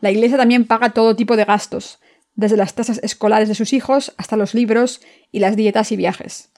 La 0.00 0.10
Iglesia 0.10 0.36
también 0.36 0.66
paga 0.66 0.90
todo 0.90 1.16
tipo 1.16 1.38
de 1.38 1.46
gastos, 1.46 1.98
desde 2.34 2.58
las 2.58 2.74
tasas 2.74 3.00
escolares 3.02 3.48
de 3.48 3.54
sus 3.54 3.72
hijos 3.72 4.12
hasta 4.18 4.36
los 4.36 4.52
libros 4.52 5.00
y 5.32 5.38
las 5.38 5.56
dietas 5.56 5.92
y 5.92 5.96
viajes. 5.96 6.50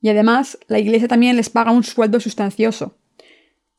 Y 0.00 0.08
además, 0.08 0.58
la 0.66 0.80
Iglesia 0.80 1.06
también 1.06 1.36
les 1.36 1.50
paga 1.50 1.70
un 1.70 1.84
sueldo 1.84 2.18
sustancioso. 2.18 2.98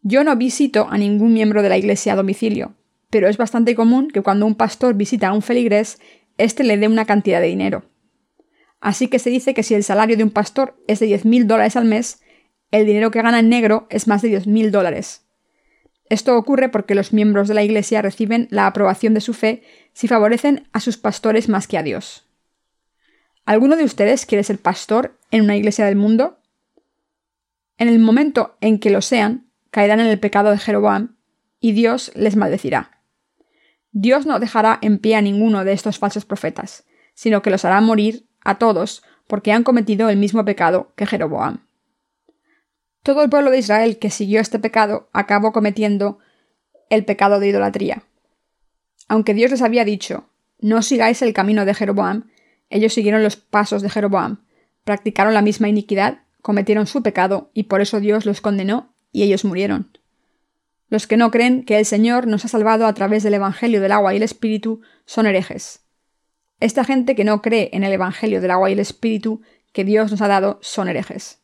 Yo 0.01 0.23
no 0.23 0.33
visito 0.37 0.87
a 0.89 0.97
ningún 0.97 1.33
miembro 1.33 1.61
de 1.61 1.67
la 1.67 1.77
Iglesia 1.77 2.13
a 2.13 2.15
domicilio, 2.15 2.73
pero 3.17 3.29
es 3.29 3.37
bastante 3.37 3.73
común 3.73 4.11
que 4.11 4.21
cuando 4.21 4.45
un 4.45 4.53
pastor 4.53 4.93
visita 4.93 5.29
a 5.29 5.33
un 5.33 5.41
feligrés, 5.41 5.97
éste 6.37 6.63
le 6.63 6.77
dé 6.77 6.87
una 6.87 7.05
cantidad 7.05 7.41
de 7.41 7.47
dinero. 7.47 7.89
Así 8.79 9.07
que 9.07 9.17
se 9.17 9.31
dice 9.31 9.55
que 9.55 9.63
si 9.63 9.73
el 9.73 9.83
salario 9.83 10.15
de 10.17 10.23
un 10.23 10.29
pastor 10.29 10.79
es 10.85 10.99
de 10.99 11.07
10.000 11.07 11.47
dólares 11.47 11.75
al 11.75 11.85
mes, 11.85 12.21
el 12.69 12.85
dinero 12.85 13.09
que 13.09 13.23
gana 13.23 13.39
en 13.39 13.49
negro 13.49 13.87
es 13.89 14.07
más 14.07 14.21
de 14.21 14.29
10.000 14.29 14.69
dólares. 14.69 15.25
Esto 16.11 16.37
ocurre 16.37 16.69
porque 16.69 16.93
los 16.93 17.11
miembros 17.11 17.47
de 17.47 17.55
la 17.55 17.63
Iglesia 17.63 18.03
reciben 18.03 18.47
la 18.51 18.67
aprobación 18.67 19.15
de 19.15 19.21
su 19.21 19.33
fe 19.33 19.63
si 19.93 20.07
favorecen 20.07 20.67
a 20.71 20.79
sus 20.79 20.99
pastores 20.99 21.49
más 21.49 21.67
que 21.67 21.79
a 21.79 21.81
Dios. 21.81 22.27
¿Alguno 23.45 23.77
de 23.77 23.83
ustedes 23.83 24.27
quiere 24.27 24.43
ser 24.43 24.59
pastor 24.59 25.17
en 25.31 25.41
una 25.41 25.55
iglesia 25.55 25.87
del 25.87 25.95
mundo? 25.95 26.37
En 27.79 27.89
el 27.89 27.97
momento 27.97 28.57
en 28.61 28.77
que 28.77 28.91
lo 28.91 29.01
sean, 29.01 29.49
caerán 29.71 30.01
en 30.01 30.05
el 30.05 30.19
pecado 30.19 30.51
de 30.51 30.59
Jeroboam 30.59 31.17
y 31.59 31.71
Dios 31.71 32.11
les 32.13 32.35
maldecirá. 32.35 32.96
Dios 33.99 34.27
no 34.27 34.37
dejará 34.37 34.77
en 34.83 34.99
pie 34.99 35.15
a 35.15 35.23
ninguno 35.23 35.63
de 35.63 35.73
estos 35.73 35.97
falsos 35.97 36.23
profetas, 36.23 36.85
sino 37.15 37.41
que 37.41 37.49
los 37.49 37.65
hará 37.65 37.81
morir 37.81 38.27
a 38.41 38.59
todos 38.59 39.01
porque 39.25 39.51
han 39.51 39.63
cometido 39.63 40.09
el 40.09 40.17
mismo 40.17 40.45
pecado 40.45 40.93
que 40.95 41.07
Jeroboam. 41.07 41.65
Todo 43.01 43.23
el 43.23 43.29
pueblo 43.31 43.49
de 43.49 43.57
Israel 43.57 43.97
que 43.97 44.11
siguió 44.11 44.39
este 44.39 44.59
pecado 44.59 45.09
acabó 45.13 45.51
cometiendo 45.51 46.19
el 46.91 47.05
pecado 47.05 47.39
de 47.39 47.47
idolatría. 47.47 48.03
Aunque 49.07 49.33
Dios 49.33 49.49
les 49.49 49.63
había 49.63 49.83
dicho, 49.83 50.29
no 50.59 50.83
sigáis 50.83 51.23
el 51.23 51.33
camino 51.33 51.65
de 51.65 51.73
Jeroboam, 51.73 52.29
ellos 52.69 52.93
siguieron 52.93 53.23
los 53.23 53.35
pasos 53.35 53.81
de 53.81 53.89
Jeroboam, 53.89 54.43
practicaron 54.83 55.33
la 55.33 55.41
misma 55.41 55.69
iniquidad, 55.69 56.19
cometieron 56.43 56.85
su 56.85 57.01
pecado 57.01 57.49
y 57.51 57.63
por 57.63 57.81
eso 57.81 57.99
Dios 57.99 58.27
los 58.27 58.41
condenó 58.41 58.93
y 59.11 59.23
ellos 59.23 59.43
murieron. 59.43 59.96
Los 60.89 61.07
que 61.07 61.17
no 61.17 61.31
creen 61.31 61.63
que 61.63 61.79
el 61.79 61.85
Señor 61.85 62.27
nos 62.27 62.45
ha 62.45 62.47
salvado 62.47 62.87
a 62.87 62.93
través 62.93 63.23
del 63.23 63.33
Evangelio 63.33 63.81
del 63.81 63.91
agua 63.91 64.13
y 64.13 64.17
el 64.17 64.23
Espíritu 64.23 64.81
son 65.05 65.25
herejes. 65.25 65.81
Esta 66.59 66.83
gente 66.83 67.15
que 67.15 67.23
no 67.23 67.41
cree 67.41 67.69
en 67.73 67.83
el 67.83 67.93
Evangelio 67.93 68.41
del 68.41 68.51
agua 68.51 68.69
y 68.69 68.73
el 68.73 68.79
Espíritu 68.79 69.41
que 69.73 69.83
Dios 69.83 70.11
nos 70.11 70.21
ha 70.21 70.27
dado 70.27 70.59
son 70.61 70.87
herejes. 70.87 71.41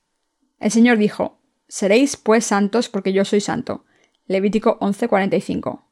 El 0.60 0.72
Señor 0.72 0.98
dijo, 0.98 1.40
Seréis 1.68 2.18
pues 2.18 2.46
santos 2.46 2.90
porque 2.90 3.14
yo 3.14 3.26
soy 3.26 3.42
santo. 3.42 3.86
Levítico 4.28 4.78
11:45. 4.80 5.84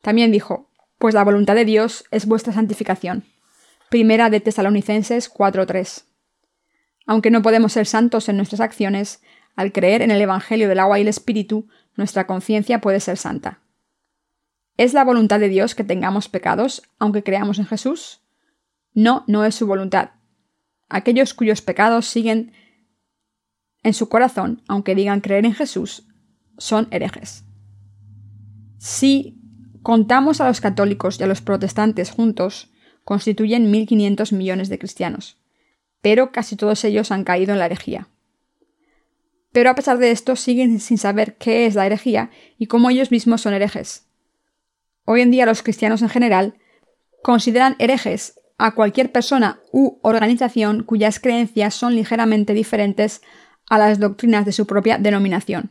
También 0.00 0.32
dijo, 0.32 0.70
Pues 0.98 1.14
la 1.14 1.24
voluntad 1.24 1.54
de 1.54 1.64
Dios 1.64 2.04
es 2.10 2.26
vuestra 2.26 2.52
santificación. 2.52 3.24
Primera 3.90 4.30
de 4.30 4.40
Tesalonicenses 4.40 5.28
4:3. 5.28 6.04
Aunque 7.06 7.30
no 7.30 7.42
podemos 7.42 7.72
ser 7.72 7.86
santos 7.86 8.28
en 8.28 8.36
nuestras 8.36 8.60
acciones, 8.60 9.20
al 9.54 9.72
creer 9.72 10.02
en 10.02 10.10
el 10.10 10.20
Evangelio 10.20 10.68
del 10.68 10.80
agua 10.80 10.98
y 10.98 11.02
el 11.02 11.08
Espíritu, 11.08 11.68
nuestra 11.96 12.26
conciencia 12.26 12.80
puede 12.80 13.00
ser 13.00 13.16
santa. 13.16 13.60
¿Es 14.76 14.92
la 14.92 15.04
voluntad 15.04 15.40
de 15.40 15.48
Dios 15.48 15.74
que 15.74 15.84
tengamos 15.84 16.28
pecados, 16.28 16.82
aunque 16.98 17.22
creamos 17.22 17.58
en 17.58 17.66
Jesús? 17.66 18.20
No, 18.92 19.24
no 19.26 19.44
es 19.44 19.54
su 19.54 19.66
voluntad. 19.66 20.10
Aquellos 20.88 21.34
cuyos 21.34 21.62
pecados 21.62 22.06
siguen 22.06 22.52
en 23.82 23.94
su 23.94 24.08
corazón, 24.08 24.62
aunque 24.68 24.94
digan 24.94 25.20
creer 25.20 25.46
en 25.46 25.54
Jesús, 25.54 26.06
son 26.58 26.88
herejes. 26.90 27.44
Si 28.78 29.40
contamos 29.82 30.40
a 30.40 30.48
los 30.48 30.60
católicos 30.60 31.18
y 31.18 31.22
a 31.22 31.26
los 31.26 31.40
protestantes 31.40 32.10
juntos, 32.10 32.72
constituyen 33.04 33.72
1.500 33.72 34.32
millones 34.32 34.68
de 34.68 34.78
cristianos, 34.78 35.38
pero 36.02 36.32
casi 36.32 36.56
todos 36.56 36.84
ellos 36.84 37.12
han 37.12 37.24
caído 37.24 37.52
en 37.52 37.60
la 37.60 37.66
herejía. 37.66 38.08
Pero 39.56 39.70
a 39.70 39.74
pesar 39.74 39.96
de 39.96 40.10
esto 40.10 40.36
siguen 40.36 40.80
sin 40.80 40.98
saber 40.98 41.36
qué 41.38 41.64
es 41.64 41.74
la 41.74 41.86
herejía 41.86 42.28
y 42.58 42.66
cómo 42.66 42.90
ellos 42.90 43.10
mismos 43.10 43.40
son 43.40 43.54
herejes. 43.54 44.06
Hoy 45.06 45.22
en 45.22 45.30
día 45.30 45.46
los 45.46 45.62
cristianos 45.62 46.02
en 46.02 46.10
general 46.10 46.58
consideran 47.22 47.74
herejes 47.78 48.38
a 48.58 48.74
cualquier 48.74 49.12
persona 49.12 49.60
u 49.72 49.98
organización 50.02 50.82
cuyas 50.82 51.20
creencias 51.20 51.74
son 51.74 51.94
ligeramente 51.94 52.52
diferentes 52.52 53.22
a 53.66 53.78
las 53.78 53.98
doctrinas 53.98 54.44
de 54.44 54.52
su 54.52 54.66
propia 54.66 54.98
denominación. 54.98 55.70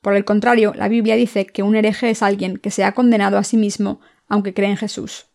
Por 0.00 0.16
el 0.16 0.24
contrario, 0.24 0.72
la 0.74 0.88
Biblia 0.88 1.14
dice 1.14 1.44
que 1.44 1.62
un 1.62 1.76
hereje 1.76 2.08
es 2.08 2.22
alguien 2.22 2.56
que 2.56 2.70
se 2.70 2.82
ha 2.82 2.92
condenado 2.92 3.36
a 3.36 3.44
sí 3.44 3.58
mismo 3.58 4.00
aunque 4.26 4.54
cree 4.54 4.70
en 4.70 4.78
Jesús. 4.78 5.26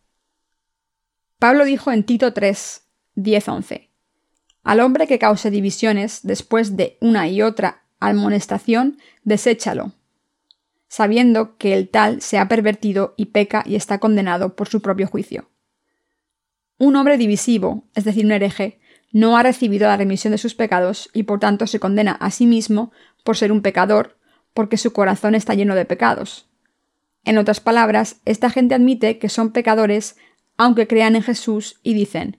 Pablo 1.38 1.64
dijo 1.64 1.92
en 1.92 2.02
Tito 2.02 2.32
3, 2.32 2.88
10-11, 3.14 3.87
Al 4.68 4.80
hombre 4.80 5.06
que 5.06 5.18
cause 5.18 5.50
divisiones 5.50 6.20
después 6.24 6.76
de 6.76 6.98
una 7.00 7.26
y 7.26 7.40
otra 7.40 7.84
amonestación, 8.00 8.98
deséchalo, 9.24 9.92
sabiendo 10.88 11.56
que 11.56 11.72
el 11.72 11.88
tal 11.88 12.20
se 12.20 12.36
ha 12.36 12.48
pervertido 12.48 13.14
y 13.16 13.32
peca 13.32 13.62
y 13.64 13.76
está 13.76 13.98
condenado 13.98 14.56
por 14.56 14.68
su 14.68 14.82
propio 14.82 15.06
juicio. 15.06 15.48
Un 16.76 16.96
hombre 16.96 17.16
divisivo, 17.16 17.88
es 17.94 18.04
decir, 18.04 18.26
un 18.26 18.32
hereje, 18.32 18.78
no 19.10 19.38
ha 19.38 19.42
recibido 19.42 19.88
la 19.88 19.96
remisión 19.96 20.32
de 20.32 20.38
sus 20.38 20.54
pecados 20.54 21.08
y 21.14 21.22
por 21.22 21.40
tanto 21.40 21.66
se 21.66 21.80
condena 21.80 22.12
a 22.12 22.30
sí 22.30 22.44
mismo 22.44 22.92
por 23.24 23.38
ser 23.38 23.52
un 23.52 23.62
pecador, 23.62 24.18
porque 24.52 24.76
su 24.76 24.92
corazón 24.92 25.34
está 25.34 25.54
lleno 25.54 25.76
de 25.76 25.86
pecados. 25.86 26.46
En 27.24 27.38
otras 27.38 27.60
palabras, 27.60 28.16
esta 28.26 28.50
gente 28.50 28.74
admite 28.74 29.18
que 29.18 29.30
son 29.30 29.50
pecadores 29.50 30.16
aunque 30.58 30.86
crean 30.86 31.16
en 31.16 31.22
Jesús 31.22 31.80
y 31.82 31.94
dicen, 31.94 32.36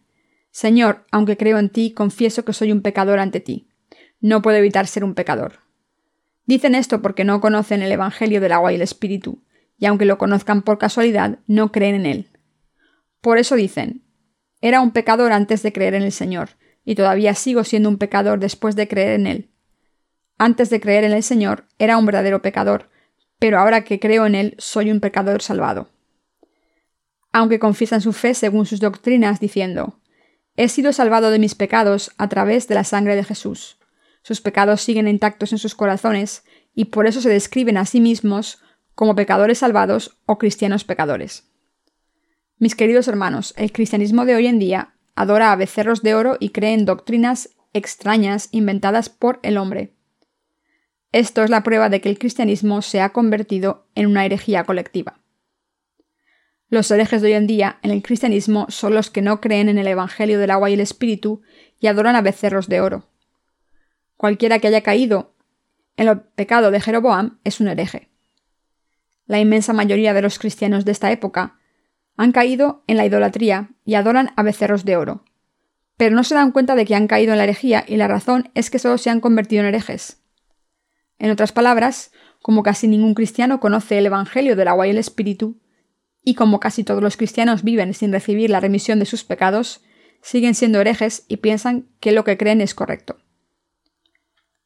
Señor, 0.59 1.05
aunque 1.09 1.37
creo 1.37 1.57
en 1.57 1.69
ti, 1.69 1.93
confieso 1.93 2.43
que 2.43 2.51
soy 2.51 2.73
un 2.73 2.81
pecador 2.81 3.19
ante 3.19 3.39
ti. 3.39 3.69
No 4.19 4.41
puedo 4.41 4.57
evitar 4.57 4.87
ser 4.87 5.05
un 5.05 5.13
pecador. 5.15 5.61
Dicen 6.47 6.75
esto 6.75 7.01
porque 7.01 7.23
no 7.23 7.39
conocen 7.39 7.81
el 7.81 7.93
Evangelio 7.93 8.41
del 8.41 8.51
agua 8.51 8.73
y 8.73 8.75
el 8.75 8.81
Espíritu, 8.81 9.41
y 9.77 9.85
aunque 9.85 10.03
lo 10.03 10.17
conozcan 10.17 10.63
por 10.63 10.77
casualidad, 10.77 11.39
no 11.47 11.71
creen 11.71 11.95
en 11.95 12.05
él. 12.05 12.27
Por 13.21 13.37
eso 13.37 13.55
dicen, 13.55 14.03
era 14.59 14.81
un 14.81 14.91
pecador 14.91 15.31
antes 15.31 15.63
de 15.63 15.71
creer 15.71 15.93
en 15.93 16.03
el 16.03 16.11
Señor, 16.11 16.49
y 16.83 16.95
todavía 16.95 17.35
sigo 17.35 17.63
siendo 17.63 17.87
un 17.87 17.97
pecador 17.97 18.41
después 18.41 18.75
de 18.75 18.89
creer 18.89 19.11
en 19.11 19.27
Él. 19.27 19.49
Antes 20.37 20.69
de 20.69 20.81
creer 20.81 21.05
en 21.05 21.13
el 21.13 21.23
Señor 21.23 21.67
era 21.77 21.97
un 21.97 22.05
verdadero 22.05 22.41
pecador, 22.41 22.89
pero 23.39 23.59
ahora 23.59 23.85
que 23.85 24.01
creo 24.01 24.25
en 24.25 24.35
Él 24.35 24.55
soy 24.57 24.91
un 24.91 24.99
pecador 24.99 25.41
salvado. 25.41 25.87
Aunque 27.31 27.59
confiesan 27.59 28.01
su 28.01 28.11
fe 28.11 28.33
según 28.33 28.65
sus 28.65 28.81
doctrinas, 28.81 29.39
diciendo, 29.39 29.99
He 30.61 30.67
sido 30.67 30.91
salvado 30.91 31.31
de 31.31 31.39
mis 31.39 31.55
pecados 31.55 32.11
a 32.17 32.27
través 32.27 32.67
de 32.67 32.75
la 32.75 32.83
sangre 32.83 33.15
de 33.15 33.23
Jesús. 33.23 33.77
Sus 34.23 34.41
pecados 34.41 34.81
siguen 34.81 35.07
intactos 35.07 35.53
en 35.53 35.57
sus 35.57 35.73
corazones, 35.73 36.43
y 36.75 36.85
por 36.85 37.07
eso 37.07 37.21
se 37.21 37.29
describen 37.29 37.77
a 37.77 37.85
sí 37.85 38.01
mismos 38.01 38.61
como 38.93 39.15
pecadores 39.15 39.59
salvados 39.59 40.17
o 40.25 40.37
cristianos 40.37 40.83
pecadores. 40.83 41.45
Mis 42.57 42.75
queridos 42.75 43.07
hermanos, 43.07 43.53
el 43.55 43.71
cristianismo 43.71 44.25
de 44.25 44.35
hoy 44.35 44.47
en 44.47 44.59
día 44.59 44.95
adora 45.15 45.53
a 45.53 45.55
becerros 45.55 46.01
de 46.01 46.13
oro 46.13 46.35
y 46.41 46.49
cree 46.49 46.73
en 46.73 46.83
doctrinas 46.83 47.51
extrañas 47.71 48.49
inventadas 48.51 49.07
por 49.07 49.39
el 49.43 49.57
hombre. 49.57 49.93
Esto 51.13 51.41
es 51.41 51.49
la 51.49 51.63
prueba 51.63 51.87
de 51.87 52.01
que 52.01 52.09
el 52.09 52.19
cristianismo 52.19 52.81
se 52.81 52.99
ha 52.99 53.13
convertido 53.13 53.87
en 53.95 54.07
una 54.07 54.25
herejía 54.25 54.65
colectiva. 54.65 55.21
Los 56.69 56.91
herejes 56.91 57.23
de 57.23 57.29
hoy 57.29 57.33
en 57.33 57.47
día 57.47 57.79
en 57.81 57.89
el 57.89 58.03
cristianismo 58.03 58.67
son 58.69 58.93
los 58.93 59.09
que 59.09 59.23
no 59.23 59.41
creen 59.41 59.69
en 59.69 59.79
el 59.79 59.87
Evangelio 59.87 60.37
del 60.39 60.51
agua 60.51 60.69
y 60.69 60.73
el 60.73 60.81
Espíritu 60.81 61.41
y 61.79 61.87
adoran 61.87 62.15
a 62.15 62.21
becerros 62.21 62.69
de 62.69 62.79
oro. 62.79 63.09
Cualquiera 64.17 64.59
que 64.59 64.67
haya 64.67 64.81
caído 64.81 65.33
en 65.97 66.07
el 66.07 66.21
pecado 66.21 66.69
de 66.69 66.79
Jeroboam 66.79 67.39
es 67.43 67.59
un 67.59 67.69
hereje. 67.69 68.09
La 69.25 69.39
inmensa 69.39 69.73
mayoría 69.73 70.13
de 70.13 70.21
los 70.21 70.37
cristianos 70.37 70.85
de 70.85 70.91
esta 70.91 71.11
época 71.11 71.59
han 72.17 72.31
caído 72.31 72.83
en 72.85 72.97
la 72.97 73.05
idolatría 73.05 73.71
y 73.83 73.95
adoran 73.95 74.31
a 74.35 74.43
becerros 74.43 74.85
de 74.85 74.95
oro. 74.95 75.23
Pero 75.97 76.15
no 76.15 76.23
se 76.23 76.35
dan 76.35 76.51
cuenta 76.51 76.75
de 76.75 76.85
que 76.85 76.95
han 76.95 77.07
caído 77.07 77.31
en 77.31 77.39
la 77.39 77.45
herejía 77.45 77.83
y 77.87 77.97
la 77.97 78.07
razón 78.07 78.51
es 78.53 78.69
que 78.69 78.77
solo 78.77 78.97
se 78.97 79.09
han 79.09 79.21
convertido 79.21 79.61
en 79.61 79.69
herejes. 79.69 80.21
En 81.17 81.31
otras 81.31 81.51
palabras, 81.51 82.11
como 82.41 82.61
casi 82.61 82.87
ningún 82.87 83.15
cristiano 83.15 83.59
conoce 83.59 83.97
el 83.97 84.05
Evangelio 84.05 84.55
del 84.55 84.67
agua 84.67 84.87
y 84.87 84.91
el 84.91 84.97
Espíritu, 84.97 85.59
y 86.29 86.35
como 86.35 86.59
casi 86.59 86.83
todos 86.83 87.01
los 87.01 87.17
cristianos 87.17 87.63
viven 87.63 87.95
sin 87.95 88.11
recibir 88.11 88.51
la 88.51 88.59
remisión 88.59 88.99
de 88.99 89.07
sus 89.07 89.23
pecados, 89.23 89.81
siguen 90.21 90.53
siendo 90.53 90.79
herejes 90.79 91.25
y 91.27 91.37
piensan 91.37 91.87
que 91.99 92.11
lo 92.11 92.23
que 92.23 92.37
creen 92.37 92.61
es 92.61 92.75
correcto. 92.75 93.17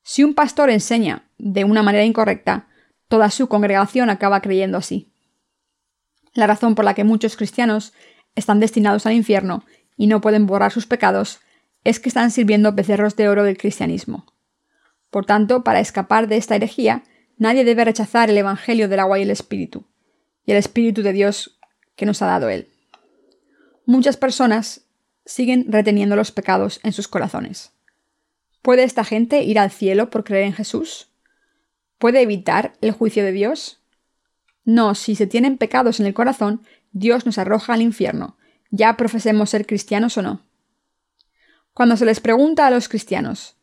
Si 0.02 0.26
un 0.26 0.34
pastor 0.34 0.70
enseña 0.70 1.30
de 1.38 1.64
una 1.64 1.82
manera 1.82 2.04
incorrecta, 2.04 2.68
toda 3.08 3.30
su 3.30 3.48
congregación 3.48 4.10
acaba 4.10 4.42
creyendo 4.42 4.78
así. 4.78 5.14
La 6.34 6.48
razón 6.48 6.76
por 6.76 6.84
la 6.84 6.96
que 6.96 7.06
muchos 7.06 7.38
cristianos 7.38 7.94
están 8.36 8.60
destinados 8.60 9.06
al 9.06 9.14
infierno 9.14 9.64
y 9.96 10.08
no 10.08 10.20
pueden 10.20 10.46
borrar 10.46 10.74
sus 10.74 10.86
pecados 10.86 11.40
es 11.86 12.02
que 12.02 12.10
están 12.10 12.30
sirviendo 12.30 12.74
becerros 12.74 13.16
de 13.16 13.30
oro 13.30 13.46
del 13.46 13.58
cristianismo. 13.58 14.26
Por 15.10 15.26
tanto, 15.26 15.64
para 15.64 15.80
escapar 15.80 16.28
de 16.28 16.36
esta 16.36 16.58
herejía, 16.58 17.04
nadie 17.38 17.64
debe 17.64 17.86
rechazar 17.86 18.30
el 18.30 18.38
Evangelio 18.38 18.90
del 18.90 19.00
agua 19.00 19.18
y 19.18 19.22
el 19.22 19.32
Espíritu, 19.32 19.86
y 20.46 20.52
el 20.52 20.58
Espíritu 20.58 21.02
de 21.04 21.14
Dios 21.14 21.60
que 21.96 22.06
nos 22.06 22.22
ha 22.22 22.28
dado 22.28 22.50
Él. 22.50 22.68
Muchas 23.86 24.18
personas 24.18 24.86
siguen 25.26 25.66
reteniendo 25.70 26.16
los 26.16 26.32
pecados 26.32 26.80
en 26.84 26.94
sus 26.94 27.08
corazones. 27.08 27.72
¿Puede 28.62 28.84
esta 28.84 29.04
gente 29.04 29.44
ir 29.44 29.60
al 29.60 29.72
cielo 29.72 30.10
por 30.10 30.24
creer 30.24 30.46
en 30.46 30.54
Jesús? 30.54 31.10
¿Puede 31.98 32.22
evitar 32.22 32.74
el 32.82 32.92
juicio 32.92 33.24
de 33.24 33.32
Dios? 33.32 33.82
No, 34.66 34.96
si 34.96 35.16
se 35.16 35.28
tienen 35.28 35.58
pecados 35.58 36.00
en 36.00 36.06
el 36.06 36.14
corazón, 36.14 36.62
Dios 36.92 37.26
nos 37.26 37.38
arroja 37.38 37.74
al 37.74 37.82
infierno, 37.82 38.38
ya 38.70 38.96
profesemos 38.96 39.50
ser 39.50 39.66
cristianos 39.66 40.18
o 40.18 40.22
no. 40.22 40.42
Cuando 41.74 41.98
se 41.98 42.06
les 42.06 42.20
pregunta 42.20 42.68
a 42.68 42.72
los 42.72 42.88
cristianos, 42.88 43.58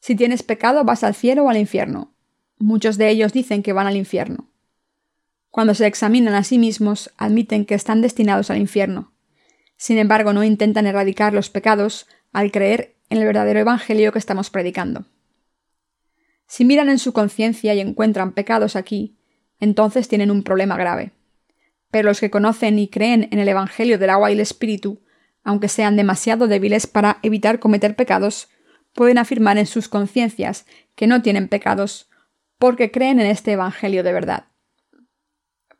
si 0.00 0.14
tienes 0.14 0.42
pecado 0.42 0.84
vas 0.84 1.04
al 1.04 1.14
cielo 1.14 1.44
o 1.44 1.50
al 1.50 1.56
infierno, 1.56 2.14
muchos 2.58 2.98
de 2.98 3.10
ellos 3.10 3.32
dicen 3.32 3.62
que 3.62 3.72
van 3.72 3.86
al 3.86 3.96
infierno. 3.96 4.48
Cuando 5.50 5.74
se 5.74 5.86
examinan 5.86 6.34
a 6.34 6.44
sí 6.44 6.58
mismos, 6.58 7.10
admiten 7.16 7.64
que 7.64 7.74
están 7.74 8.02
destinados 8.02 8.50
al 8.50 8.58
infierno. 8.58 9.12
Sin 9.76 9.98
embargo, 9.98 10.32
no 10.32 10.44
intentan 10.44 10.86
erradicar 10.86 11.32
los 11.32 11.50
pecados 11.50 12.06
al 12.32 12.50
creer 12.50 12.96
en 13.08 13.18
el 13.18 13.24
verdadero 13.24 13.60
Evangelio 13.60 14.12
que 14.12 14.18
estamos 14.18 14.50
predicando. 14.50 15.06
Si 16.46 16.64
miran 16.64 16.88
en 16.88 16.98
su 16.98 17.12
conciencia 17.12 17.74
y 17.74 17.80
encuentran 17.80 18.32
pecados 18.32 18.76
aquí, 18.76 19.18
entonces 19.60 20.08
tienen 20.08 20.30
un 20.30 20.42
problema 20.42 20.76
grave. 20.76 21.12
Pero 21.90 22.08
los 22.08 22.20
que 22.20 22.30
conocen 22.30 22.78
y 22.78 22.88
creen 22.88 23.28
en 23.30 23.38
el 23.38 23.48
Evangelio 23.48 23.98
del 23.98 24.10
agua 24.10 24.30
y 24.30 24.34
el 24.34 24.40
Espíritu, 24.40 25.02
aunque 25.42 25.68
sean 25.68 25.96
demasiado 25.96 26.46
débiles 26.46 26.86
para 26.86 27.18
evitar 27.22 27.58
cometer 27.58 27.96
pecados, 27.96 28.48
pueden 28.94 29.18
afirmar 29.18 29.58
en 29.58 29.66
sus 29.66 29.88
conciencias 29.88 30.66
que 30.94 31.06
no 31.06 31.22
tienen 31.22 31.48
pecados, 31.48 32.10
porque 32.58 32.90
creen 32.90 33.20
en 33.20 33.26
este 33.26 33.52
Evangelio 33.52 34.02
de 34.02 34.12
verdad. 34.12 34.44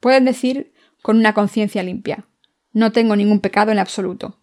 Pueden 0.00 0.24
decir 0.24 0.72
con 1.02 1.16
una 1.16 1.34
conciencia 1.34 1.82
limpia, 1.82 2.26
no 2.72 2.92
tengo 2.92 3.16
ningún 3.16 3.40
pecado 3.40 3.72
en 3.72 3.78
absoluto, 3.78 4.38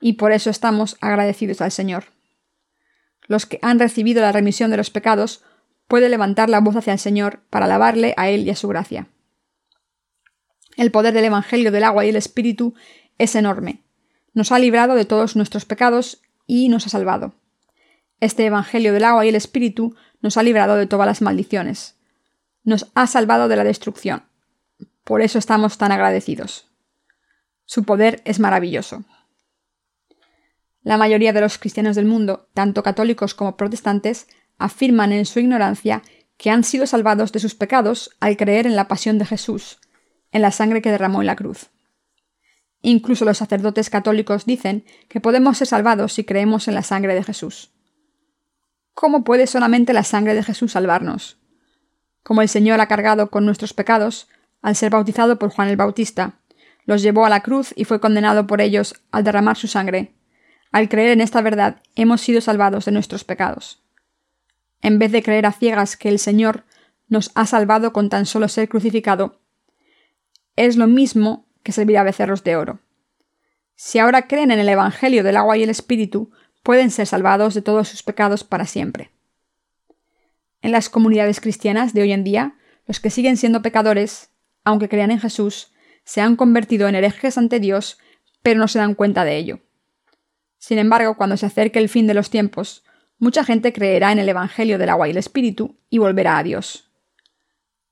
y 0.00 0.14
por 0.14 0.32
eso 0.32 0.50
estamos 0.50 0.96
agradecidos 1.00 1.60
al 1.60 1.72
Señor. 1.72 2.04
Los 3.26 3.46
que 3.46 3.58
han 3.62 3.78
recibido 3.78 4.20
la 4.20 4.32
remisión 4.32 4.70
de 4.70 4.76
los 4.76 4.90
pecados 4.90 5.42
puede 5.88 6.08
levantar 6.08 6.50
la 6.50 6.60
voz 6.60 6.76
hacia 6.76 6.92
el 6.92 6.98
Señor 6.98 7.40
para 7.50 7.66
alabarle 7.66 8.14
a 8.16 8.28
Él 8.28 8.46
y 8.46 8.50
a 8.50 8.56
su 8.56 8.68
gracia. 8.68 9.08
El 10.76 10.90
poder 10.90 11.14
del 11.14 11.26
Evangelio 11.26 11.70
del 11.70 11.84
agua 11.84 12.04
y 12.04 12.08
el 12.08 12.16
Espíritu 12.16 12.74
es 13.18 13.34
enorme. 13.34 13.82
Nos 14.34 14.52
ha 14.52 14.58
librado 14.58 14.94
de 14.94 15.04
todos 15.04 15.36
nuestros 15.36 15.64
pecados 15.64 16.22
y 16.46 16.68
nos 16.68 16.86
ha 16.86 16.90
salvado. 16.90 17.34
Este 18.20 18.46
Evangelio 18.46 18.92
del 18.92 19.04
agua 19.04 19.24
y 19.24 19.28
el 19.28 19.34
Espíritu 19.34 19.94
nos 20.20 20.36
ha 20.36 20.42
librado 20.42 20.76
de 20.76 20.86
todas 20.86 21.06
las 21.06 21.22
maldiciones. 21.22 21.96
Nos 22.64 22.90
ha 22.94 23.06
salvado 23.06 23.48
de 23.48 23.56
la 23.56 23.64
destrucción. 23.64 24.24
Por 25.04 25.22
eso 25.22 25.38
estamos 25.38 25.78
tan 25.78 25.92
agradecidos. 25.92 26.68
Su 27.64 27.84
poder 27.84 28.22
es 28.24 28.38
maravilloso. 28.38 29.04
La 30.82 30.96
mayoría 30.96 31.32
de 31.32 31.40
los 31.40 31.58
cristianos 31.58 31.96
del 31.96 32.06
mundo, 32.06 32.48
tanto 32.54 32.82
católicos 32.82 33.34
como 33.34 33.56
protestantes, 33.56 34.26
afirman 34.58 35.12
en 35.12 35.26
su 35.26 35.40
ignorancia 35.40 36.02
que 36.36 36.50
han 36.50 36.64
sido 36.64 36.86
salvados 36.86 37.32
de 37.32 37.40
sus 37.40 37.54
pecados 37.54 38.16
al 38.20 38.36
creer 38.36 38.66
en 38.66 38.76
la 38.76 38.88
pasión 38.88 39.18
de 39.18 39.24
Jesús, 39.24 39.78
en 40.32 40.42
la 40.42 40.50
sangre 40.50 40.82
que 40.82 40.90
derramó 40.90 41.20
en 41.20 41.26
la 41.26 41.36
cruz. 41.36 41.70
Incluso 42.80 43.24
los 43.24 43.38
sacerdotes 43.38 43.90
católicos 43.90 44.44
dicen 44.44 44.84
que 45.08 45.20
podemos 45.20 45.58
ser 45.58 45.68
salvados 45.68 46.12
si 46.12 46.24
creemos 46.24 46.66
en 46.66 46.74
la 46.74 46.82
sangre 46.82 47.14
de 47.14 47.22
Jesús. 47.22 47.70
¿Cómo 48.92 49.22
puede 49.22 49.46
solamente 49.46 49.92
la 49.92 50.02
sangre 50.02 50.34
de 50.34 50.42
Jesús 50.42 50.72
salvarnos? 50.72 51.38
Como 52.24 52.42
el 52.42 52.48
Señor 52.48 52.80
ha 52.80 52.88
cargado 52.88 53.30
con 53.30 53.46
nuestros 53.46 53.72
pecados, 53.72 54.28
al 54.62 54.76
ser 54.76 54.90
bautizado 54.90 55.38
por 55.38 55.50
Juan 55.50 55.68
el 55.68 55.76
Bautista, 55.76 56.38
los 56.86 57.02
llevó 57.02 57.26
a 57.26 57.28
la 57.28 57.42
cruz 57.42 57.72
y 57.76 57.84
fue 57.84 58.00
condenado 58.00 58.46
por 58.46 58.60
ellos 58.60 58.94
al 59.10 59.24
derramar 59.24 59.56
su 59.56 59.68
sangre. 59.68 60.14
Al 60.70 60.88
creer 60.88 61.10
en 61.10 61.20
esta 61.20 61.42
verdad, 61.42 61.82
hemos 61.94 62.20
sido 62.20 62.40
salvados 62.40 62.86
de 62.86 62.92
nuestros 62.92 63.24
pecados. 63.24 63.80
en 64.84 64.98
vez 64.98 65.12
de 65.12 65.22
creer 65.22 65.46
a 65.46 65.52
ciegas 65.52 65.96
que 65.96 66.08
el 66.08 66.18
Señor 66.18 66.64
nos 67.08 67.30
ha 67.36 67.46
salvado 67.46 67.92
con 67.92 68.08
tan 68.08 68.26
solo 68.26 68.48
ser 68.48 68.68
crucificado, 68.68 69.38
es 70.56 70.76
lo 70.76 70.88
mismo 70.88 71.46
que 71.62 71.70
servir 71.70 71.98
a 71.98 72.02
becerros 72.02 72.42
de 72.42 72.56
oro. 72.56 72.80
Si 73.76 74.00
ahora 74.00 74.26
creen 74.26 74.50
en 74.50 74.58
el 74.58 74.68
Evangelio 74.68 75.22
del 75.22 75.36
agua 75.36 75.56
y 75.56 75.62
el 75.62 75.70
Espíritu, 75.70 76.32
pueden 76.64 76.90
ser 76.90 77.06
salvados 77.06 77.54
de 77.54 77.62
todos 77.62 77.88
sus 77.88 78.02
pecados 78.02 78.42
para 78.42 78.66
siempre. 78.66 79.12
En 80.62 80.72
las 80.72 80.88
comunidades 80.88 81.40
cristianas 81.40 81.94
de 81.94 82.02
hoy 82.02 82.12
en 82.12 82.24
día, 82.24 82.56
los 82.86 82.98
que 82.98 83.10
siguen 83.10 83.36
siendo 83.36 83.62
pecadores, 83.62 84.31
aunque 84.64 84.88
crean 84.88 85.10
en 85.10 85.20
Jesús, 85.20 85.72
se 86.04 86.20
han 86.20 86.36
convertido 86.36 86.88
en 86.88 86.94
herejes 86.94 87.38
ante 87.38 87.60
Dios, 87.60 87.98
pero 88.42 88.58
no 88.58 88.68
se 88.68 88.78
dan 88.78 88.94
cuenta 88.94 89.24
de 89.24 89.36
ello. 89.36 89.60
Sin 90.58 90.78
embargo, 90.78 91.16
cuando 91.16 91.36
se 91.36 91.46
acerque 91.46 91.78
el 91.78 91.88
fin 91.88 92.06
de 92.06 92.14
los 92.14 92.30
tiempos, 92.30 92.84
mucha 93.18 93.44
gente 93.44 93.72
creerá 93.72 94.12
en 94.12 94.18
el 94.18 94.28
Evangelio 94.28 94.78
del 94.78 94.88
agua 94.88 95.08
y 95.08 95.10
el 95.10 95.16
Espíritu 95.16 95.76
y 95.90 95.98
volverá 95.98 96.38
a 96.38 96.42
Dios. 96.42 96.90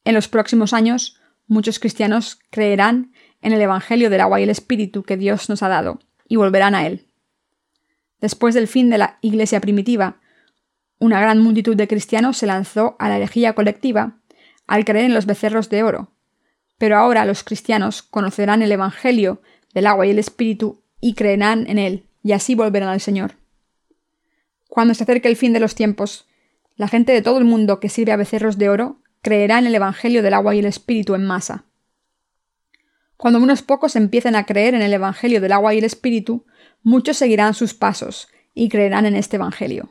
En 0.05 0.15
los 0.15 0.29
próximos 0.29 0.73
años, 0.73 1.21
muchos 1.47 1.79
cristianos 1.79 2.39
creerán 2.51 3.13
en 3.43 3.53
el 3.53 3.61
Evangelio 3.61 4.11
del 4.11 4.21
agua 4.21 4.41
y 4.41 4.45
el 4.45 4.51
Espíritu 4.51 5.03
que 5.03 5.17
Dios 5.17 5.49
nos 5.49 5.63
ha 5.63 5.69
dado 5.69 6.01
y 6.29 6.37
volverán 6.37 6.75
a 6.75 6.87
Él. 6.87 7.07
Después 8.21 8.55
del 8.55 8.69
fin 8.69 8.91
de 8.91 8.99
la 8.99 9.19
Iglesia 9.21 9.61
primitiva, 9.61 10.21
una 10.99 11.21
gran 11.21 11.39
multitud 11.41 11.77
de 11.77 11.89
cristianos 11.89 12.37
se 12.37 12.47
lanzó 12.47 12.97
a 12.99 13.09
la 13.09 13.17
herejía 13.17 13.55
colectiva 13.55 14.21
al 14.67 14.85
creer 14.85 15.07
en 15.07 15.15
los 15.15 15.27
becerros 15.27 15.71
de 15.71 15.83
oro. 15.83 16.13
Pero 16.81 16.97
ahora 16.97 17.27
los 17.27 17.45
cristianos 17.45 18.01
conocerán 18.03 18.63
el 18.63 18.73
Evangelio 18.73 19.43
del 19.75 19.87
agua 19.87 20.07
y 20.07 20.11
el 20.13 20.19
Espíritu 20.19 20.83
y 20.99 21.13
creerán 21.13 21.69
en 21.69 21.79
él, 21.79 22.07
y 22.23 22.33
así 22.33 22.55
volverán 22.55 22.89
al 22.89 23.03
Señor. 23.03 23.33
Cuando 24.67 24.95
se 24.95 25.03
acerque 25.03 25.29
el 25.29 25.37
fin 25.37 25.53
de 25.53 25.61
los 25.61 25.75
tiempos, 25.75 26.27
la 26.77 26.89
gente 26.89 27.13
de 27.13 27.21
todo 27.21 27.37
el 27.37 27.45
mundo 27.45 27.81
que 27.81 27.91
sirve 27.91 28.13
a 28.13 28.17
becerros 28.17 28.57
de 28.57 28.71
oro 28.71 29.03
creerá 29.21 29.59
en 29.59 29.67
el 29.67 29.75
Evangelio 29.75 30.23
del 30.23 30.33
agua 30.33 30.55
y 30.55 30.61
el 30.61 30.65
Espíritu 30.65 31.15
en 31.15 31.27
masa. 31.27 31.67
Cuando 33.19 33.41
unos 33.41 33.61
pocos 33.61 33.95
empiecen 33.95 34.35
a 34.35 34.47
creer 34.47 34.75
en 34.75 34.81
el 34.81 34.95
Evangelio 34.95 35.43
del 35.43 35.53
agua 35.53 35.75
y 35.75 35.79
el 35.79 35.85
Espíritu, 35.85 36.47
muchos 36.83 37.19
seguirán 37.19 37.53
sus 37.53 37.75
pasos 37.75 38.29
y 38.55 38.71
creerán 38.71 39.05
en 39.05 39.17
este 39.17 39.37
Evangelio. 39.37 39.91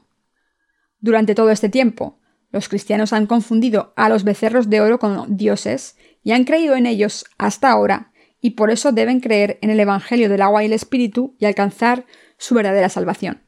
Durante 1.02 1.36
todo 1.36 1.52
este 1.52 1.70
tiempo, 1.70 2.20
los 2.52 2.68
cristianos 2.68 3.14
han 3.14 3.28
confundido 3.28 3.94
a 3.96 4.10
los 4.10 4.24
becerros 4.24 4.72
de 4.72 4.82
oro 4.82 4.98
con 4.98 5.38
dioses 5.38 5.96
y 6.24 6.32
han 6.32 6.43
creído 6.43 6.76
en 6.76 6.86
ellos 6.86 7.26
hasta 7.38 7.70
ahora, 7.70 8.11
y 8.41 8.51
por 8.51 8.72
eso 8.72 8.91
deben 8.91 9.20
creer 9.20 9.59
en 9.61 9.70
el 9.70 9.80
Evangelio 9.80 10.30
del 10.30 10.41
agua 10.41 10.63
y 10.63 10.67
el 10.67 10.74
Espíritu 10.74 11.36
y 11.39 11.45
alcanzar 11.45 12.05
su 12.38 12.55
verdadera 12.55 12.89
salvación. 12.89 13.43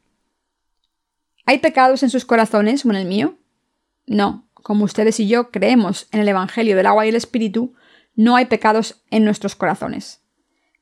¿Hay 1.45 1.59
pecados 1.59 2.03
en 2.03 2.09
sus 2.09 2.25
corazones 2.25 2.85
o 2.85 2.89
en 2.89 2.97
el 2.97 3.05
mío? 3.05 3.37
No, 4.05 4.49
como 4.53 4.85
ustedes 4.85 5.19
y 5.19 5.27
yo 5.27 5.49
creemos 5.49 6.07
en 6.11 6.19
el 6.19 6.27
Evangelio 6.27 6.75
del 6.75 6.87
agua 6.87 7.05
y 7.05 7.09
el 7.09 7.15
Espíritu, 7.15 7.73
no 8.15 8.35
hay 8.35 8.45
pecados 8.45 9.03
en 9.09 9.23
nuestros 9.23 9.55
corazones. 9.55 10.21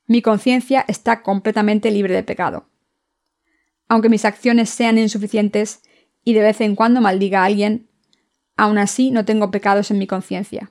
Mi 0.06 0.22
conciencia 0.22 0.84
está 0.88 1.22
completamente 1.22 1.90
libre 1.90 2.14
de 2.14 2.24
pecado. 2.24 2.68
Aunque 3.88 4.08
mis 4.08 4.24
acciones 4.24 4.70
sean 4.70 4.98
insuficientes 4.98 5.82
y 6.24 6.34
de 6.34 6.42
vez 6.42 6.60
en 6.60 6.74
cuando 6.74 7.00
maldiga 7.00 7.42
a 7.42 7.46
alguien, 7.46 7.90
Aún 8.60 8.76
así 8.76 9.10
no 9.10 9.24
tengo 9.24 9.50
pecados 9.50 9.90
en 9.90 9.96
mi 9.96 10.06
conciencia. 10.06 10.70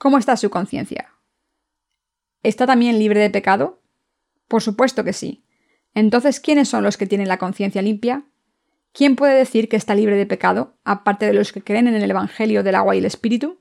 ¿Cómo 0.00 0.16
está 0.16 0.34
su 0.38 0.48
conciencia? 0.48 1.12
¿Está 2.42 2.66
también 2.66 2.98
libre 2.98 3.20
de 3.20 3.28
pecado? 3.28 3.82
Por 4.48 4.62
supuesto 4.62 5.04
que 5.04 5.12
sí. 5.12 5.44
Entonces, 5.92 6.40
¿quiénes 6.40 6.70
son 6.70 6.82
los 6.82 6.96
que 6.96 7.06
tienen 7.06 7.28
la 7.28 7.36
conciencia 7.36 7.82
limpia? 7.82 8.24
¿Quién 8.94 9.14
puede 9.14 9.34
decir 9.34 9.68
que 9.68 9.76
está 9.76 9.94
libre 9.94 10.16
de 10.16 10.24
pecado, 10.24 10.72
aparte 10.84 11.26
de 11.26 11.34
los 11.34 11.52
que 11.52 11.62
creen 11.62 11.86
en 11.86 11.96
el 11.96 12.10
Evangelio 12.10 12.62
del 12.62 12.76
agua 12.76 12.94
y 12.94 13.00
el 13.00 13.04
Espíritu? 13.04 13.58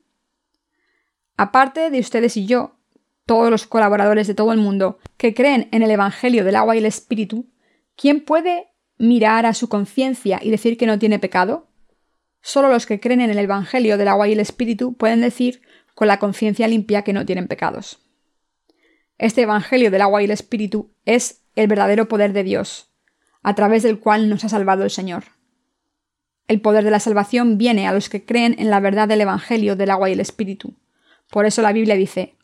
Aparte 1.35 1.89
de 1.89 1.99
ustedes 1.99 2.37
y 2.37 2.45
yo, 2.45 2.77
todos 3.25 3.51
los 3.51 3.67
colaboradores 3.67 4.25
de 4.25 4.33
todo 4.33 4.53
el 4.53 4.59
mundo 4.59 4.97
que 5.17 5.33
creen 5.33 5.67
en 5.73 5.83
el 5.83 5.91
Evangelio 5.91 6.45
del 6.45 6.55
agua 6.55 6.73
y 6.73 6.79
el 6.79 6.85
Espíritu, 6.85 7.49
¿quién 7.97 8.23
puede 8.23 8.69
mirar 8.97 9.45
a 9.45 9.53
su 9.53 9.67
conciencia 9.67 10.39
y 10.41 10.51
decir 10.51 10.77
que 10.77 10.85
no 10.85 10.99
tiene 10.99 11.19
pecado? 11.19 11.67
Solo 12.41 12.69
los 12.69 12.85
que 12.85 13.01
creen 13.01 13.19
en 13.19 13.29
el 13.29 13.39
Evangelio 13.39 13.97
del 13.97 14.07
agua 14.07 14.29
y 14.29 14.31
el 14.31 14.39
Espíritu 14.39 14.93
pueden 14.93 15.19
decir 15.19 15.61
con 15.99 16.07
la 16.07 16.17
conciencia 16.17 16.65
limpia 16.69 17.01
que 17.01 17.11
no 17.11 17.25
tienen 17.25 17.49
pecados. 17.49 17.99
Este 19.17 19.41
Evangelio 19.41 19.91
del 19.91 19.99
agua 19.99 20.21
y 20.21 20.25
el 20.25 20.31
Espíritu 20.31 20.93
es 21.03 21.41
el 21.57 21.67
verdadero 21.67 22.07
poder 22.07 22.31
de 22.31 22.45
Dios, 22.45 22.89
a 23.43 23.53
través 23.53 23.83
del 23.83 23.99
cual 23.99 24.29
nos 24.29 24.45
ha 24.45 24.47
salvado 24.47 24.85
el 24.85 24.91
Señor. 24.91 25.25
El 26.47 26.61
poder 26.61 26.85
de 26.85 26.91
la 26.91 27.01
salvación 27.01 27.57
viene 27.57 27.85
a 27.85 27.91
los 27.91 28.07
que 28.07 28.23
creen 28.23 28.55
en 28.59 28.69
la 28.69 28.79
verdad 28.79 29.09
del 29.09 29.19
Evangelio 29.19 29.75
del 29.75 29.89
agua 29.89 30.09
y 30.09 30.13
el 30.13 30.21
Espíritu. 30.21 30.73
Por 31.29 31.45
eso 31.45 31.61
la 31.61 31.73
Biblia 31.73 31.95
dice, 31.95 32.37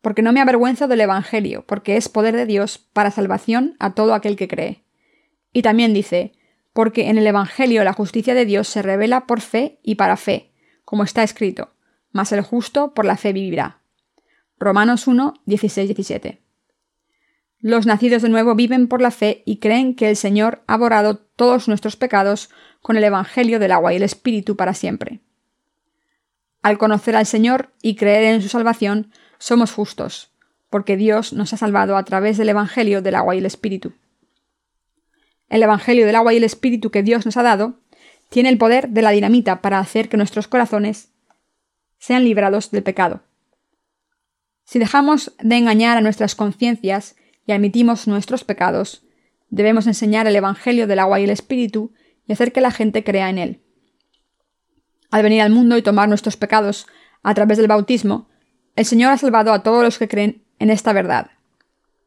porque 0.00 0.22
no 0.22 0.32
me 0.32 0.40
avergüenzo 0.40 0.86
del 0.86 1.00
Evangelio, 1.00 1.64
porque 1.66 1.96
es 1.96 2.08
poder 2.08 2.36
de 2.36 2.46
Dios 2.46 2.78
para 2.78 3.10
salvación 3.10 3.74
a 3.80 3.94
todo 3.94 4.14
aquel 4.14 4.36
que 4.36 4.46
cree. 4.46 4.84
Y 5.52 5.62
también 5.62 5.94
dice, 5.94 6.30
porque 6.72 7.08
en 7.08 7.18
el 7.18 7.26
Evangelio 7.26 7.82
la 7.82 7.92
justicia 7.92 8.34
de 8.34 8.46
Dios 8.46 8.68
se 8.68 8.82
revela 8.82 9.26
por 9.26 9.40
fe 9.40 9.80
y 9.82 9.96
para 9.96 10.16
fe, 10.16 10.52
como 10.84 11.02
está 11.02 11.24
escrito, 11.24 11.72
mas 12.18 12.32
el 12.32 12.40
justo 12.40 12.94
por 12.94 13.04
la 13.04 13.16
fe 13.16 13.32
vivirá. 13.32 13.78
Romanos 14.58 15.06
1, 15.06 15.34
16, 15.46 15.86
17. 15.86 16.42
Los 17.60 17.86
nacidos 17.86 18.22
de 18.22 18.28
nuevo 18.28 18.56
viven 18.56 18.88
por 18.88 19.00
la 19.00 19.12
fe 19.12 19.44
y 19.46 19.58
creen 19.58 19.94
que 19.94 20.10
el 20.10 20.16
Señor 20.16 20.64
ha 20.66 20.76
borrado 20.76 21.18
todos 21.18 21.68
nuestros 21.68 21.94
pecados 21.94 22.50
con 22.82 22.96
el 22.96 23.04
Evangelio 23.04 23.60
del 23.60 23.70
agua 23.70 23.92
y 23.92 23.98
el 23.98 24.02
Espíritu 24.02 24.56
para 24.56 24.74
siempre. 24.74 25.20
Al 26.60 26.76
conocer 26.76 27.14
al 27.14 27.24
Señor 27.24 27.70
y 27.82 27.94
creer 27.94 28.34
en 28.34 28.42
su 28.42 28.48
salvación, 28.48 29.12
somos 29.38 29.70
justos, 29.70 30.32
porque 30.70 30.96
Dios 30.96 31.32
nos 31.32 31.52
ha 31.52 31.56
salvado 31.56 31.96
a 31.96 32.04
través 32.04 32.36
del 32.36 32.48
Evangelio 32.48 33.00
del 33.00 33.14
agua 33.14 33.36
y 33.36 33.38
el 33.38 33.46
Espíritu. 33.46 33.92
El 35.48 35.62
Evangelio 35.62 36.04
del 36.04 36.16
agua 36.16 36.34
y 36.34 36.38
el 36.38 36.44
Espíritu 36.44 36.90
que 36.90 37.04
Dios 37.04 37.26
nos 37.26 37.36
ha 37.36 37.44
dado 37.44 37.78
tiene 38.28 38.48
el 38.48 38.58
poder 38.58 38.88
de 38.88 39.02
la 39.02 39.12
dinamita 39.12 39.62
para 39.62 39.78
hacer 39.78 40.08
que 40.08 40.16
nuestros 40.16 40.48
corazones 40.48 41.10
sean 41.98 42.24
librados 42.24 42.70
del 42.70 42.82
pecado. 42.82 43.22
Si 44.64 44.78
dejamos 44.78 45.34
de 45.40 45.56
engañar 45.56 45.96
a 45.96 46.00
nuestras 46.00 46.34
conciencias 46.34 47.16
y 47.46 47.52
admitimos 47.52 48.06
nuestros 48.06 48.44
pecados, 48.44 49.02
debemos 49.50 49.86
enseñar 49.86 50.26
el 50.26 50.36
Evangelio 50.36 50.86
del 50.86 50.98
agua 50.98 51.20
y 51.20 51.24
el 51.24 51.30
Espíritu 51.30 51.92
y 52.26 52.32
hacer 52.32 52.52
que 52.52 52.60
la 52.60 52.70
gente 52.70 53.02
crea 53.02 53.30
en 53.30 53.38
él. 53.38 53.62
Al 55.10 55.22
venir 55.22 55.40
al 55.40 55.50
mundo 55.50 55.78
y 55.78 55.82
tomar 55.82 56.08
nuestros 56.08 56.36
pecados 56.36 56.86
a 57.22 57.34
través 57.34 57.56
del 57.56 57.66
bautismo, 57.66 58.28
el 58.76 58.84
Señor 58.84 59.12
ha 59.12 59.18
salvado 59.18 59.52
a 59.52 59.62
todos 59.62 59.82
los 59.82 59.98
que 59.98 60.08
creen 60.08 60.44
en 60.58 60.70
esta 60.70 60.92
verdad. 60.92 61.30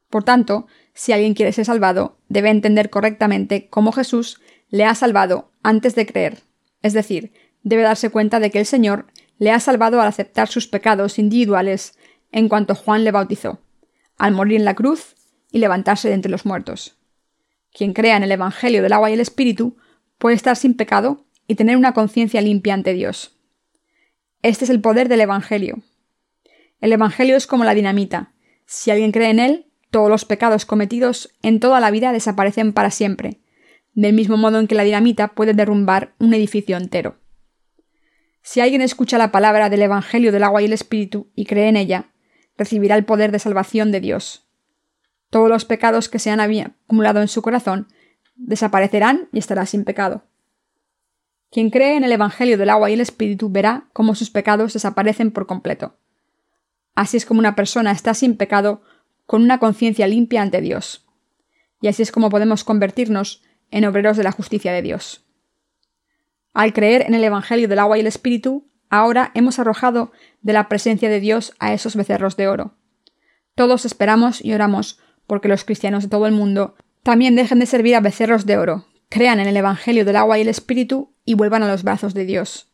Por 0.09 0.23
tanto, 0.23 0.67
si 0.93 1.13
alguien 1.13 1.33
quiere 1.33 1.53
ser 1.53 1.65
salvado, 1.65 2.17
debe 2.29 2.49
entender 2.49 2.89
correctamente 2.89 3.67
cómo 3.69 3.91
Jesús 3.91 4.39
le 4.69 4.85
ha 4.85 4.93
salvado 4.93 5.51
antes 5.63 5.95
de 5.95 6.05
creer. 6.05 6.43
Es 6.81 6.93
decir, 6.93 7.33
debe 7.63 7.81
darse 7.81 8.09
cuenta 8.09 8.39
de 8.39 8.51
que 8.51 8.59
el 8.59 8.65
Señor 8.65 9.07
le 9.41 9.49
ha 9.49 9.59
salvado 9.59 9.99
al 9.99 10.07
aceptar 10.07 10.49
sus 10.49 10.67
pecados 10.67 11.17
individuales 11.17 11.97
en 12.31 12.47
cuanto 12.47 12.75
Juan 12.75 13.03
le 13.03 13.09
bautizó, 13.09 13.59
al 14.19 14.33
morir 14.33 14.57
en 14.57 14.65
la 14.65 14.75
cruz 14.75 15.15
y 15.51 15.57
levantarse 15.57 16.09
de 16.09 16.13
entre 16.13 16.29
los 16.29 16.45
muertos. 16.45 16.99
Quien 17.73 17.93
crea 17.93 18.17
en 18.17 18.21
el 18.21 18.31
Evangelio 18.31 18.83
del 18.83 18.93
agua 18.93 19.09
y 19.09 19.13
el 19.13 19.19
Espíritu 19.19 19.77
puede 20.19 20.35
estar 20.35 20.55
sin 20.55 20.75
pecado 20.75 21.25
y 21.47 21.55
tener 21.55 21.75
una 21.75 21.95
conciencia 21.95 22.39
limpia 22.39 22.75
ante 22.75 22.93
Dios. 22.93 23.35
Este 24.43 24.65
es 24.65 24.69
el 24.69 24.79
poder 24.79 25.09
del 25.09 25.21
Evangelio. 25.21 25.81
El 26.79 26.93
Evangelio 26.93 27.35
es 27.35 27.47
como 27.47 27.63
la 27.63 27.73
dinamita. 27.73 28.33
Si 28.67 28.91
alguien 28.91 29.11
cree 29.11 29.31
en 29.31 29.39
él, 29.39 29.65
todos 29.89 30.11
los 30.11 30.23
pecados 30.23 30.67
cometidos 30.67 31.33
en 31.41 31.59
toda 31.59 31.79
la 31.79 31.89
vida 31.89 32.13
desaparecen 32.13 32.73
para 32.73 32.91
siempre, 32.91 33.39
del 33.95 34.13
mismo 34.13 34.37
modo 34.37 34.59
en 34.59 34.67
que 34.67 34.75
la 34.75 34.83
dinamita 34.83 35.29
puede 35.29 35.55
derrumbar 35.55 36.13
un 36.19 36.35
edificio 36.35 36.77
entero. 36.77 37.20
Si 38.41 38.59
alguien 38.59 38.81
escucha 38.81 39.17
la 39.17 39.31
palabra 39.31 39.69
del 39.69 39.83
Evangelio 39.83 40.31
del 40.31 40.43
agua 40.43 40.61
y 40.61 40.65
el 40.65 40.73
Espíritu 40.73 41.31
y 41.35 41.45
cree 41.45 41.69
en 41.69 41.77
ella, 41.77 42.11
recibirá 42.57 42.95
el 42.95 43.05
poder 43.05 43.31
de 43.31 43.39
salvación 43.39 43.91
de 43.91 43.99
Dios. 43.99 44.47
Todos 45.29 45.49
los 45.49 45.65
pecados 45.65 46.09
que 46.09 46.19
se 46.19 46.29
han 46.29 46.39
acumulado 46.39 47.21
en 47.21 47.27
su 47.27 47.41
corazón 47.41 47.87
desaparecerán 48.35 49.29
y 49.31 49.39
estará 49.39 49.65
sin 49.65 49.83
pecado. 49.83 50.25
Quien 51.51 51.69
cree 51.69 51.95
en 51.97 52.03
el 52.03 52.11
Evangelio 52.11 52.57
del 52.57 52.69
agua 52.69 52.89
y 52.89 52.93
el 52.93 53.01
Espíritu 53.01 53.49
verá 53.49 53.89
cómo 53.93 54.15
sus 54.15 54.29
pecados 54.29 54.73
desaparecen 54.73 55.31
por 55.31 55.47
completo. 55.47 55.97
Así 56.95 57.17
es 57.17 57.25
como 57.25 57.39
una 57.39 57.55
persona 57.55 57.91
está 57.91 58.13
sin 58.13 58.37
pecado 58.37 58.81
con 59.25 59.43
una 59.43 59.59
conciencia 59.59 60.07
limpia 60.07 60.41
ante 60.41 60.61
Dios. 60.61 61.05
Y 61.81 61.87
así 61.87 62.03
es 62.03 62.11
como 62.11 62.29
podemos 62.29 62.63
convertirnos 62.63 63.43
en 63.69 63.85
obreros 63.85 64.17
de 64.17 64.23
la 64.23 64.31
justicia 64.31 64.73
de 64.73 64.81
Dios. 64.81 65.25
Al 66.53 66.73
creer 66.73 67.03
en 67.03 67.13
el 67.13 67.23
Evangelio 67.23 67.67
del 67.67 67.79
agua 67.79 67.97
y 67.97 68.01
el 68.01 68.07
Espíritu, 68.07 68.67
ahora 68.89 69.31
hemos 69.35 69.59
arrojado 69.59 70.11
de 70.41 70.53
la 70.53 70.67
presencia 70.67 71.09
de 71.09 71.19
Dios 71.19 71.53
a 71.59 71.73
esos 71.73 71.95
becerros 71.95 72.35
de 72.35 72.47
oro. 72.47 72.75
Todos 73.55 73.85
esperamos 73.85 74.43
y 74.43 74.53
oramos 74.53 74.99
porque 75.27 75.47
los 75.47 75.63
cristianos 75.63 76.03
de 76.03 76.09
todo 76.09 76.27
el 76.27 76.33
mundo 76.33 76.75
también 77.03 77.35
dejen 77.35 77.59
de 77.59 77.65
servir 77.65 77.95
a 77.95 78.01
becerros 78.01 78.45
de 78.45 78.57
oro, 78.57 78.85
crean 79.09 79.39
en 79.39 79.47
el 79.47 79.57
Evangelio 79.57 80.05
del 80.05 80.17
agua 80.17 80.37
y 80.37 80.41
el 80.41 80.49
Espíritu 80.49 81.13
y 81.25 81.35
vuelvan 81.35 81.63
a 81.63 81.67
los 81.67 81.83
brazos 81.83 82.13
de 82.13 82.25
Dios. 82.25 82.67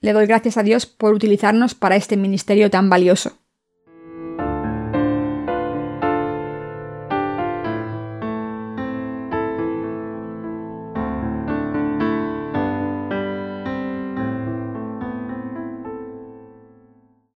Le 0.00 0.12
doy 0.12 0.26
gracias 0.26 0.56
a 0.56 0.62
Dios 0.62 0.86
por 0.86 1.14
utilizarnos 1.14 1.74
para 1.74 1.96
este 1.96 2.16
ministerio 2.16 2.70
tan 2.70 2.90
valioso. 2.90 3.38